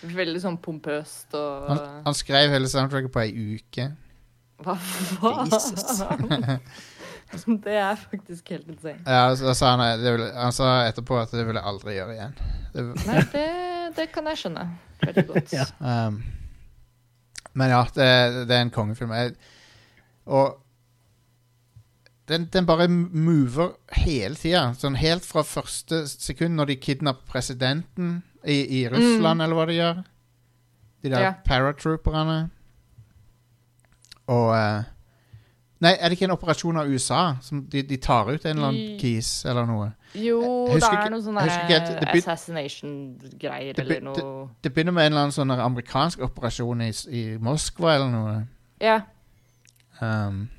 Veldig 0.01 0.41
sånn 0.41 0.57
pompøst 0.57 1.35
og 1.37 1.67
Han, 1.69 1.79
han 2.07 2.15
skrev 2.17 2.49
hele 2.55 2.67
soundtracket 2.71 3.11
på 3.13 3.21
ei 3.21 3.31
uke. 3.57 3.91
Hva 4.61 4.75
faen? 4.77 5.51
det 7.65 7.75
er 7.77 7.95
faktisk 7.99 8.49
helt 8.53 8.67
insane. 8.69 8.99
Ja, 9.05 9.29
altså, 9.29 9.53
sa 9.57 9.65
han, 9.75 9.81
det 10.01 10.11
ville, 10.17 10.29
han 10.35 10.53
sa 10.55 10.67
etterpå 10.89 11.13
at 11.21 11.29
det 11.35 11.45
vil 11.47 11.57
jeg 11.57 11.65
aldri 11.73 11.91
gjøre 11.95 12.13
igjen. 12.17 12.33
Det, 12.73 12.81
Nei, 13.05 13.19
det, 13.33 13.47
det 13.97 14.05
kan 14.13 14.23
jeg 14.31 14.37
skjønne 14.43 14.63
veldig 15.05 15.25
godt. 15.29 15.47
Ja. 15.59 15.65
um, 15.79 16.15
men 17.53 17.69
ja, 17.73 17.81
det, 17.95 18.07
det 18.47 18.55
er 18.57 18.61
en 18.65 18.71
kongefilm. 18.73 19.11
Jeg, 19.11 19.33
og 20.25 20.57
den, 22.31 22.45
den 22.53 22.65
bare 22.69 22.85
mover 22.87 23.73
hele 24.05 24.35
tida. 24.39 24.69
Sånn 24.79 24.95
helt 25.01 25.25
fra 25.27 25.43
første 25.43 26.05
sekund 26.07 26.55
når 26.55 26.71
de 26.71 26.77
kidnapper 26.79 27.27
presidenten 27.33 28.21
i, 28.45 28.61
i 28.81 28.85
Russland, 28.89 29.41
eller 29.43 29.57
hva 29.57 29.65
de 29.67 29.75
gjør. 29.79 29.99
De 31.03 31.09
der 31.11 31.25
Ja. 31.25 31.33
paratrooperne. 31.45 32.39
Og 34.31 34.51
eh, 34.55 34.83
Nei, 35.81 35.95
er 35.97 36.09
det 36.11 36.17
ikke 36.17 36.27
en 36.27 36.35
operasjon 36.35 36.77
av 36.77 36.89
USA? 36.93 37.21
Som 37.41 37.63
de, 37.71 37.81
de 37.89 37.97
tar 37.97 38.27
ut 38.29 38.43
en 38.45 38.51
eller 38.53 38.67
annen 38.67 38.95
I- 38.95 38.97
kis 39.01 39.31
eller 39.49 39.65
noe? 39.65 39.87
Jo, 40.13 40.41
det 40.67 40.83
er 40.83 41.09
noe 41.09 41.21
det 41.23 42.07
be- 42.11 42.19
assassination-greier 42.19 43.79
eller 43.79 44.01
noe 44.03 44.23
Det 44.61 44.73
begynner 44.73 44.91
med 44.91 45.05
en 45.07 45.13
eller 45.13 45.21
annen 45.25 45.35
sånn 45.35 45.53
amerikansk 45.55 46.19
operasjon 46.27 46.83
i, 46.83 46.89
i 47.09 47.21
Moskva 47.41 47.95
eller 47.95 48.11
noe. 48.11 48.33
Ja. 48.83 48.99
Um, 50.01 50.49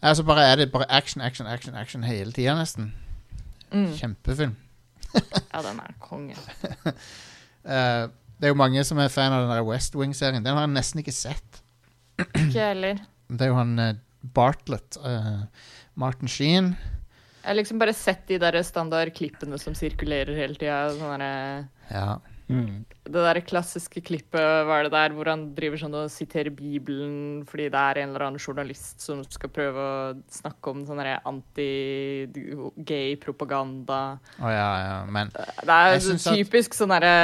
altså 0.00 0.22
bare 0.28 0.46
er 0.52 0.62
det 0.62 0.70
bare 0.72 0.86
action, 0.88 1.20
action, 1.24 1.46
action 1.50 1.74
action 1.74 2.06
hele 2.06 2.32
tida, 2.32 2.54
nesten. 2.56 2.92
Mm. 3.72 3.90
Kjempefilm. 3.98 4.56
ja, 5.52 5.62
den 5.66 5.82
er 5.82 5.92
konge. 6.00 6.36
Uh, 6.86 8.06
det 8.38 8.48
er 8.48 8.54
jo 8.54 8.58
mange 8.62 8.84
som 8.86 8.98
er 9.02 9.12
fan 9.12 9.34
av 9.34 9.44
den 9.44 9.52
der 9.52 9.66
West 9.66 9.96
Wing-serien. 9.98 10.44
Den 10.44 10.54
har 10.56 10.64
jeg 10.64 10.74
nesten 10.78 11.02
ikke 11.02 11.12
sett. 11.16 11.62
Ikke 12.22 12.70
heller. 12.70 13.02
Det 13.28 13.42
er 13.42 13.50
jo 13.50 13.56
han 13.58 13.78
eh, 13.82 13.94
Bartlett. 14.34 14.96
eh, 15.04 15.42
Martin 15.94 16.28
Sheen. 16.28 16.76
Jeg 17.42 17.48
har 17.52 17.54
liksom 17.60 17.78
bare 17.78 17.92
sett 17.94 18.26
de 18.28 18.38
der 18.42 18.58
standardklippene 18.62 19.58
som 19.58 19.74
sirkulerer 19.74 20.34
hele 20.36 20.54
tida. 20.58 20.90
Sånn 20.90 21.18
derre- 21.18 21.68
Ja. 21.90 22.18
Mm. 22.46 22.84
det 23.10 23.22
der 23.24 23.40
klassiske 23.42 23.98
klippet 24.06 24.66
var 24.68 24.84
det 24.86 24.92
der 24.94 25.10
hvor 25.16 25.26
han 25.26 25.48
driver 25.56 25.80
sånn 25.80 25.96
og 25.98 26.12
siterer 26.14 26.52
Bibelen 26.54 27.40
fordi 27.48 27.64
det 27.74 27.80
er 27.80 27.98
en 28.04 28.12
eller 28.12 28.22
annen 28.28 28.38
journalist 28.38 29.02
som 29.02 29.24
skal 29.26 29.50
prøve 29.50 29.82
å 29.82 30.14
snakke 30.30 30.70
om 30.70 30.84
sånn 30.86 31.00
derre 31.02 31.16
anti-gay 31.26 33.16
propaganda. 33.22 34.20
Oh, 34.38 34.46
ja, 34.50 34.70
ja. 34.84 34.96
Men 35.10 35.32
Det 35.34 35.74
er 35.74 35.98
så 35.98 36.12
synes 36.12 36.26
at- 36.30 36.38
typisk 36.38 36.70
sånn 36.78 36.94
derre 36.94 37.16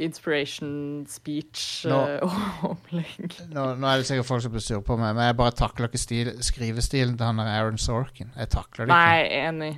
inspiration 0.00 1.04
speech-opplegg. 1.08 3.40
nå, 3.54 3.64
nå 3.76 3.86
er 3.90 3.96
det 4.00 4.06
sikkert 4.08 4.26
folk 4.28 4.42
som 4.44 4.52
blir 4.54 4.64
sur 4.64 4.80
på 4.86 4.94
meg, 5.00 5.10
men 5.16 5.24
jeg 5.28 5.36
bare 5.40 5.54
takler 5.60 5.86
ikke 5.90 6.00
stil, 6.02 6.26
skrivestilen 6.44 7.16
til 7.20 7.26
han 7.26 7.40
der 7.40 7.48
Aaron 7.58 7.80
Sorkin. 7.80 8.30
Jeg 8.36 8.48
takler 8.56 8.82
det 8.86 8.90
ikke. 8.90 8.96
Nei, 8.96 9.20
enig. 9.44 9.72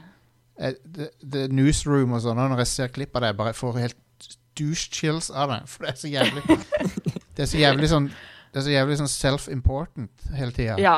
Eh, 0.61 0.75
det, 0.85 1.09
det 1.25 1.43
Newsroom 1.53 2.13
og 2.17 2.21
sånn, 2.25 2.39
når 2.39 2.59
jeg 2.65 2.71
ser 2.73 2.89
klipp 2.95 3.13
av 3.17 3.21
det, 3.25 3.29
jeg 3.33 3.41
bare 3.41 3.57
får 3.57 3.73
helt 3.81 4.01
douche 4.59 4.91
chills 4.93 5.31
av 5.31 5.51
det. 5.53 5.63
For 5.71 5.87
det 5.87 5.93
er 5.93 5.99
så 6.03 6.13
jævlig 6.13 6.43
Det 7.37 7.43
er 7.45 7.51
så 7.51 7.59
jævlig 7.61 7.89
sånn 7.89 8.11
Det 8.53 8.61
er 8.61 8.67
så 8.67 8.75
jævlig 8.75 8.99
sånn 9.01 9.11
self-important 9.11 10.31
hele 10.37 10.53
tida. 10.53 10.77
Ja. 10.81 10.97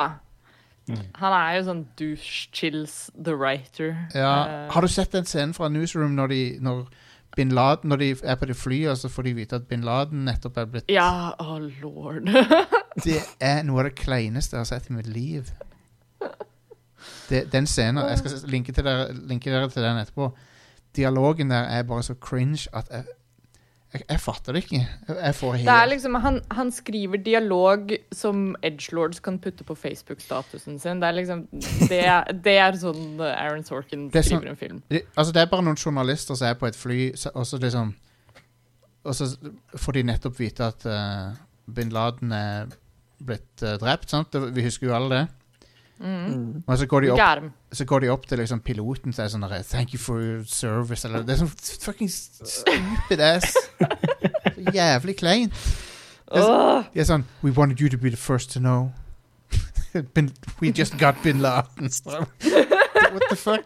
Mm. 0.89 0.99
Han 1.17 1.33
er 1.33 1.55
jo 1.55 1.63
sånn 1.69 1.85
douche 1.97 2.49
chills 2.53 3.09
the 3.15 3.33
writer. 3.33 3.95
Ja. 4.13 4.33
Eh, 4.45 4.71
Har 4.75 4.81
du 4.85 4.91
sett 4.91 5.15
den 5.15 5.25
scenen 5.25 5.55
fra 5.55 5.69
Newsroom 5.71 6.17
når 6.17 6.33
de 6.33 6.41
når 6.61 6.85
Bin 7.35 7.51
Laden, 7.51 7.89
når 7.89 7.97
de 7.97 8.09
er 8.23 8.35
på 8.35 8.45
det 8.45 8.55
flyet, 8.55 8.91
og 8.91 8.97
så 8.97 9.09
får 9.11 9.23
de 9.27 9.33
vite 9.35 9.55
at 9.55 9.67
bin 9.67 9.81
Laden 9.83 10.23
nettopp 10.25 10.57
er 10.57 10.65
blitt 10.71 10.91
Ja, 10.91 11.33
oh 11.39 11.57
lord. 11.81 12.29
Det 13.03 13.17
er 13.43 13.63
noe 13.67 13.81
av 13.81 13.89
det 13.89 13.97
kleineste 13.99 14.55
jeg 14.55 14.61
har 14.63 14.69
sett 14.69 14.87
i 14.89 14.95
mitt 14.95 15.07
liv. 15.11 15.49
Det, 17.29 17.41
den 17.51 17.67
scenen 17.67 18.05
Jeg 18.07 18.21
skal 18.21 18.49
linke, 18.49 18.71
til 18.71 18.85
dere, 18.87 19.09
linke 19.27 19.51
dere 19.51 19.67
til 19.69 19.83
den 19.83 19.99
etterpå. 19.99 20.29
Dialogen 20.95 21.51
der 21.51 21.67
er 21.75 21.83
bare 21.83 22.03
så 22.03 22.15
cringe 22.15 22.69
at 22.73 22.87
jeg, 22.91 23.03
Jeg, 23.93 24.01
jeg 24.09 24.19
fatter 24.19 24.53
det 24.57 24.63
ikke. 24.65 24.79
Jeg, 25.07 25.15
jeg 25.23 25.35
får 25.35 25.53
helt 25.55 25.67
Det 25.69 25.73
er 25.81 25.85
liksom, 25.91 26.15
han, 26.19 26.39
han 26.51 26.71
skriver 26.71 27.21
dialog 27.23 27.93
som 28.11 28.41
edgelords 28.65 29.21
kan 29.23 29.37
putte 29.39 29.63
på 29.63 29.75
Facebook-statusen 29.79 30.79
sin. 30.83 30.99
Det 30.99 31.07
er 31.07 31.15
liksom, 31.19 31.45
det, 31.91 32.01
det 32.43 32.55
er 32.59 32.79
sånn 32.81 33.21
Aaron 33.23 33.63
Sorkin 33.63 34.07
er 34.09 34.21
skriver 34.25 34.41
sånn- 34.41 34.49
en 34.51 34.59
film. 34.59 34.81
det, 34.91 35.05
Altså, 35.15 35.31
det 35.37 35.45
er 35.45 35.51
bare 35.53 35.63
noen 35.63 35.79
journalister 35.79 36.35
som 36.35 36.49
er 36.49 36.57
på 36.59 36.67
et 36.67 36.75
fly, 36.75 36.99
og 37.33 37.45
så 37.47 37.61
liksom 37.61 37.93
Og 39.05 39.13
så 39.15 39.29
får 39.77 39.93
de 39.93 40.03
nettopp 40.09 40.39
vite 40.39 40.65
at 40.65 40.85
uh, 40.89 41.35
bin 41.69 41.91
Laden 41.93 42.31
er 42.33 42.71
blitt 43.21 43.61
uh, 43.63 43.75
drept, 43.77 44.09
sant? 44.09 44.33
Vi 44.33 44.63
husker 44.65 44.87
jo 44.89 44.95
alle 44.97 45.11
det. 45.19 45.25
Mm. 45.99 46.63
Og 46.67 46.77
så 46.77 46.85
går 46.91 47.01
de 47.05 47.09
opp 47.13 47.51
så 47.71 47.85
går 47.87 47.99
de 48.03 48.09
opp 48.11 48.25
til 48.27 48.37
liksom 48.41 48.59
piloten 48.59 49.13
og 49.13 49.15
sier 49.15 49.29
sånn 49.31 49.45
Thank 49.63 49.93
you 49.93 49.99
for 49.99 50.19
your 50.19 50.43
service 50.43 51.05
eller 51.07 51.23
Det 51.23 51.33
er 51.37 51.45
sånn 51.45 51.53
fucking 51.85 52.09
stupid 52.11 53.21
ass. 53.23 53.55
Så 53.79 54.73
jævlig 54.75 55.15
kleint. 55.17 55.53
De 56.33 56.99
er 56.99 57.07
sånn 57.07 57.23
We 57.43 57.51
wanted 57.51 57.79
you 57.79 57.89
to 57.89 57.97
be 57.97 58.09
the 58.09 58.17
first 58.19 58.51
to 58.51 58.59
know. 58.59 58.91
bin, 60.13 60.31
we 60.59 60.71
just 60.71 60.97
got 60.97 61.15
bin 61.23 61.39
Laden. 61.41 61.89
What 63.15 63.23
the 63.29 63.35
fuck? 63.35 63.63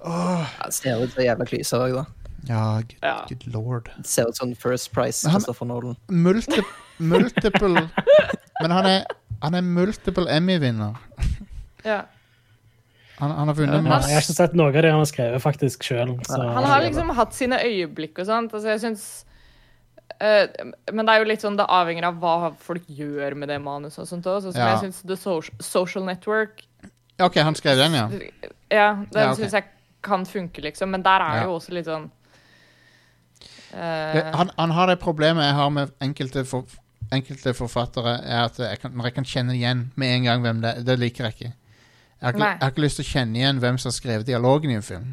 Oh. 0.00 0.46
Ja, 0.60 0.70
ser 0.70 1.02
ut 1.02 1.12
som 1.12 1.22
jævla 1.22 1.44
klyser 1.46 1.78
òg, 1.82 1.94
da. 1.94 2.04
ja, 2.48 2.64
good, 2.80 2.94
Ja. 3.02 3.16
good 3.28 3.46
lord. 3.52 3.90
Ser 4.04 4.28
ut 4.28 4.36
som 4.36 4.54
First 4.54 4.92
Price 4.92 5.28
Christopher 5.30 5.66
Nolan. 5.66 5.96
Multi, 6.08 6.62
multiple 6.98 7.88
Men 8.62 8.70
han 8.70 8.86
er, 8.86 9.02
han 9.42 9.54
er 9.54 9.60
multiple 9.60 10.26
Emmy-vinner. 10.36 10.94
Ja. 11.86 12.02
Han, 13.16 13.30
han 13.32 13.48
har 13.48 13.56
funnet 13.56 13.86
Ja, 13.86 14.00
jeg 14.04 14.18
har 14.18 14.24
ikke 14.26 14.36
sett 14.36 14.56
noe 14.58 14.68
av 14.68 14.76
det 14.76 14.90
han 14.92 15.00
har 15.00 15.08
skrevet 15.08 15.40
faktisk 15.40 15.86
sjøl. 15.86 16.16
Han 16.28 16.66
har 16.68 16.82
liksom 16.84 17.14
hatt 17.16 17.32
sine 17.36 17.62
øyeblikk 17.64 18.18
og 18.20 18.28
sånt. 18.28 18.52
Altså, 18.52 18.74
jeg 18.74 18.82
synes, 18.82 19.06
uh, 20.20 20.72
Men 20.92 21.06
det 21.06 21.14
er 21.14 21.22
jo 21.22 21.30
litt 21.30 21.44
sånn, 21.46 21.56
det 21.56 21.64
avhenger 21.72 22.10
av 22.10 22.18
hva 22.20 22.50
folk 22.60 22.84
gjør 22.92 23.38
med 23.40 23.48
det 23.48 23.56
manuset 23.64 24.02
og 24.04 24.10
sånt 24.10 24.28
òg. 24.28 24.42
Sånn 24.44 24.52
som 24.52 24.60
Ja. 24.60 24.74
jeg 24.74 24.84
syns 24.84 25.00
The 25.06 25.16
Social, 25.16 25.56
Social 25.64 26.04
Network 26.04 26.66
OK, 27.18 27.38
han 27.40 27.54
skrev 27.56 27.78
den, 27.80 27.94
ja. 27.96 28.08
Ja, 28.68 28.94
den 28.94 29.22
Ja, 29.22 29.30
okay. 29.32 29.44
syns 29.44 29.52
jeg 29.56 29.64
kan 30.04 30.26
funke, 30.28 30.60
liksom. 30.60 30.90
Men 30.90 31.02
der 31.02 31.20
er 31.20 31.32
det 31.32 31.40
Ja. 31.40 31.44
jo 31.48 31.54
også 31.56 31.72
litt 31.72 31.86
sånn 31.86 32.10
uh, 33.72 34.12
Det, 34.12 34.24
han, 34.34 34.50
han 34.58 34.70
har 34.70 34.86
det 34.92 34.98
problemet 35.00 35.44
jeg 35.44 35.54
har 35.54 35.70
med 35.70 35.92
enkelte, 36.04 36.44
for, 36.44 36.64
enkelte 37.12 37.54
forfattere, 37.56 38.20
er 38.24 38.44
at 38.44 38.58
jeg 38.58 38.78
kan, 38.82 38.92
når 38.92 39.04
jeg 39.04 39.14
kan 39.14 39.24
kjenne 39.24 39.56
igjen 39.56 39.90
med 39.96 40.08
en 40.16 40.24
gang 40.24 40.42
hvem 40.42 40.60
det 40.60 40.76
er. 40.76 40.82
Det 40.82 40.98
liker 40.98 41.24
jeg 41.24 41.34
ikke. 41.34 41.52
Jeg 42.16 42.26
har 42.26 42.32
ikke, 42.34 42.48
jeg 42.48 42.62
har 42.64 42.72
ikke 42.74 42.84
lyst 42.86 43.00
til 43.00 43.04
å 43.06 43.12
kjenne 43.12 43.40
igjen 43.40 43.58
hvem 43.62 43.78
som 43.78 43.90
har 43.90 43.96
skrevet 43.96 44.26
dialogen 44.28 44.72
i 44.72 44.76
en 44.78 44.84
film. 44.86 45.08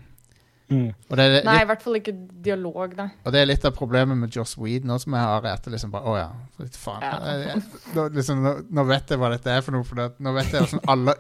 Mm. 0.72 0.90
Og 1.10 1.18
det, 1.20 1.24
er 1.28 1.46
Nei, 1.46 1.58
i 1.62 1.68
hvert 1.70 1.84
fall 1.84 1.98
ikke 2.00 2.14
dialog, 2.46 2.94
nei. 2.98 3.10
og 3.28 3.34
det 3.36 3.42
er 3.44 3.50
litt 3.50 3.66
av 3.68 3.74
problemet 3.76 4.18
med 4.18 4.32
Joss 4.34 4.56
Weed 4.58 4.88
nå 4.88 4.96
som 5.04 5.14
jeg 5.14 5.28
har. 5.28 5.48
etter 5.52 5.74
liksom 5.76 5.92
bare, 5.94 6.08
å 6.10 6.16
ja, 6.18 6.30
litt 6.64 6.78
faen. 6.80 7.04
Ja. 7.04 7.34
Jeg- 7.44 7.96
Nå, 7.98 8.08
liksom, 8.16 8.40
nå, 8.46 8.54
nå 8.74 8.86
vet 8.90 9.12
jeg 9.12 9.20
hva 9.22 9.30
dette 9.36 9.52
er 9.54 9.62
for 9.66 9.76
noe. 9.76 9.86
For 9.86 10.00
det, 10.00 10.08
nå 10.24 10.34
vet 10.34 10.50
jeg 10.56 10.64
hvordan 10.64 10.86
alle 10.96 11.18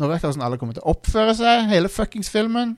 Nå 0.00 0.08
vet 0.08 0.22
jeg 0.24 0.30
hvordan 0.30 0.46
alle 0.46 0.56
kommer 0.56 0.78
til 0.78 0.82
å 0.86 0.94
oppføre 0.94 1.34
seg. 1.36 1.66
Hele 1.68 1.90
fuckings 1.92 2.30
filmen. 2.32 2.72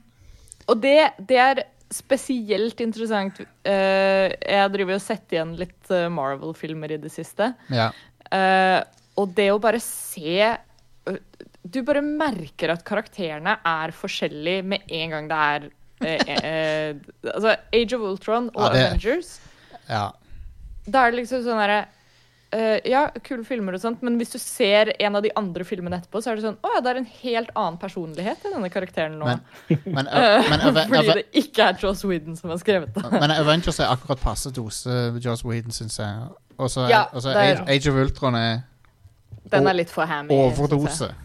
Og 0.67 0.81
det, 0.83 0.97
det 1.23 1.37
er 1.39 1.61
spesielt 1.93 2.81
interessant. 2.83 3.39
uh, 3.39 4.27
jeg 4.27 4.73
driver 4.73 4.97
og 4.97 5.03
setter 5.05 5.37
igjen 5.37 5.53
litt 5.55 5.93
eh, 5.93 6.09
Marvel-filmer 6.11 6.91
i 6.91 6.99
det 6.99 7.13
siste. 7.13 7.53
Ja. 7.71 7.87
Uh, 8.27 8.81
og 9.21 9.31
det 9.37 9.47
å 9.53 9.59
bare 9.63 9.79
se 9.79 10.51
Du 11.63 11.81
bare 11.87 12.01
merker 12.03 12.73
at 12.73 12.83
karakterene 12.83 13.57
er 13.65 13.93
forskjellige 13.95 14.63
med 14.67 14.81
en 14.91 15.09
gang 15.15 15.27
det 15.31 15.37
er 15.39 15.67
eh, 16.03 16.33
eh, 16.43 16.93
Altså, 17.31 17.55
Age 17.73 17.93
of 17.95 18.01
Ultron 18.11 18.49
og 18.53 18.61
Ja, 18.65 18.69
det- 18.73 18.85
Avengers. 18.89 19.39
ja. 19.89 20.09
Da 20.85 21.05
er 21.07 21.11
det 21.11 21.21
liksom 21.21 21.43
sånn 21.45 21.61
derre 21.61 21.85
eh, 22.51 22.81
Ja, 22.91 23.05
kule 23.23 23.45
filmer 23.47 23.73
og 23.73 23.79
sånt, 23.81 24.01
men 24.03 24.17
hvis 24.19 24.33
du 24.35 24.37
ser 24.39 24.91
en 24.99 25.15
av 25.15 25.23
de 25.23 25.31
andre 25.39 25.63
filmene 25.63 26.01
etterpå, 26.01 26.19
så 26.21 26.31
er 26.33 26.35
det 26.35 26.43
sånn 26.43 26.57
Å 26.61 26.73
ja, 26.75 26.81
det 26.83 26.91
er 26.91 26.99
en 26.99 27.07
helt 27.21 27.49
annen 27.55 27.79
personlighet 27.79 28.43
i 28.43 28.51
denne 28.51 28.69
karakteren 28.69 29.15
nå. 29.21 29.25
Men, 29.25 29.39
men, 29.85 30.09
men, 30.51 30.59
Ave- 30.67 30.85
Fordi 30.91 31.15
det 31.21 31.25
ikke 31.45 31.69
er 31.69 31.79
Joss 31.79 32.03
Whedon 32.03 32.35
som 32.35 32.49
har 32.51 32.59
skrevet 32.59 32.93
det. 32.93 33.07
Men 33.15 33.31
Avengers 33.31 33.79
er 33.79 33.87
akkurat 33.95 34.19
passe 34.19 34.51
dose 34.51 34.99
Joss 35.23 35.45
Whedon, 35.47 35.71
syns 35.71 35.97
jeg. 36.03 36.27
Og 36.59 36.69
så 36.69 36.89
Ja, 36.91 37.05
Age, 37.15 37.63
Age 37.67 37.87
of 37.89 37.95
Ultron 38.03 38.35
er 38.35 38.61
Den 39.51 39.67
er 39.67 39.73
litt 39.73 39.89
for 39.89 40.05
hammy. 40.05 40.29
overdose. 40.33 41.11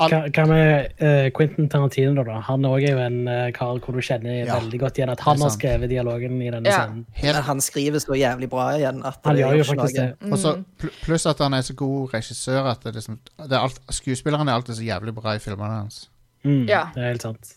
Hva, 0.00 0.44
med 0.46 0.92
uh, 1.00 1.28
Quentin 1.34 1.68
Tarantino, 1.72 2.22
da? 2.26 2.40
Han 2.46 2.64
òg 2.68 2.84
er 2.84 2.92
jo 2.92 3.00
en 3.02 3.16
uh, 3.28 3.46
kar 3.56 3.78
hvor 3.82 3.96
du 3.96 4.02
kjenner 4.04 4.42
Ja, 4.44 4.58
veldig 4.60 4.80
godt 4.82 4.98
igjen 5.00 5.12
at 5.14 5.22
han 5.24 5.40
har 5.40 5.52
skrevet 5.54 5.90
dialogen 5.90 6.36
i 6.44 6.50
denne 6.52 6.68
Ja. 6.68 6.82
scenen. 6.84 7.06
Helt, 7.16 7.40
han 7.48 7.62
skriver 7.64 8.02
så 8.04 8.16
jævlig 8.18 8.50
bra 8.52 8.66
igjen 8.76 9.00
at 9.06 9.18
Han 9.24 9.40
gjør 9.40 9.56
jo 9.58 9.64
faktisk 9.70 9.96
det. 9.96 10.08
Mm. 10.20 10.36
så 10.36 10.52
Mm. 10.56 10.64
pl 10.82 10.92
pluss 11.06 11.26
at 11.26 11.38
han 11.38 11.54
er 11.56 11.62
så 11.66 11.74
god 11.74 12.12
regissør 12.14 12.68
at 12.70 12.84
det 12.84 12.94
liksom 12.94 13.18
det 13.38 13.52
er 13.52 13.58
alt, 13.64 13.80
Skuespilleren 13.90 14.48
er 14.48 14.52
alltid 14.60 14.76
så 14.76 14.84
jævlig 14.84 15.14
bra 15.16 15.34
i 15.34 15.38
filmene 15.38 15.80
hans. 15.80 16.10
Mm, 16.44 16.66
Ja. 16.68 16.84
Det 16.94 17.02
er 17.02 17.08
helt 17.14 17.22
sant. 17.22 17.54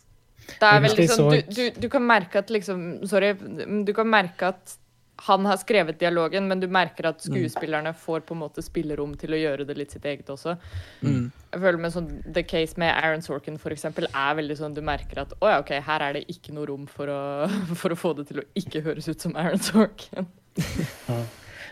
Det 0.47 0.69
er 0.69 0.79
vel 0.79 0.95
liksom, 0.97 1.31
sånn, 1.31 1.43
du, 1.49 1.55
du, 1.55 1.81
du 1.81 1.89
kan 1.89 2.01
merke 2.01 2.35
at 2.39 2.49
liksom 2.49 3.05
Sorry. 3.07 3.33
Du 3.85 3.93
kan 3.93 4.07
merke 4.07 4.47
at 4.53 4.77
han 5.23 5.45
har 5.47 5.59
skrevet 5.61 5.99
dialogen, 5.99 6.47
men 6.49 6.59
du 6.59 6.67
merker 6.71 7.07
at 7.07 7.23
skuespillerne 7.23 7.93
får 7.95 8.25
på 8.27 8.35
en 8.35 8.41
måte 8.41 8.63
spillerom 8.65 9.13
til 9.19 9.35
å 9.35 9.39
gjøre 9.39 9.67
det 9.69 9.77
litt 9.79 9.95
sitt 9.95 10.05
eget 10.09 10.29
også. 10.33 10.57
Mm. 11.01 11.29
Jeg 11.53 11.61
føler 11.63 11.79
med 11.79 11.93
sånn, 11.93 12.09
The 12.25 12.43
Case 12.47 12.79
med 12.81 12.91
Aaron 12.91 13.23
Sorkin 13.23 13.59
for 13.61 13.75
eksempel, 13.75 14.09
er 14.09 14.39
veldig 14.39 14.57
sånn 14.59 14.75
du 14.75 14.81
merker 14.83 15.23
at 15.23 15.35
å 15.39 15.51
ja, 15.51 15.61
ok, 15.63 15.75
her 15.85 16.07
er 16.07 16.17
det 16.17 16.25
ikke 16.33 16.55
noe 16.55 16.67
rom 16.67 16.87
for 16.91 17.11
å, 17.13 17.21
for 17.81 17.95
å 17.95 17.99
få 17.99 18.15
det 18.19 18.27
til 18.31 18.43
å 18.43 18.47
ikke 18.59 18.83
høres 18.85 19.07
ut 19.07 19.23
som 19.23 19.37
Aaron 19.39 19.63
Sorkin. 19.63 20.29
Ja. 21.07 21.23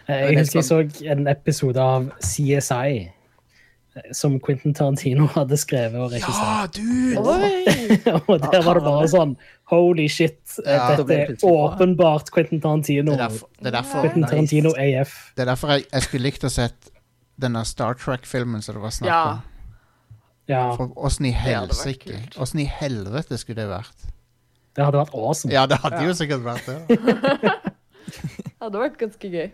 Jeg 0.10 0.34
er 0.34 0.39
husker 0.41 0.58
jeg 0.58 0.66
så 0.66 1.10
en 1.14 1.28
episode 1.30 1.80
av 1.80 2.08
CSI 2.26 3.04
som 4.16 4.38
Quentin 4.39 4.74
Tarantino 4.74 5.26
hadde 5.34 5.58
skrevet 5.60 6.00
og 6.00 6.14
regissert. 6.14 6.78
dude! 6.78 8.14
Og 8.32 8.38
der 8.39 8.64
var 8.64 8.80
det 8.80 8.84
bare 8.86 9.08
sånn 9.12 9.34
Holy 9.72 10.06
shit, 10.12 10.39
Ja. 10.64 10.96
Dette 10.96 11.18
er 11.18 11.34
åpenbart 11.48 12.32
Quentin 12.32 12.62
Tarantino. 12.64 13.12
Det 13.12 13.20
er 13.20 13.28
derfor, 13.28 13.50
det 13.60 13.68
er 13.72 13.76
derfor, 13.78 14.06
Quentin 14.06 14.22
Nice. 14.24 14.32
Tarantino 14.32 14.74
AF. 14.80 15.16
det 15.36 15.44
er 15.46 15.52
derfor 15.52 15.74
jeg, 15.76 15.86
jeg 15.92 16.08
skulle 16.08 16.24
likt 16.30 16.48
å 16.48 16.52
sett 16.52 16.92
denne 17.42 17.64
Star 17.68 17.96
Trek-filmen 18.00 18.64
som 18.64 18.78
det 18.78 18.84
var 18.84 18.96
snakk 18.96 19.12
om. 19.34 19.42
Ja, 20.52 20.64
For 20.76 20.92
Åssen 21.00 21.28
i 21.30 21.32
helsike. 21.36 22.18
Åssen 22.42 22.60
i 22.64 22.68
helvete 22.68 23.38
skulle 23.39 23.62
det 23.64 23.70
vært? 23.72 24.08
det 24.76 24.86
hadde 24.88 25.02
vært 25.02 25.16
awesome. 25.20 25.52
Ja, 25.52 25.66
det 25.68 25.82
hadde 25.84 26.06
jo 26.08 26.14
sikkert 26.16 26.46
vært 26.48 26.68
det. 26.68 26.80
Det 28.12 28.68
hadde 28.68 28.80
vært 28.82 28.98
ganske 29.00 29.30
gøy. 29.32 29.48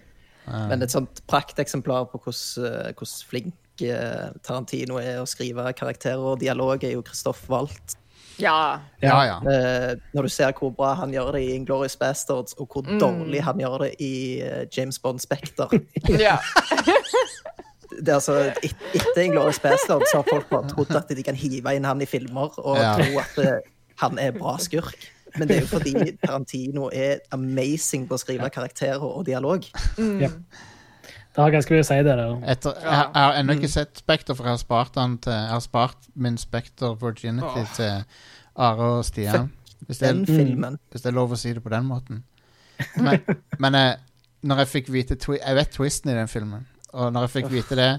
Men 0.47 0.81
et 0.83 0.91
sånt 0.91 1.19
prakteksemplar 1.29 2.07
på 2.11 2.19
hvordan, 2.23 2.89
eh, 2.89 3.17
flink 3.29 3.53
Tarantino 4.43 4.97
er 5.01 5.21
å 5.21 5.27
skrive 5.29 5.73
karakterer 5.77 6.19
og 6.33 6.39
dialog, 6.39 6.83
er 6.83 6.91
jo 6.97 7.03
Christoph 7.05 7.47
Walt. 7.49 7.95
Ja. 8.37 8.79
Ja, 9.01 9.15
ja. 9.25 9.37
Eh, 9.49 9.95
når 10.13 10.27
du 10.27 10.29
ser 10.29 10.51
hvor 10.53 10.69
bra 10.77 10.91
han 10.99 11.11
gjør 11.13 11.31
det 11.33 11.41
i 11.47 11.55
Inglorious 11.55 11.95
Bastards, 11.97 12.53
og 12.59 12.67
hvor 12.69 12.83
Mm. 12.85 12.99
dårlig 13.01 13.41
han 13.41 13.57
gjør 13.57 13.77
det 13.85 13.95
i 13.99 14.41
eh, 14.41 14.65
James 14.77 14.99
Bond 14.99 15.19
Spectre. 15.21 15.67
ja. 16.19 16.37
Det 17.97 18.09
er 18.11 18.19
altså, 18.19 18.33
et, 18.61 18.75
etter 18.93 19.21
Inglorious 19.23 19.57
Bastards 19.63 20.11
har 20.13 20.25
folk 20.29 20.49
bare 20.51 20.69
trodd 20.69 20.91
at 20.99 21.09
de 21.17 21.23
kan 21.25 21.35
hive 21.39 21.71
inn 21.73 21.85
han 21.87 22.01
i 22.01 22.05
filmer 22.05 22.53
og 22.61 22.77
Ja. 22.77 22.91
tro 22.99 23.19
at 23.23 23.37
eh, 23.41 23.69
han 24.03 24.19
er 24.21 24.31
bra 24.35 24.57
skurk. 24.61 25.07
Men 25.37 25.47
det 25.49 25.57
er 25.57 25.61
jo 25.65 25.69
fordi 25.71 25.93
Tarantino 26.21 26.89
er 26.93 27.19
amazing 27.33 28.05
på 28.07 28.13
å 28.17 28.21
skrive 28.21 28.49
karakterer 28.53 29.01
og 29.01 29.25
dialog. 29.25 29.65
Ja. 29.97 30.29
Ganske 31.37 31.75
mye 31.75 31.83
å 31.83 31.85
si, 31.85 31.97
det 32.01 32.15
Da. 32.17 32.25
Etter, 32.53 32.79
jeg, 32.81 32.89
jeg 32.89 33.21
har 33.21 33.35
ennå 33.37 33.55
ikke 33.59 33.69
sett 33.69 33.99
Spekter, 34.01 34.33
for 34.37 34.47
jeg 34.49 34.55
har 34.55 34.61
spart, 34.63 34.95
til, 34.97 35.33
jeg 35.35 35.51
har 35.53 35.61
spart 35.61 36.07
min 36.15 36.37
Spekter 36.41 36.95
Virginity 36.97 37.65
til 37.77 38.03
Are 38.57 38.87
og 38.97 39.05
Stian. 39.05 39.51
Hvis 39.85 40.01
det, 40.01 40.09
Den 40.09 40.23
er, 40.23 40.25
filmen. 40.25 40.79
hvis 40.91 41.03
det 41.05 41.11
er 41.11 41.15
lov 41.15 41.35
å 41.35 41.37
si 41.37 41.53
det 41.53 41.61
på 41.63 41.69
den 41.69 41.85
måten. 41.85 42.23
Men, 42.97 43.21
men 43.61 43.77
jeg, 43.77 43.99
når 44.49 44.63
jeg 44.63 44.69
fikk 44.69 44.89
vite 44.93 45.15
twi 45.17 45.37
Jeg 45.39 45.55
vet 45.57 45.71
twisten 45.73 46.11
i 46.11 46.17
den 46.17 46.27
filmen, 46.29 46.65
og 46.93 47.13
når 47.13 47.25
jeg 47.27 47.33
fikk 47.37 47.47
vite 47.53 47.77
det, 47.77 47.91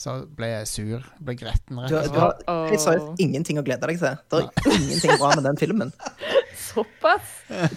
så 0.00 0.14
ble 0.36 0.48
jeg 0.50 0.66
sur. 0.70 1.06
Ble 1.20 1.34
gretten, 1.38 1.78
rett 1.82 1.90
Du, 1.90 1.96
slett. 1.98 2.14
du 2.14 2.76
har 2.86 3.22
ingenting 3.22 3.58
å 3.60 3.64
glede 3.66 3.86
deg 3.90 3.98
til. 4.00 4.18
Det 4.32 4.42
er 4.42 4.76
ingenting 4.80 5.18
bra 5.20 5.32
med 5.36 5.44
den 5.46 5.58
filmen. 5.60 5.90
Såpass? 6.70 7.30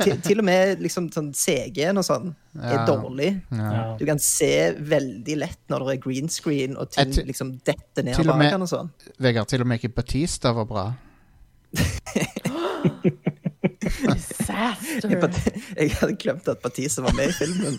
Til, 0.04 0.18
til 0.22 0.40
og 0.40 0.46
med 0.46 0.80
liksom, 0.84 1.08
sånn 1.14 1.32
CG-en 1.34 1.98
og 1.98 2.06
sånn 2.06 2.36
er 2.62 2.76
Ja. 2.78 2.86
dårlig. 2.86 3.30
Ja. 3.52 3.96
Du 3.98 4.06
kan 4.06 4.20
se 4.20 4.72
veldig 4.78 5.38
lett 5.38 5.60
når 5.70 5.80
det 5.88 5.96
er 5.98 6.02
green 6.04 6.30
screen 6.30 6.78
og 6.78 6.92
ting 6.92 7.12
til- 7.14 7.26
liksom 7.28 7.56
detter 7.66 8.04
ned 8.04 8.20
av 8.20 8.26
med- 8.38 8.52
bakene 8.52 8.62
og 8.64 8.70
sånn. 8.70 8.90
Vegard, 9.20 9.48
til 9.48 9.62
og 9.62 9.68
med 9.68 9.80
ikke 9.82 9.96
Batista 9.96 10.52
var 10.54 10.66
bra. 10.66 10.86
Disaster. 14.48 15.60
Jeg 15.78 15.92
hadde 16.00 16.16
glemt 16.22 16.48
at 16.48 16.58
Batista 16.64 17.02
var 17.02 17.14
med 17.18 17.30
i 17.30 17.36
filmen. 17.38 17.78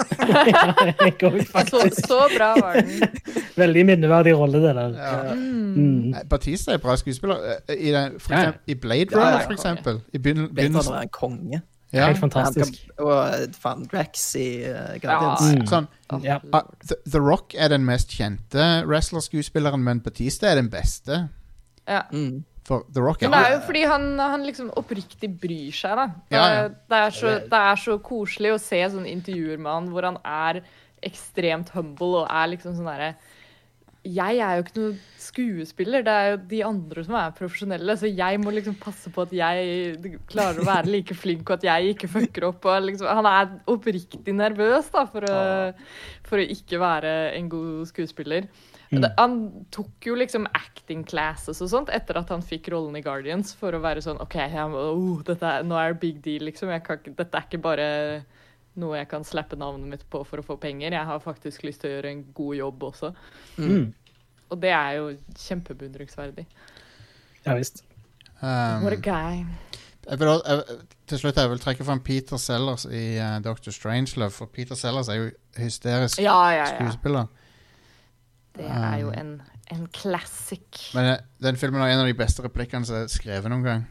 Jeg 1.04 1.14
går 1.20 1.38
Så, 1.40 1.46
faktisk 1.52 2.06
så 2.08 2.18
bra 2.36 2.48
var 2.60 2.80
den. 2.80 3.02
Veldig 3.62 3.84
minneverdig 3.86 4.34
rolle, 4.38 4.62
det 4.62 4.74
der. 4.76 5.34
Mm. 5.34 6.10
Nei, 6.14 6.24
Batista 6.30 6.72
er 6.74 6.82
bra 6.82 6.96
skuespiller. 6.96 7.36
Eh, 7.68 7.76
I, 7.88 7.92
den, 7.94 8.18
for 8.20 8.34
Ja. 8.34 8.40
eksempel, 8.40 8.60
I 8.66 8.74
Blade 8.74 9.06
Ja, 9.12 9.18
ja, 9.18 9.24
Runner, 9.24 9.38
ja. 9.40 9.46
for 9.46 9.52
eksempel. 9.58 10.00
I 10.12 10.18
du 10.18 10.48
begynnelsen 10.48 10.92
han 10.92 11.02
er 11.02 11.08
en 11.08 11.14
konge? 11.14 11.62
Ja. 11.94 12.06
Helt 12.08 12.18
fantastisk. 12.18 12.72
kan- 12.96 13.04
Og 13.06 13.28
eh, 13.28 13.46
faen, 13.62 13.84
Drax 13.92 14.34
i 14.34 14.48
uh, 14.66 14.96
Guardians. 15.02 15.44
Mm. 15.54 15.66
Sånn, 15.70 15.86
Ja. 16.24 16.38
ah, 16.52 16.64
The, 16.88 16.96
The 17.10 17.18
Rock 17.22 17.54
er 17.54 17.68
den 17.70 17.84
mest 17.86 18.10
kjente 18.10 18.64
wrestlerskuespilleren, 18.86 19.82
men 19.84 20.00
Batista 20.00 20.46
er 20.50 20.54
den 20.58 20.70
beste. 20.70 21.28
Ja. 21.88 22.00
Mm. 22.12 22.44
For 22.64 22.86
The 22.88 23.02
Rock 23.04 23.20
Men 23.20 23.34
det 23.34 23.42
er 23.44 23.54
jo 23.58 23.60
fordi 23.66 23.82
han, 23.90 24.06
han 24.20 24.46
liksom 24.46 24.70
oppriktig 24.80 25.28
bryr 25.40 25.74
seg, 25.76 25.98
da. 26.00 26.06
Det, 26.16 26.38
Ja, 26.38 26.44
ja. 26.54 26.64
det, 26.72 27.00
er 27.00 27.14
så, 27.18 27.36
det 27.52 27.60
er 27.60 27.80
så 27.82 27.98
koselig 28.00 28.54
å 28.54 28.62
se 28.62 28.80
sånne 28.94 29.12
intervjuer 29.12 29.60
med 29.60 29.72
han 29.72 29.90
hvor 29.92 30.08
han 30.08 30.18
er 30.24 30.62
ekstremt 31.04 31.74
humble 31.74 32.22
og 32.22 32.30
er 32.32 32.52
liksom 32.54 32.76
sånn 32.78 32.88
derre 32.88 33.10
Jeg 34.08 34.40
er 34.40 34.56
jo 34.56 34.64
ikke 34.64 34.78
noen 34.78 34.96
skuespiller, 35.20 36.04
det 36.04 36.14
er 36.14 36.30
jo 36.30 36.40
de 36.50 36.62
andre 36.64 37.04
som 37.04 37.18
er 37.20 37.36
profesjonelle, 37.36 37.96
så 38.00 38.08
jeg 38.08 38.40
må 38.40 38.52
liksom 38.52 38.76
passe 38.80 39.12
på 39.12 39.24
at 39.24 39.32
jeg 39.36 40.16
klarer 40.28 40.60
å 40.60 40.66
være 40.68 40.92
like 40.92 41.16
flink, 41.16 41.44
og 41.48 41.56
at 41.56 41.64
jeg 41.68 41.94
ikke 41.94 42.10
fucker 42.12 42.48
opp. 42.50 42.68
Og 42.68 42.84
liksom, 42.84 43.08
han 43.08 43.28
er 43.30 43.54
oppriktig 43.72 44.36
nervøs 44.36 44.90
da, 44.92 45.06
for 45.08 45.24
å, 45.24 45.38
for 46.28 46.40
å 46.40 46.48
ikke 46.56 46.80
være 46.80 47.14
en 47.38 47.48
god 47.52 47.88
skuespiller. 47.88 48.48
Det, 49.02 49.10
han 49.18 49.66
tok 49.74 50.06
jo 50.06 50.14
liksom 50.18 50.46
acting 50.54 51.02
classes 51.08 51.60
og 51.64 51.70
sånt 51.72 51.90
etter 51.94 52.20
at 52.20 52.30
han 52.30 52.44
fikk 52.44 52.68
rollen 52.74 52.96
i 52.98 53.02
Guardians, 53.04 53.54
for 53.58 53.74
å 53.74 53.82
være 53.82 54.04
sånn 54.04 54.20
OK, 54.22 54.36
jeg 54.38 54.70
oh, 54.70 55.20
dette 55.26 55.50
er, 55.50 55.66
nå 55.66 55.78
er 55.80 55.94
det 55.94 56.00
big 56.02 56.22
deal, 56.24 56.46
liksom. 56.50 56.72
Jeg 56.74 56.84
kan, 56.86 57.02
dette 57.18 57.40
er 57.40 57.48
ikke 57.48 57.62
bare 57.64 57.88
noe 58.80 58.98
jeg 58.98 59.08
kan 59.10 59.26
slappe 59.26 59.56
navnet 59.58 59.90
mitt 59.90 60.06
på 60.10 60.22
for 60.26 60.42
å 60.42 60.46
få 60.46 60.56
penger. 60.60 60.94
Jeg 60.94 61.08
har 61.10 61.20
faktisk 61.22 61.66
lyst 61.66 61.84
til 61.84 61.92
å 61.92 61.96
gjøre 61.96 62.14
en 62.14 62.24
god 62.34 62.56
jobb 62.58 62.88
også. 62.90 63.12
Mm. 63.58 63.92
Og 64.50 64.60
det 64.62 64.72
er 64.74 64.96
jo 64.98 65.12
kjempebeundringsverdig. 65.46 66.46
Ja 67.46 67.54
visst. 67.58 67.84
Um, 68.40 68.82
What 68.84 68.92
a 68.92 68.96
guy. 68.96 69.44
jeg 70.10 70.20
vil, 70.20 70.28
jeg, 70.28 70.78
til 71.08 71.20
slutt 71.22 71.38
jeg 71.38 71.50
vil 71.50 71.62
trekke 71.62 71.84
fram 71.86 72.02
Peter 72.04 72.40
Sellers 72.40 72.84
i 72.84 73.04
uh, 73.16 73.38
Dr. 73.44 73.70
Strangelove, 73.72 74.34
for 74.34 74.50
Peter 74.52 74.74
Sellers 74.74 75.08
er 75.08 75.20
jo 75.20 75.30
hysterisk 75.56 76.20
Ja, 76.20 76.36
ja, 76.50 76.64
ja. 76.64 76.66
skuespiller. 76.74 77.30
Det 78.54 78.66
er 78.70 78.98
jo 79.02 79.10
en, 79.10 79.32
en 79.74 79.86
classic. 79.94 80.90
Men 80.94 81.04
eh, 81.14 81.18
den 81.42 81.56
filmen 81.58 81.80
har 81.82 81.88
en 81.94 82.02
av 82.04 82.08
de 82.10 82.14
beste 82.18 82.42
replikkene 82.44 82.86
som 82.86 83.00
er 83.02 83.08
skrevet 83.12 83.50
noen 83.50 83.64
gang. 83.66 83.82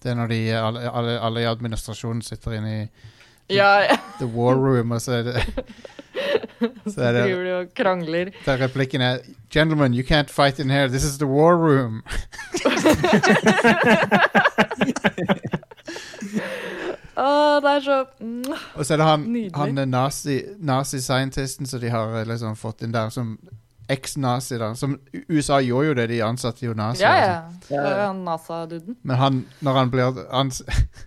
Det 0.00 0.10
er 0.12 0.16
når 0.18 0.28
de, 0.32 0.40
alle, 0.56 0.80
alle, 0.90 1.14
alle 1.20 1.40
i 1.44 1.48
administrasjonen 1.48 2.22
sitter 2.24 2.56
inne 2.58 2.74
i 2.76 2.82
Ja, 3.50 3.70
ja. 3.82 3.96
The 4.20 4.28
War 4.30 4.54
Room, 4.56 4.92
og 4.94 5.00
så 5.02 5.12
er 5.20 5.24
det 5.30 5.40
Så 6.92 7.00
er 7.08 7.12
det, 7.16 7.22
de 7.30 7.52
og 7.56 7.70
krangler. 7.76 8.30
der 8.44 8.58
replikken 8.60 9.00
er 9.00 9.18
Gentlemen, 9.50 9.94
you 9.94 10.04
can't 10.04 10.28
fight 10.30 10.58
in 10.60 10.70
here. 10.70 10.88
This 10.88 11.04
is 11.04 11.16
the 11.18 11.26
war 11.26 11.56
room. 11.56 12.02
Å, 17.20 17.30
det 17.60 17.70
er 17.76 17.82
så. 17.84 17.96
Og 18.78 18.86
så 18.86 18.94
er 18.94 19.00
det 19.02 19.06
han, 19.08 19.24
Nydelig. 19.28 19.52
han 19.58 19.80
er 19.82 19.88
nazi, 19.90 20.36
nazi-scientisten 20.64 21.68
som 21.68 21.82
de 21.82 21.90
har 21.92 22.14
eh, 22.20 22.26
liksom 22.28 22.54
fått 22.58 22.84
inn 22.86 22.94
der, 22.94 23.10
som 23.12 23.34
eks-nazi. 23.90 24.58
da 24.58 24.74
Som 24.74 24.98
USA 25.28 25.60
gjorde 25.60 25.88
jo 25.88 25.94
det, 25.98 26.08
de 26.12 26.22
ansatte 26.24 26.66
jo 26.66 26.74
nazier. 26.74 27.08
Ja, 27.08 27.36
altså. 27.44 27.74
ja. 27.74 27.84
Jo 27.84 28.06
han 28.06 28.24
NASA-duden. 28.26 28.96
Men 29.02 29.16
han, 29.16 29.46
når 29.60 29.78
han 29.78 29.90
blir 29.90 30.20
han, 30.32 30.52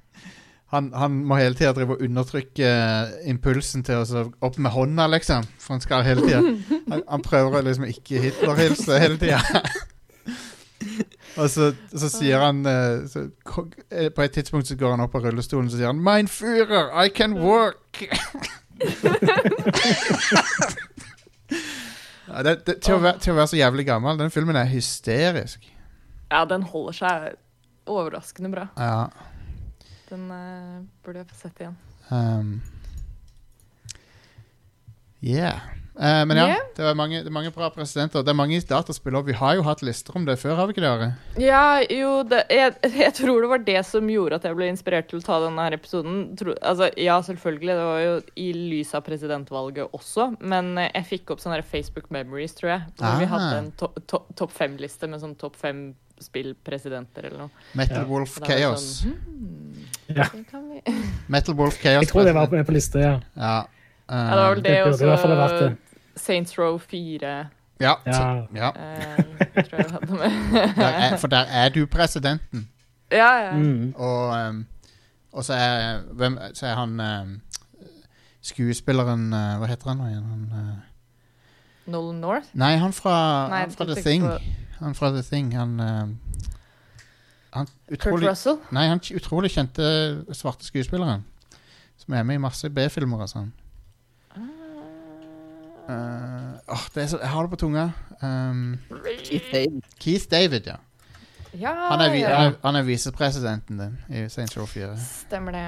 han, 0.73 0.91
han 0.93 1.11
må 1.25 1.37
hele 1.37 1.55
tida 1.55 1.73
drive 1.73 1.97
og 1.97 2.03
undertrykke 2.05 2.69
eh, 2.69 3.29
impulsen 3.29 3.83
til 3.85 4.01
å 4.01 4.07
så 4.09 4.25
opp 4.41 4.57
med 4.57 4.73
hånda, 4.73 5.07
liksom. 5.15 5.47
For 5.61 5.77
han 5.77 5.83
skal 5.83 6.05
hele 6.07 6.25
tida 6.25 6.41
han, 6.91 7.01
han 7.07 7.25
prøver 7.25 7.59
å 7.59 7.65
liksom 7.67 7.87
ikke 7.89 8.21
Hitler-hilse 8.27 8.99
hele 9.03 9.19
tida. 9.21 9.41
og 11.39 11.49
så, 11.49 11.71
så 11.93 12.09
sier 12.11 12.43
han 12.43 12.65
eh, 12.67 13.05
så, 13.09 13.27
eh, 13.89 14.09
På 14.13 14.25
et 14.25 14.33
tidspunkt 14.35 14.67
så 14.67 14.75
går 14.79 14.97
han 14.97 15.05
opp 15.05 15.15
av 15.15 15.29
rullestolen 15.29 15.69
så 15.71 15.79
sier 15.79 15.93
han 15.93 16.01
'Mein 16.03 16.27
Führer, 16.27 16.91
I 17.05 17.09
can 17.09 17.37
work'. 17.39 18.07
Ja, 22.33 22.43
det, 22.43 22.55
det, 22.67 22.77
til, 22.81 22.97
å 22.97 23.03
være, 23.03 23.21
til 23.23 23.33
å 23.33 23.37
være 23.37 23.51
så 23.53 23.59
jævlig 23.59 23.85
gammel, 23.87 24.17
den 24.19 24.33
filmen 24.33 24.57
er 24.59 24.69
hysterisk. 24.69 25.67
Ja, 26.31 26.43
den 26.49 26.65
holder 26.65 26.97
seg 26.97 27.27
overraskende 27.89 28.49
bra. 28.53 28.67
Ja 28.79 29.07
Den 30.09 30.29
uh, 30.31 30.81
burde 31.03 31.23
jeg 31.23 31.29
få 31.29 31.39
sett 31.39 31.61
igjen. 31.63 31.77
Um, 32.09 32.61
yeah. 35.23 35.82
Eh, 35.93 36.25
men 36.25 36.37
ja, 36.37 36.45
Yeah. 36.47 36.61
det, 36.75 36.85
er 36.89 36.95
mange, 36.97 37.19
det 37.21 37.27
er 37.29 37.33
mange 37.35 37.51
bra 37.53 37.67
presidenter. 37.69 38.23
Det 38.25 38.31
er 38.33 38.37
mange 38.37 38.57
dataspill 38.65 39.13
òg. 39.19 39.27
Vi 39.27 39.33
har 39.37 39.55
jo 39.59 39.61
hatt 39.67 39.83
lister 39.85 40.15
om 40.17 40.25
det 40.25 40.39
før, 40.41 40.55
har 40.57 40.65
vi 40.67 40.73
ikke 40.73 40.81
det? 40.81 40.89
Are? 40.89 41.09
Ja, 41.37 41.81
jo, 41.85 42.23
det, 42.25 42.39
jeg, 42.49 42.73
jeg 42.97 43.13
tror 43.13 43.41
det 43.45 43.49
var 43.51 43.61
det 43.67 43.77
som 43.85 44.09
gjorde 44.09 44.39
at 44.39 44.47
jeg 44.49 44.57
ble 44.57 44.69
inspirert 44.73 45.07
til 45.11 45.19
å 45.21 45.25
ta 45.27 45.37
denne 45.43 45.61
her 45.67 45.77
episoden. 45.77 46.35
Tro, 46.39 46.55
altså, 46.65 46.89
ja, 46.97 47.19
selvfølgelig, 47.21 47.75
det 47.77 47.85
var 47.91 47.99
jo 48.07 48.15
i 48.41 48.47
lys 48.57 48.95
av 48.97 49.05
presidentvalget 49.05 49.93
også, 49.93 50.31
men 50.41 50.73
eh, 50.81 50.89
jeg 50.95 51.05
fikk 51.11 51.35
opp 51.35 51.43
sånne 51.45 51.61
Facebook 51.63 52.09
memories, 52.09 52.57
tror 52.57 52.73
jeg. 52.73 52.87
Hvor 52.97 53.19
vi 53.21 53.29
Ah. 53.29 53.33
hadde 53.35 53.57
en 53.61 53.71
to, 53.77 53.91
to, 54.09 54.23
topp 54.35 54.51
fem-liste 54.57 55.07
med 55.09 55.21
sånn 55.21 55.37
topp 55.37 55.55
fem 55.61 55.91
spillpresidenter 56.23 57.25
eller 57.29 57.45
noe. 57.45 57.49
Metal 57.77 58.01
Ja. 58.03 58.07
Wolf 58.09 58.39
var 58.39 58.47
Chaos. 58.49 58.83
Sånn, 59.03 59.13
hmm, 59.13 59.85
Ja. 60.15 60.25
det 60.33 60.45
kan 60.49 60.65
vi. 60.69 60.81
Metal 61.33 61.55
Wolf 61.55 61.77
Chaos. 61.81 62.01
Jeg 62.03 62.09
tror 62.11 62.25
det 62.25 62.33
var 62.35 62.47
på, 62.47 62.59
på 62.65 62.73
liste, 62.75 62.99
ja. 63.01 63.19
Ja. 63.37 63.55
Ja, 64.09 64.15
det 64.15 64.37
var 64.37 64.55
vel 64.55 64.63
det, 64.63 64.83
og 64.83 64.89
også. 65.43 65.75
Saints 66.15 66.59
Row 66.59 66.77
4. 66.77 67.49
ja. 67.79 67.93
Ja. 68.05 68.13
så-. 68.13 68.45
Eh, 69.55 69.63
tror 69.63 69.77
jeg 69.77 69.91
hadde 69.91 70.13
med. 70.13 70.31
Der 70.75 70.87
er, 70.87 71.17
for 71.17 71.27
der 71.27 71.37
er 71.39 71.69
du 71.69 71.85
presidenten. 71.85 72.69
ja, 73.11 73.33
ja. 73.45 73.51
Mm. 73.57 73.93
Og, 73.95 74.49
um, 74.49 74.65
og 75.31 75.43
så, 75.43 75.53
er, 75.53 76.01
hvem, 76.11 76.37
så 76.53 76.67
er 76.67 76.75
han 76.75 76.99
um, 76.99 77.41
skuespilleren 78.41 79.33
uh, 79.33 79.39
Hva 79.59 79.65
heter 79.65 79.87
han 79.87 79.97
nå 79.97 80.07
igjen? 80.07 80.23
Han, 80.23 80.47
uh, 80.51 81.91
Nolan 81.91 82.15
North? 82.21 82.47
nei, 82.53 82.75
han 82.75 82.93
fra, 82.93 83.47
Nei, 83.49 83.59
han 83.59 83.71
fra 83.71 83.85
The 83.85 84.01
Thing. 84.01 84.23
på 84.23 84.37
Han 84.85 84.95
fra 84.95 85.11
The 85.11 85.21
Thing. 85.21 85.57
Han, 85.57 85.79
um, 85.79 86.19
han 87.53 87.67
Kurt 87.99 88.23
Russell? 88.23 88.57
Nei, 88.71 88.87
han 88.87 89.01
utrolig 89.15 89.51
kjente 89.51 89.83
svarte 90.33 90.65
skuespilleren. 90.65 91.25
Som 91.97 92.13
er 92.13 92.23
med 92.23 92.35
i 92.35 92.41
masse 92.41 92.69
B-filmer 92.69 93.21
og 93.25 93.29
sånn. 93.29 93.51
Eh, 95.89 96.73
oh, 96.73 96.83
det 96.95 97.03
er 97.03 97.07
så, 97.07 97.19
jeg 97.19 97.29
har 97.29 97.41
det 97.41 97.49
på 97.49 97.55
tunga. 97.55 97.89
Um, 98.21 98.79
Keith 99.23 99.51
David. 99.51 99.81
Keith 99.99 100.25
David, 100.31 100.67
ja. 100.67 100.75
Ja, 101.59 101.73
Han 101.91 102.01
er, 102.01 102.13
ja. 102.13 102.51
er, 102.63 102.77
er 102.77 102.81
visepresidenten 102.81 103.79
din 103.79 103.97
i 104.09 104.29
Saints 104.29 104.57
Row 104.57 104.65
4. 104.65 104.95
Stemmer 105.27 105.51
det. 105.51 105.65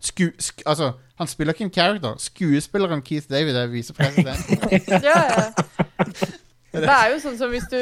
Sku, 0.00 0.30
sk, 0.38 0.62
altså, 0.66 0.92
han 1.18 1.26
spiller 1.26 1.54
ikke 1.54 1.64
en 1.64 1.72
character. 1.72 2.14
Skuespilleren 2.18 3.02
Keith 3.02 3.26
David 3.30 3.56
er 3.56 3.66
visepresident. 3.66 4.38
Ja, 4.88 5.20
ja. 5.28 5.52
Det 6.68 6.84
er 6.84 7.12
jo 7.14 7.18
sånn 7.22 7.36
som 7.40 7.48
hvis 7.48 7.64
du, 7.72 7.78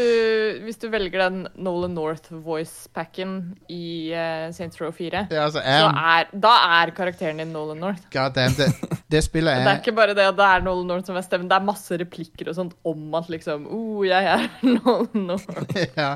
hvis 0.63 0.79
du 0.79 0.85
velger 0.93 1.25
den 1.25 1.41
Nolan 1.59 1.95
North 1.97 2.31
voice-packen 2.31 3.33
i 3.73 4.13
uh, 4.15 4.45
Saints 4.55 4.79
Row 4.79 4.93
4, 4.95 5.25
ja, 5.33 5.47
altså, 5.49 5.59
så 5.59 5.89
er, 6.13 6.29
da 6.31 6.53
er 6.79 6.93
karakteren 6.95 7.43
din 7.43 7.51
Nolan 7.55 7.81
North. 7.83 8.05
God 8.15 8.37
damn, 8.37 8.55
det, 8.55 8.69
det 9.11 9.25
spillet 9.27 9.59
Det 9.59 9.65
er 9.67 9.73
er 9.73 9.81
ikke 9.83 9.97
bare 9.97 10.15
det 10.15 10.29
at 10.31 10.39
det 10.39 10.47
er 10.53 10.63
Nolan 10.69 10.87
North 10.93 11.11
som 11.11 11.19
er 11.19 11.27
stemmen, 11.27 11.49
det 11.51 11.59
er 11.59 11.67
masse 11.67 11.99
replikker 11.99 12.53
og 12.53 12.59
sånt 12.61 12.77
om 12.87 13.17
at 13.19 13.33
liksom 13.33 13.67
oh, 13.75 14.05
jeg 14.07 14.31
er 14.37 14.47
Nolan 14.77 15.27
North. 15.33 15.83
ja. 15.99 16.13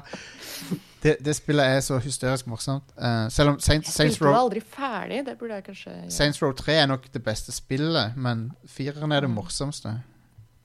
det, 1.02 1.16
det 1.26 1.34
spillet 1.40 1.74
er 1.74 1.82
så 1.82 1.98
hysterisk 2.04 2.46
morsomt. 2.52 2.86
Uh, 2.94 3.26
selv 3.34 3.56
om 3.56 3.58
Saints, 3.58 3.90
Saints, 3.98 4.20
Row, 4.22 4.36
aldri 4.44 4.62
ferdig, 4.62 5.24
det 5.26 5.34
burde 5.42 5.58
jeg 5.58 5.66
kanskje 5.72 5.96
ja. 5.96 6.06
Saints 6.20 6.38
Row 6.44 6.54
3 6.54 6.78
er 6.84 6.88
nok 6.94 7.10
det 7.10 7.24
beste 7.26 7.50
spillet, 7.56 8.14
men 8.14 8.52
fireren 8.70 9.10
er 9.10 9.26
det 9.26 9.32
Mm. 9.34 9.36
morsomste. 9.42 9.98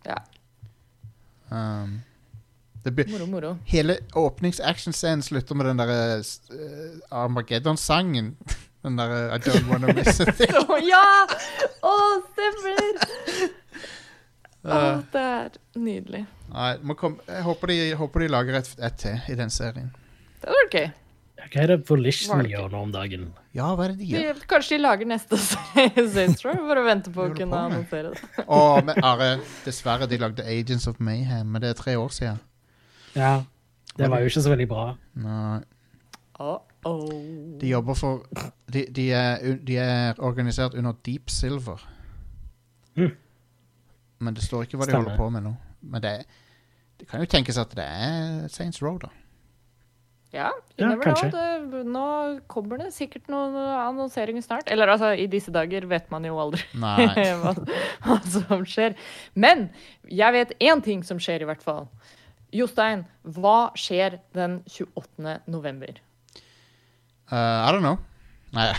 Ja. 0.05 0.21
Um, 1.49 2.01
Moro, 2.85 3.25
moro. 3.25 3.57
Hele 3.65 3.95
åpnings-actionscenen 4.13 5.23
slutter 5.25 5.57
med 5.57 5.65
den 5.65 5.79
derre 5.81 6.19
uh, 6.21 6.99
Armageddon-sangen. 7.23 8.35
Den 8.85 8.99
derre 8.99 9.33
I 9.33 9.39
don't 9.41 9.65
wanna 9.65 9.89
miss 9.97 10.19
a 10.21 10.29
thing. 10.29 10.53
Å 10.69 10.77
ja! 10.85 11.05
Å, 11.81 11.93
stemmer! 12.31 12.99
Å, 14.65 14.75
Uh, 14.75 15.01
det 15.13 15.21
er 15.21 15.57
nydelig. 15.77 16.23
nei, 16.49 16.69
jeg 16.73 17.41
håper 17.45 17.69
de, 17.69 17.75
håper 17.99 18.23
de 18.23 18.29
lager 18.33 18.55
et, 18.57 18.69
et 18.81 18.95
til 18.97 19.27
i 19.29 19.35
den 19.37 19.51
serien. 19.53 19.91
Det 20.41 20.49
hadde 20.49 20.61
vært 20.63 20.77
gøy. 20.79 20.87
Hva 21.53 21.61
er 21.61 21.67
det 21.71 21.77
Volition 21.89 22.41
gjør 22.49 22.71
nå 22.73 22.79
om 22.87 22.91
dagen? 22.93 23.27
Ja, 23.55 23.67
hva 23.77 23.85
er 23.85 23.93
det 23.93 23.99
de 24.01 24.07
De, 24.09 24.21
gjør? 24.23 24.39
kanskje 24.49 24.75
de 24.77 24.81
lager 24.81 25.07
neste 25.09 25.37
Saints 26.15 26.41
Row? 26.45 26.57
for 26.65 26.81
å 26.81 26.85
vente 26.87 27.11
på 27.13 27.27
å 27.27 27.33
kunne 27.37 27.59
annonsere 27.67 28.11
det. 28.15 28.21
Å, 28.47 28.61
men 28.83 28.99
Are, 29.05 29.27
dessverre, 29.65 30.07
de 30.11 30.17
lagde 30.21 30.43
Agents 30.43 30.87
of 30.91 30.97
Mayhem, 30.99 31.47
men 31.53 31.61
det 31.63 31.69
er 31.75 31.77
tre 31.79 31.95
år 32.01 32.09
siden. 32.15 32.41
Ja. 33.15 33.35
Det 33.95 34.09
var 34.11 34.19
jo 34.25 34.31
ikke 34.33 34.43
så 34.43 34.51
veldig 34.55 34.67
bra. 34.73 34.87
Nei, 35.23 35.61
Uh 36.35 36.57
oh. 36.83 37.11
de 37.61 37.69
jobber 37.69 37.95
for 37.95 38.25
De, 38.67 38.81
de, 38.91 39.05
er, 39.15 39.53
de 39.63 39.77
er 39.79 40.17
organisert 40.19 40.73
under 40.75 40.91
Deep 41.07 41.29
Silver. 41.31 41.79
Mm. 42.99 43.13
Men 44.19 44.35
det 44.35 44.43
står 44.43 44.65
ikke 44.67 44.77
hva 44.81 44.85
de 44.89 44.91
Stemmer. 44.91 45.13
holder 45.13 45.21
på 45.21 45.29
med 45.31 45.45
nå. 45.47 45.53
Men 45.93 46.03
det, 46.03 46.11
det 46.99 47.07
kan 47.07 47.23
jo 47.23 47.29
tenkes 47.31 47.57
at 47.61 47.71
det 47.79 47.85
er 47.87 48.49
Saints 48.51 48.83
Row, 48.83 48.97
da. 48.99 49.13
Ja, 50.35 50.49
Ja, 50.75 50.89
kanskje. 50.99 51.29
Det, 51.31 51.83
nå 51.87 52.07
kommer 52.51 52.81
det 52.81 52.89
sikkert 52.95 53.29
noen 53.31 53.55
annonseringer 53.55 54.43
snart. 54.43 54.67
Eller 54.71 54.91
altså, 54.91 55.13
i 55.15 55.29
disse 55.31 55.53
dager 55.55 55.87
vet 55.87 56.09
man 56.11 56.27
jo 56.27 56.35
aldri 56.41 56.63
hva, 57.41 57.53
hva 58.03 58.17
som 58.27 58.65
skjer. 58.67 58.97
Men 59.33 59.69
jeg 60.11 60.35
vet 60.35 60.51
én 60.59 60.83
ting 60.83 61.05
som 61.07 61.21
skjer, 61.23 61.45
i 61.45 61.49
hvert 61.49 61.63
fall. 61.63 61.87
Jostein, 62.55 63.05
hva 63.35 63.71
skjer 63.79 64.19
den 64.35 64.59
28. 64.67 65.39
november? 65.51 65.95
Uh, 67.31 67.63
I 67.65 67.71
don't 67.71 67.83
know. 67.83 67.97
Nei. 68.55 68.69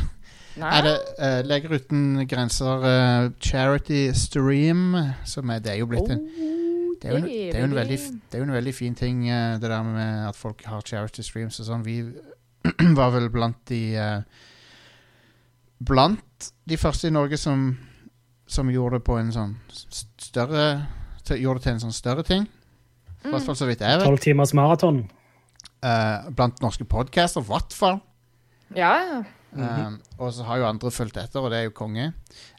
Nei? 0.56 0.70
Er 0.78 0.86
det 0.86 0.94
uh, 1.18 1.40
Leger 1.44 1.74
uten 1.76 2.22
grenser 2.28 2.84
uh, 2.84 3.32
charity 3.40 4.06
stream? 4.16 4.94
Som 5.28 5.52
er, 5.52 5.60
det 5.64 5.74
er 5.74 5.82
jo 5.82 5.88
blitt 5.90 6.12
en 6.12 6.22
det 7.02 7.08
er, 7.08 7.14
jo 7.14 7.20
en, 7.20 7.28
det, 7.28 7.54
er 7.54 7.62
jo 7.62 7.68
en 7.68 7.76
veldig, 7.76 7.98
det 8.26 8.38
er 8.38 8.42
jo 8.42 8.46
en 8.48 8.56
veldig 8.56 8.74
fin 8.74 8.94
ting, 8.98 9.24
eh, 9.28 9.56
det 9.60 9.70
der 9.70 9.86
med 9.86 10.28
at 10.30 10.38
folk 10.38 10.64
har 10.68 10.84
charity 10.86 11.24
streams 11.26 11.60
og 11.62 11.68
sånn. 11.68 11.84
Vi 11.86 12.00
var 12.98 13.12
vel 13.14 13.30
blant 13.32 13.62
de 13.70 13.80
eh, 14.00 14.44
Blant 15.76 16.46
de 16.64 16.76
første 16.80 17.10
i 17.10 17.12
Norge 17.12 17.36
som, 17.36 17.66
som 18.48 18.70
gjorde 18.72 18.96
det 18.96 19.04
på 19.04 19.18
en 19.20 19.28
sånn 19.34 19.50
større 19.68 20.62
Gjorde 21.26 21.58
det 21.58 21.64
til 21.64 21.72
en 21.74 21.80
sånn 21.82 21.92
større 21.92 22.22
ting. 22.22 22.44
I 23.26 23.32
hvert 23.32 23.42
fall 23.48 23.56
så 23.58 23.66
vidt 23.66 23.80
jeg 23.82 23.98
vet. 23.98 24.06
Tolv 24.06 24.20
timers 24.22 24.52
maraton. 24.54 25.00
Uh, 25.82 26.28
blant 26.30 26.60
norske 26.62 26.86
podcaster, 26.86 27.42
i 27.42 27.50
hvert 27.50 27.74
fall. 27.74 27.98
Ja, 28.78 28.92
ja. 29.02 29.16
Um, 29.56 29.96
og 30.20 30.30
så 30.36 30.44
har 30.46 30.60
jo 30.60 30.68
andre 30.68 30.92
fulgt 30.94 31.18
etter, 31.18 31.42
og 31.42 31.50
det 31.50 31.58
er 31.58 31.68
jo 31.68 31.74
konge. 31.74 32.10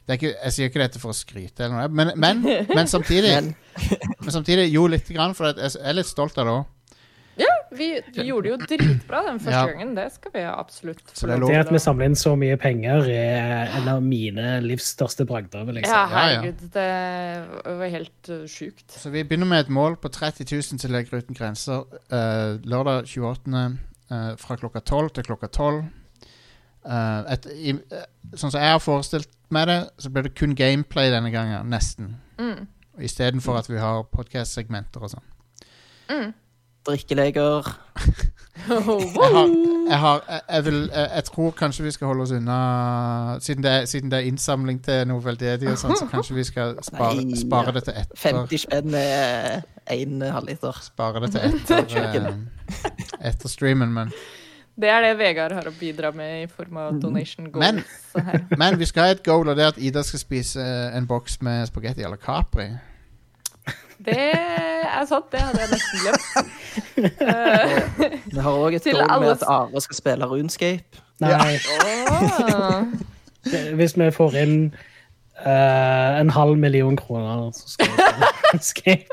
Det 0.08 0.14
er 0.14 0.18
ikke, 0.22 0.34
jeg 0.40 0.54
sier 0.56 0.70
ikke 0.70 0.80
dette 0.80 1.00
for 1.02 1.12
å 1.12 1.16
skryte, 1.16 1.66
eller 1.66 1.74
noe, 1.76 1.88
men, 1.92 2.14
men, 2.16 2.40
men 2.72 2.88
samtidig 2.96 3.34
Men 3.34 3.50
Men 4.24 4.32
samtidig, 4.32 4.70
jo, 4.72 4.86
lite 4.88 5.12
grann, 5.14 5.34
for 5.36 5.52
jeg 5.52 5.76
er 5.84 5.96
litt 5.98 6.08
stolt 6.08 6.40
av 6.40 6.48
det 6.48 6.56
òg. 6.56 6.66
Vi, 7.70 7.88
vi 8.14 8.24
gjorde 8.24 8.48
det 8.48 8.52
jo 8.54 8.78
dritbra 8.78 9.20
den 9.26 9.40
første 9.40 9.58
Ja. 9.58 9.66
gangen. 9.68 9.90
Det 9.96 10.06
skal 10.14 10.32
vi 10.32 10.42
absolutt 10.48 11.02
det. 11.12 11.36
Det 11.42 11.58
at 11.58 11.72
vi 11.72 11.78
samler 11.78 12.08
inn 12.08 12.16
så 12.16 12.32
mye 12.40 12.56
penger, 12.56 13.04
er 13.12 13.74
en 13.76 13.90
av 13.92 14.00
mine 14.02 14.60
livs 14.64 14.88
største 14.94 15.26
bragder. 15.28 15.66
vil 15.68 15.76
jeg 15.76 15.84
si. 15.84 15.92
Ja, 15.92 16.06
Ja, 16.08 16.08
ja. 16.08 16.40
herregud. 16.40 16.64
Det 16.72 17.76
var 17.82 17.92
helt 17.92 18.30
uh, 18.32 18.46
sjukt. 18.48 18.88
Så 18.88 19.12
vi 19.12 19.22
begynner 19.22 19.46
med 19.46 19.66
et 19.66 19.68
mål 19.68 19.98
på 20.00 20.08
30 20.08 20.48
000 20.48 20.80
til 20.80 20.90
Leger 20.90 21.20
uten 21.20 21.36
grenser 21.36 21.84
uh, 22.12 22.56
lørdag 22.64 23.04
28. 23.04 23.78
Uh, 24.10 24.36
fra 24.40 24.56
klokka 24.56 24.80
12 24.80 25.10
til 25.10 25.24
klokka 25.28 25.46
12. 25.52 25.84
Uh, 26.88 27.32
et, 27.34 27.46
i, 27.52 27.74
eh, 27.92 28.06
sånn 28.34 28.50
som 28.50 28.62
jeg 28.62 28.72
har 28.72 28.80
forestilt 28.80 29.28
meg 29.54 29.68
det, 29.70 29.78
så 29.98 30.10
blir 30.10 30.26
det 30.26 30.34
kun 30.38 30.56
gameplay 30.56 31.12
denne 31.12 31.30
gangen. 31.30 31.70
Nesten. 31.70 32.16
Mm. 32.38 32.66
Istedenfor 33.00 33.58
at 33.58 33.70
vi 33.70 33.78
har 33.78 34.06
podcast-segmenter 34.12 35.04
og 35.04 35.14
sånn. 35.14 35.26
Mm. 36.08 36.32
drikkeleger 36.88 37.66
Jeg 38.68 38.82
har, 38.82 39.48
jeg, 39.88 39.98
har 39.98 40.22
jeg, 40.28 40.40
jeg, 40.48 40.64
vil, 40.64 40.90
jeg, 40.94 41.10
jeg 41.14 41.24
tror 41.24 41.50
kanskje 41.50 41.84
vi 41.84 41.90
skal 41.90 42.06
holde 42.06 42.22
oss 42.22 42.30
unna 42.32 42.56
Siden 43.40 43.62
det, 43.62 43.88
siden 43.88 44.10
det 44.10 44.18
er 44.18 44.26
innsamling 44.28 44.80
til 44.84 45.04
noe 45.08 45.22
veldedig, 45.24 45.68
og 45.70 45.78
sånn, 45.78 45.94
så 45.96 46.08
kanskje 46.10 46.34
vi 46.36 46.44
skal 46.48 46.74
spare, 46.88 47.22
Nei, 47.22 47.38
spare 47.38 47.74
det 47.76 47.84
til 47.86 48.00
etter 48.00 48.22
50 48.24 48.64
spenn 48.64 48.96
er 48.98 49.62
én 49.94 50.24
halvliter. 50.32 50.80
Spare 50.84 51.22
det 51.24 51.30
til 51.36 51.46
etter, 51.48 51.86
eh, 52.18 52.90
etter 53.30 53.52
streamen, 53.52 53.94
men 53.94 54.12
Det 54.78 54.88
er 54.88 55.00
det 55.02 55.14
Vegard 55.18 55.52
har 55.56 55.66
å 55.66 55.72
bidra 55.74 56.12
med 56.14 56.42
i 56.44 56.46
form 56.46 56.76
av 56.78 57.00
donation 57.02 57.48
goals. 57.50 57.64
Men- 57.66 57.84
Men 58.60 58.78
vi 58.78 58.86
skal 58.86 59.02
ha 59.02 59.10
et 59.16 59.22
goal, 59.26 59.48
og 59.50 59.56
det 59.58 59.64
er 59.64 59.68
at 59.74 59.78
Ida 59.82 60.02
skal 60.06 60.18
spise 60.22 60.60
eh, 60.62 60.96
en 60.96 61.06
boks 61.10 61.40
med 61.42 61.66
spagetti 61.66 62.02
à 62.06 62.10
la 62.12 62.16
Capri. 62.16 62.68
Det 63.98 64.14
er 64.14 65.04
sant, 65.10 65.26
det 65.32 65.40
hadde 65.42 65.58
jeg 65.58 65.68
nesten 65.72 65.98
glemt. 66.04 66.22
Vi 68.32 68.38
har 68.38 68.52
òg 68.54 68.74
et 68.78 68.84
goal 68.92 69.02
med 69.02 69.10
alle 69.16 69.32
at 69.34 69.42
Are 69.50 69.80
skal 69.82 69.96
spille 69.98 70.24
Runescape. 70.30 71.02
Nei, 71.20 71.58
Oh. 72.08 72.84
hvis 73.74 73.94
vi 73.98 74.10
får 74.14 74.34
inn 74.38 74.54
uh, 75.46 76.20
en 76.20 76.30
halv 76.30 76.56
million 76.58 76.96
kroner, 76.96 77.50
så 77.54 77.68
skal 77.74 77.86
vi 77.90 77.92
spille 77.98 78.30
Escape. 78.54 79.06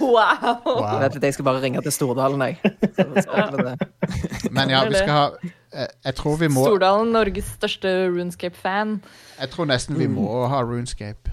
Wow! 0.00 0.62
Wow. 0.64 1.00
Jeg 1.02 1.10
vet 1.14 1.22
jeg 1.28 1.34
skal 1.36 1.44
bare 1.44 1.60
ringe 1.62 1.82
til 1.84 1.92
Stordalen, 1.92 2.40
jeg. 2.42 2.56
Så 2.96 3.26
så. 3.26 3.76
Men 4.56 4.70
ja, 4.72 4.84
vi 4.88 4.94
skal 4.96 5.12
ha 5.16 5.26
eh, 5.72 5.86
Jeg 6.04 6.14
tror 6.18 6.36
vi 6.40 6.48
må 6.52 6.64
Stordalen, 6.66 7.12
Norges 7.14 7.52
største 7.58 7.92
runescape-fan. 8.12 8.98
Jeg 9.40 9.50
tror 9.54 9.68
nesten 9.70 9.98
vi 10.00 10.08
må 10.10 10.46
ha 10.48 10.62
Runescape 10.64 11.30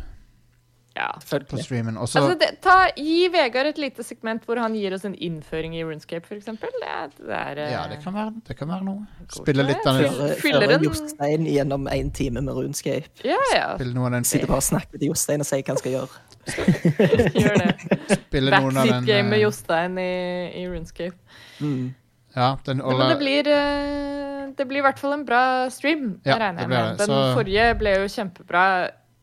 Ja. 0.99 1.13
på 1.47 1.57
streamen. 1.61 1.95
Også, 1.97 2.19
Altså, 2.19 2.35
det, 2.41 2.49
ta, 2.61 2.89
gi 2.97 3.29
Vegard 3.31 3.69
et 3.69 3.77
lite 3.79 4.03
segment 4.03 4.43
hvor 4.43 4.59
han 4.59 4.73
gir 4.75 4.91
oss 4.97 5.05
en 5.07 5.15
innføring 5.15 5.77
i 5.77 5.83
runescape, 5.87 6.25
f.eks. 6.27 6.45
Det 6.45 6.57
er, 6.83 7.13
det 7.15 7.35
er 7.37 7.61
eh, 7.63 7.71
Ja, 7.71 7.85
det 7.91 8.01
kan 8.03 8.13
være, 8.17 8.33
det 8.47 8.57
kan 8.59 8.67
være 8.67 8.83
noe. 8.83 9.05
Spille 9.31 9.63
litt 9.63 9.85
av 9.87 10.01
den, 10.01 10.11
Føre 10.17 10.35
Fyller 10.41 10.75
en- 10.75 10.83
Jostein 10.83 11.45
gjennom 11.47 11.87
én 11.93 12.11
time 12.13 12.41
med 12.43 12.53
Runescape. 12.57 13.07
Ja, 13.23 13.39
ja. 13.55 13.69
spille 13.77 13.95
av 13.99 14.11
den 14.17 14.27
Sitter 14.27 14.47
bare 14.51 14.59
og 14.63 14.67
snakker 14.67 14.97
til 14.99 15.07
Jostein 15.13 15.39
og 15.45 15.47
sier 15.47 15.63
hva 15.63 15.75
han 15.77 15.79
skal 15.85 15.95
gjøre. 15.95 16.25
Gjør 16.57 17.57
det. 17.61 17.71
Spille 18.15 18.51
noen 18.53 18.77
av 18.77 18.85
den 18.85 18.93
Backseat-game 18.93 19.29
med 19.29 19.39
eh, 19.39 19.43
Jostein 19.45 19.97
i, 20.01 20.11
i 20.61 20.67
runescape. 20.69 21.17
Mm. 21.61 21.89
Ja, 22.35 22.51
den 22.65 22.79
Ja, 22.83 22.93
men 22.99 23.09
det 23.09 23.17
blir, 23.19 23.47
eh, 23.49 24.45
det 24.57 24.67
blir 24.69 24.81
i 24.83 24.85
hvert 24.85 24.99
fall 25.01 25.13
en 25.17 25.25
bra 25.27 25.41
stream, 25.73 26.19
Ja, 26.25 26.37
regner 26.41 26.61
jeg 26.65 26.69
med. 26.69 26.97
Den 27.01 27.07
Så- 27.13 27.33
forrige 27.37 27.67
ble 27.81 27.95
jo 27.99 28.07
kjempebra. 28.15 28.63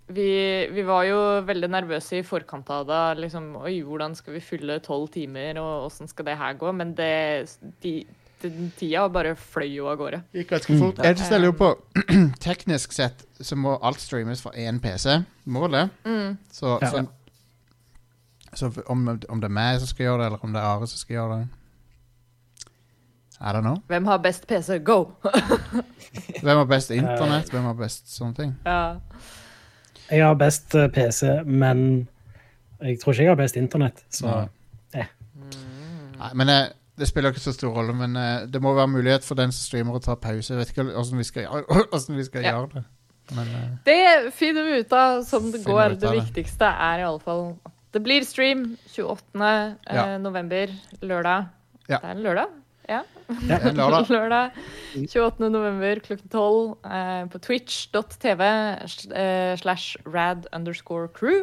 Vi, 0.09 0.27
vi 0.71 0.83
var 0.87 1.03
jo 1.09 1.17
veldig 1.43 1.69
nervøse 1.73 2.21
i 2.21 2.23
forkant 2.23 2.69
av 2.71 2.85
det. 2.87 3.05
Liksom, 3.25 3.57
Oi, 3.59 3.81
hvordan 3.83 4.15
skal 4.15 4.37
vi 4.37 4.41
fylle 4.45 4.79
tolv 4.85 5.09
timer, 5.11 5.59
og 5.59 5.89
åssen 5.89 6.07
skal 6.11 6.25
det 6.29 6.37
her 6.39 6.55
gå? 6.55 6.71
Men 6.79 6.93
det, 6.95 7.49
de, 7.83 8.05
den 8.45 8.69
tida 8.79 9.09
bare 9.11 9.33
fløy 9.35 9.67
jo 9.75 9.89
av 9.91 9.97
gårde. 9.99 10.21
gikk 10.37 10.53
ganske 10.55 10.79
fort. 10.79 11.03
Jeg 11.03 11.19
stiller 11.19 11.51
jo 11.51 11.57
på 11.59 11.73
Teknisk 12.47 12.93
sett 12.95 13.25
så 13.43 13.57
må 13.59 13.75
alt 13.83 13.99
streames 13.99 14.43
fra 14.45 14.53
én 14.55 14.79
PC. 14.81 15.25
Må 15.51 15.67
det? 15.73 15.89
Mm. 16.07 16.37
Så, 16.55 16.79
Ja. 16.83 16.91
så, 16.93 17.07
så 18.57 18.71
om, 18.87 19.05
om 19.29 19.41
det 19.41 19.49
er 19.51 19.55
meg 19.55 19.79
som 19.83 19.87
skal 19.91 20.05
gjøre 20.09 20.19
det, 20.23 20.27
eller 20.33 20.45
om 20.45 20.53
det 20.57 20.61
er 20.63 20.67
Are 20.73 20.87
som 20.91 20.99
skal 20.99 21.17
gjøre 21.21 21.39
det 21.39 21.47
I 23.41 23.53
don't 23.53 23.61
know. 23.67 23.77
Hvem 23.87 24.07
har 24.09 24.19
best 24.25 24.47
PC? 24.49 24.79
Go! 24.79 25.11
Hvem 26.43 26.57
har 26.57 26.65
best 26.71 26.91
internett? 26.91 27.51
Hvem 27.53 27.65
har 27.69 27.75
best 27.77 28.09
sånne 28.17 28.35
ting? 28.39 28.55
ja. 28.65 28.97
Jeg 30.07 30.23
har 30.23 30.37
best 30.39 30.75
eh, 30.79 30.87
PC, 30.95 31.27
men 31.51 31.81
jeg 32.79 33.01
tror 33.03 33.13
ikke 33.13 33.23
jeg 33.25 33.31
har 33.33 33.39
best 33.41 33.57
internett. 33.59 34.05
Så 34.15 34.31
eh. 34.95 35.09
Nei, 36.21 36.29
men 36.39 36.49
eh, 36.53 36.69
Det 36.97 37.09
spiller 37.11 37.35
ikke 37.35 37.43
så 37.43 37.53
stor 37.57 37.75
rolle, 37.75 37.93
men 37.99 38.15
eh, 38.17 38.45
det 38.49 38.61
må 38.63 38.71
være 38.79 38.87
mulighet 38.93 39.27
for 39.27 39.35
den 39.37 39.51
som 39.53 39.67
streamer 39.67 39.99
å 39.99 40.03
ta 40.05 40.15
pause. 40.15 40.53
Jeg 40.55 40.61
vet 40.63 40.71
ikke 40.73 40.87
hvordan 40.93 41.19
vi 41.19 41.27
skal, 41.27 41.43
gjøre- 41.49 41.67
hvordan 41.91 42.17
vi 42.21 42.25
skal 42.29 42.47
Ja. 42.47 42.53
gjøre 42.55 42.71
det. 42.77 42.85
Men 43.35 43.51
eh, 43.59 43.67
Det 43.89 44.33
finner 44.39 44.63
vi 44.71 44.79
ut 44.85 44.95
av 44.95 45.25
som 45.27 45.51
det 45.53 45.65
går. 45.67 45.99
Det 45.99 46.07
det. 46.07 46.15
viktigste 46.23 46.71
er 46.71 47.03
i 47.03 47.09
alle 47.11 47.21
fall 47.27 47.45
at 47.67 47.75
det 47.97 48.03
blir 48.05 48.25
stream 48.29 48.77
28. 48.93 49.41
eh, 49.41 49.97
Ja. 49.97 50.07
november, 50.23 50.71
lørdag. 51.03 51.49
Ja. 51.89 51.99
Det 51.99 52.05
er 52.05 52.15
en 52.17 52.23
lørdag? 52.25 52.55
Ja. 52.89 53.01
lørdag. 53.75 54.07
lørdag 54.17 54.51
28. 54.95 55.49
november 55.51 55.99
klokken 56.05 56.29
12 56.31 56.77
eh, 56.87 57.25
på 57.33 57.41
twitch.tv 57.43 58.43
eh, 59.17 59.57
slash 59.59 59.97
rad 60.07 60.47
underscore 60.55 61.09
crew. 61.17 61.43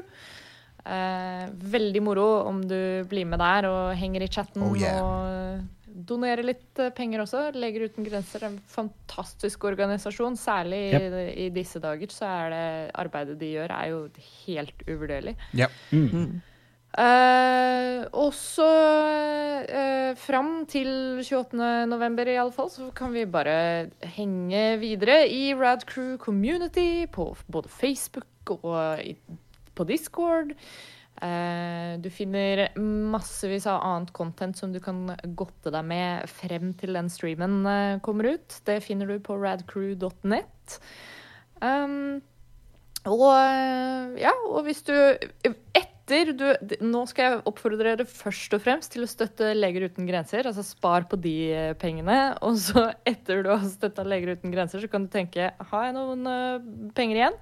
Eh, 0.86 1.45
veldig 1.74 2.01
moro 2.04 2.28
om 2.47 2.62
du 2.68 3.04
blir 3.08 3.26
med 3.26 3.39
der 3.39 3.68
og 3.70 3.93
henger 3.95 4.24
i 4.26 4.28
chatten 4.32 4.64
Oh, 4.64 4.74
yeah. 4.76 4.99
og 4.99 5.62
donerer 5.93 6.45
litt 6.45 6.79
eh, 6.81 6.93
penger 6.95 7.23
også. 7.23 7.43
Leger 7.57 7.87
uten 7.89 8.07
grenser 8.07 8.43
er 8.43 8.51
en 8.51 8.61
fantastisk 8.71 9.67
organisasjon. 9.69 10.37
Særlig 10.39 10.81
i, 10.97 11.27
i 11.45 11.51
disse 11.53 11.81
dager 11.83 12.13
så 12.13 12.29
er 12.29 12.55
det 12.55 12.65
arbeidet 13.03 13.37
de 13.41 13.53
gjør, 13.55 13.75
er 13.75 13.93
jo 13.93 14.01
helt 14.45 14.83
uvurderlig. 14.87 15.37
Yep. 15.53 15.79
Mm. 15.93 16.09
Mm. 16.13 16.41
Uh, 16.93 18.05
også 18.21 18.65
uh, 19.65 20.11
fram 20.21 20.51
til 20.69 21.17
28. 21.25 21.57
november 21.89 22.29
i 22.29 22.35
alle 22.37 22.53
fall, 22.53 22.69
så 22.69 22.91
kan 22.93 23.15
vi 23.15 23.25
bare 23.25 23.89
henge 24.13 24.61
videre 24.77 25.23
i 25.25 25.55
Rad 25.57 25.87
Crew 25.89 26.19
Community 26.21 27.07
på 27.09 27.31
både 27.49 27.71
Facebook 27.73 28.53
og 28.61 29.01
i, 29.01 29.15
på 29.73 29.87
Discord. 29.89 30.53
Eh, 31.24 31.93
du 32.03 32.09
finner 32.11 32.65
massevis 32.80 33.67
av 33.69 33.80
annet 33.86 34.11
content 34.15 34.57
som 34.59 34.74
du 34.74 34.82
kan 34.84 35.05
godte 35.39 35.71
deg 35.71 35.86
med 35.88 36.28
frem 36.32 36.74
til 36.80 36.97
den 36.97 37.11
streamen 37.11 37.61
eh, 37.69 38.01
kommer 38.03 38.34
ut. 38.36 38.59
Det 38.67 38.82
finner 38.84 39.07
du 39.07 39.21
på 39.24 39.38
radcrew.net. 39.39 40.78
Um, 41.63 42.19
og 43.07 43.28
eh, 43.30 44.19
ja, 44.26 44.34
og 44.49 44.65
hvis 44.67 44.84
du 44.84 44.93
etter 44.93 46.34
du 46.36 46.43
Nå 46.84 47.05
skal 47.07 47.24
jeg 47.24 47.43
oppfordre 47.47 47.78
dere 47.80 48.05
først 48.09 48.51
og 48.57 48.59
fremst 48.65 48.91
til 48.91 49.05
å 49.05 49.07
støtte 49.07 49.53
Leger 49.55 49.86
uten 49.88 50.09
grenser. 50.09 50.43
Altså 50.49 50.65
spar 50.67 51.07
på 51.07 51.15
de 51.24 51.38
pengene. 51.80 52.17
Og 52.47 52.59
så 52.59 52.89
etter 53.07 53.45
du 53.45 53.53
har 53.53 53.63
støtta 53.71 54.03
Leger 54.03 54.36
uten 54.36 54.51
grenser, 54.51 54.84
så 54.84 54.91
kan 54.91 55.07
du 55.07 55.13
tenke 55.13 55.53
har 55.55 55.88
jeg 55.88 55.95
noen 55.95 56.28
penger 56.97 57.21
igjen? 57.21 57.39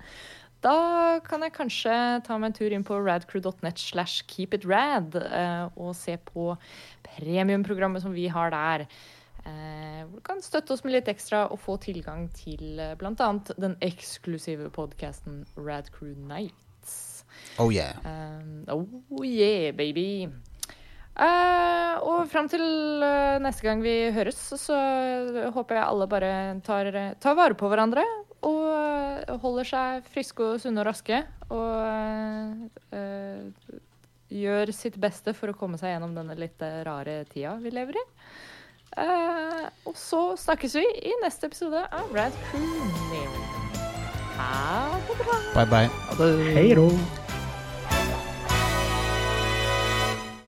Da 0.61 1.19
kan 1.25 1.41
jeg 1.41 1.55
kanskje 1.55 1.93
ta 2.25 2.37
meg 2.37 2.51
en 2.51 2.57
tur 2.59 2.73
inn 2.73 2.85
på 2.85 2.99
radcrew.net 3.01 3.81
slash 3.81 4.27
keepitrad 4.29 5.17
eh, 5.17 5.63
og 5.73 5.95
se 5.97 6.19
på 6.21 6.51
premiumprogrammet 7.07 8.03
som 8.03 8.13
vi 8.13 8.27
har 8.29 8.53
der. 8.53 8.85
Eh, 9.41 10.03
hvor 10.05 10.19
du 10.19 10.25
kan 10.27 10.43
støtte 10.45 10.75
oss 10.75 10.83
med 10.85 10.93
litt 10.93 11.09
ekstra 11.09 11.47
og 11.49 11.57
få 11.63 11.79
tilgang 11.81 12.27
til 12.37 12.77
eh, 12.77 12.93
bl.a. 12.93 13.31
den 13.57 13.73
eksklusive 13.81 14.69
podkasten 14.75 15.47
Rad 15.57 15.89
Crew 15.95 16.13
Nights. 16.29 17.25
Oh 17.57 17.73
yeah. 17.73 17.97
Oh 18.69 19.25
yeah, 19.25 19.73
baby. 19.73 20.29
Uh, 21.11 21.97
og 22.07 22.29
fram 22.31 22.47
til 22.49 22.61
uh, 23.03 23.41
neste 23.43 23.65
gang 23.65 23.81
vi 23.83 24.11
høres, 24.15 24.37
så 24.61 24.77
håper 25.53 25.77
jeg 25.77 25.83
alle 25.83 26.07
bare 26.09 26.31
tar, 26.65 26.91
tar 27.19 27.35
vare 27.37 27.57
på 27.57 27.67
hverandre. 27.71 28.05
Og 28.47 29.39
holder 29.43 29.67
seg 29.69 30.07
friske 30.13 30.45
og 30.45 30.61
sunne 30.63 30.81
og 30.81 30.87
raske. 30.89 31.21
Og 31.53 32.95
eh, 32.97 33.77
gjør 34.31 34.71
sitt 34.75 34.97
beste 35.01 35.35
for 35.37 35.51
å 35.51 35.57
komme 35.57 35.79
seg 35.81 35.95
gjennom 35.95 36.15
denne 36.17 36.37
litt 36.39 36.61
eh, 36.65 36.81
rare 36.87 37.21
tida 37.31 37.57
vi 37.61 37.73
lever 37.75 37.99
i. 38.01 38.07
Uh, 38.91 39.69
og 39.87 39.95
så 39.95 40.33
snakkes 40.35 40.73
vi 40.75 40.83
i 40.83 41.13
neste 41.21 41.47
episode 41.47 41.85
av 41.95 42.11
Rad 42.11 42.35
Crew 42.49 42.67
Neon. 43.07 43.39
Ha 44.35 44.99
det 45.07 45.17
bra. 45.23 45.39
Bye 45.55 45.71
bye. 45.71 45.87
Ha 46.09 46.19
det. 46.19 46.53
Hei 46.57 46.69
da. 46.75 47.20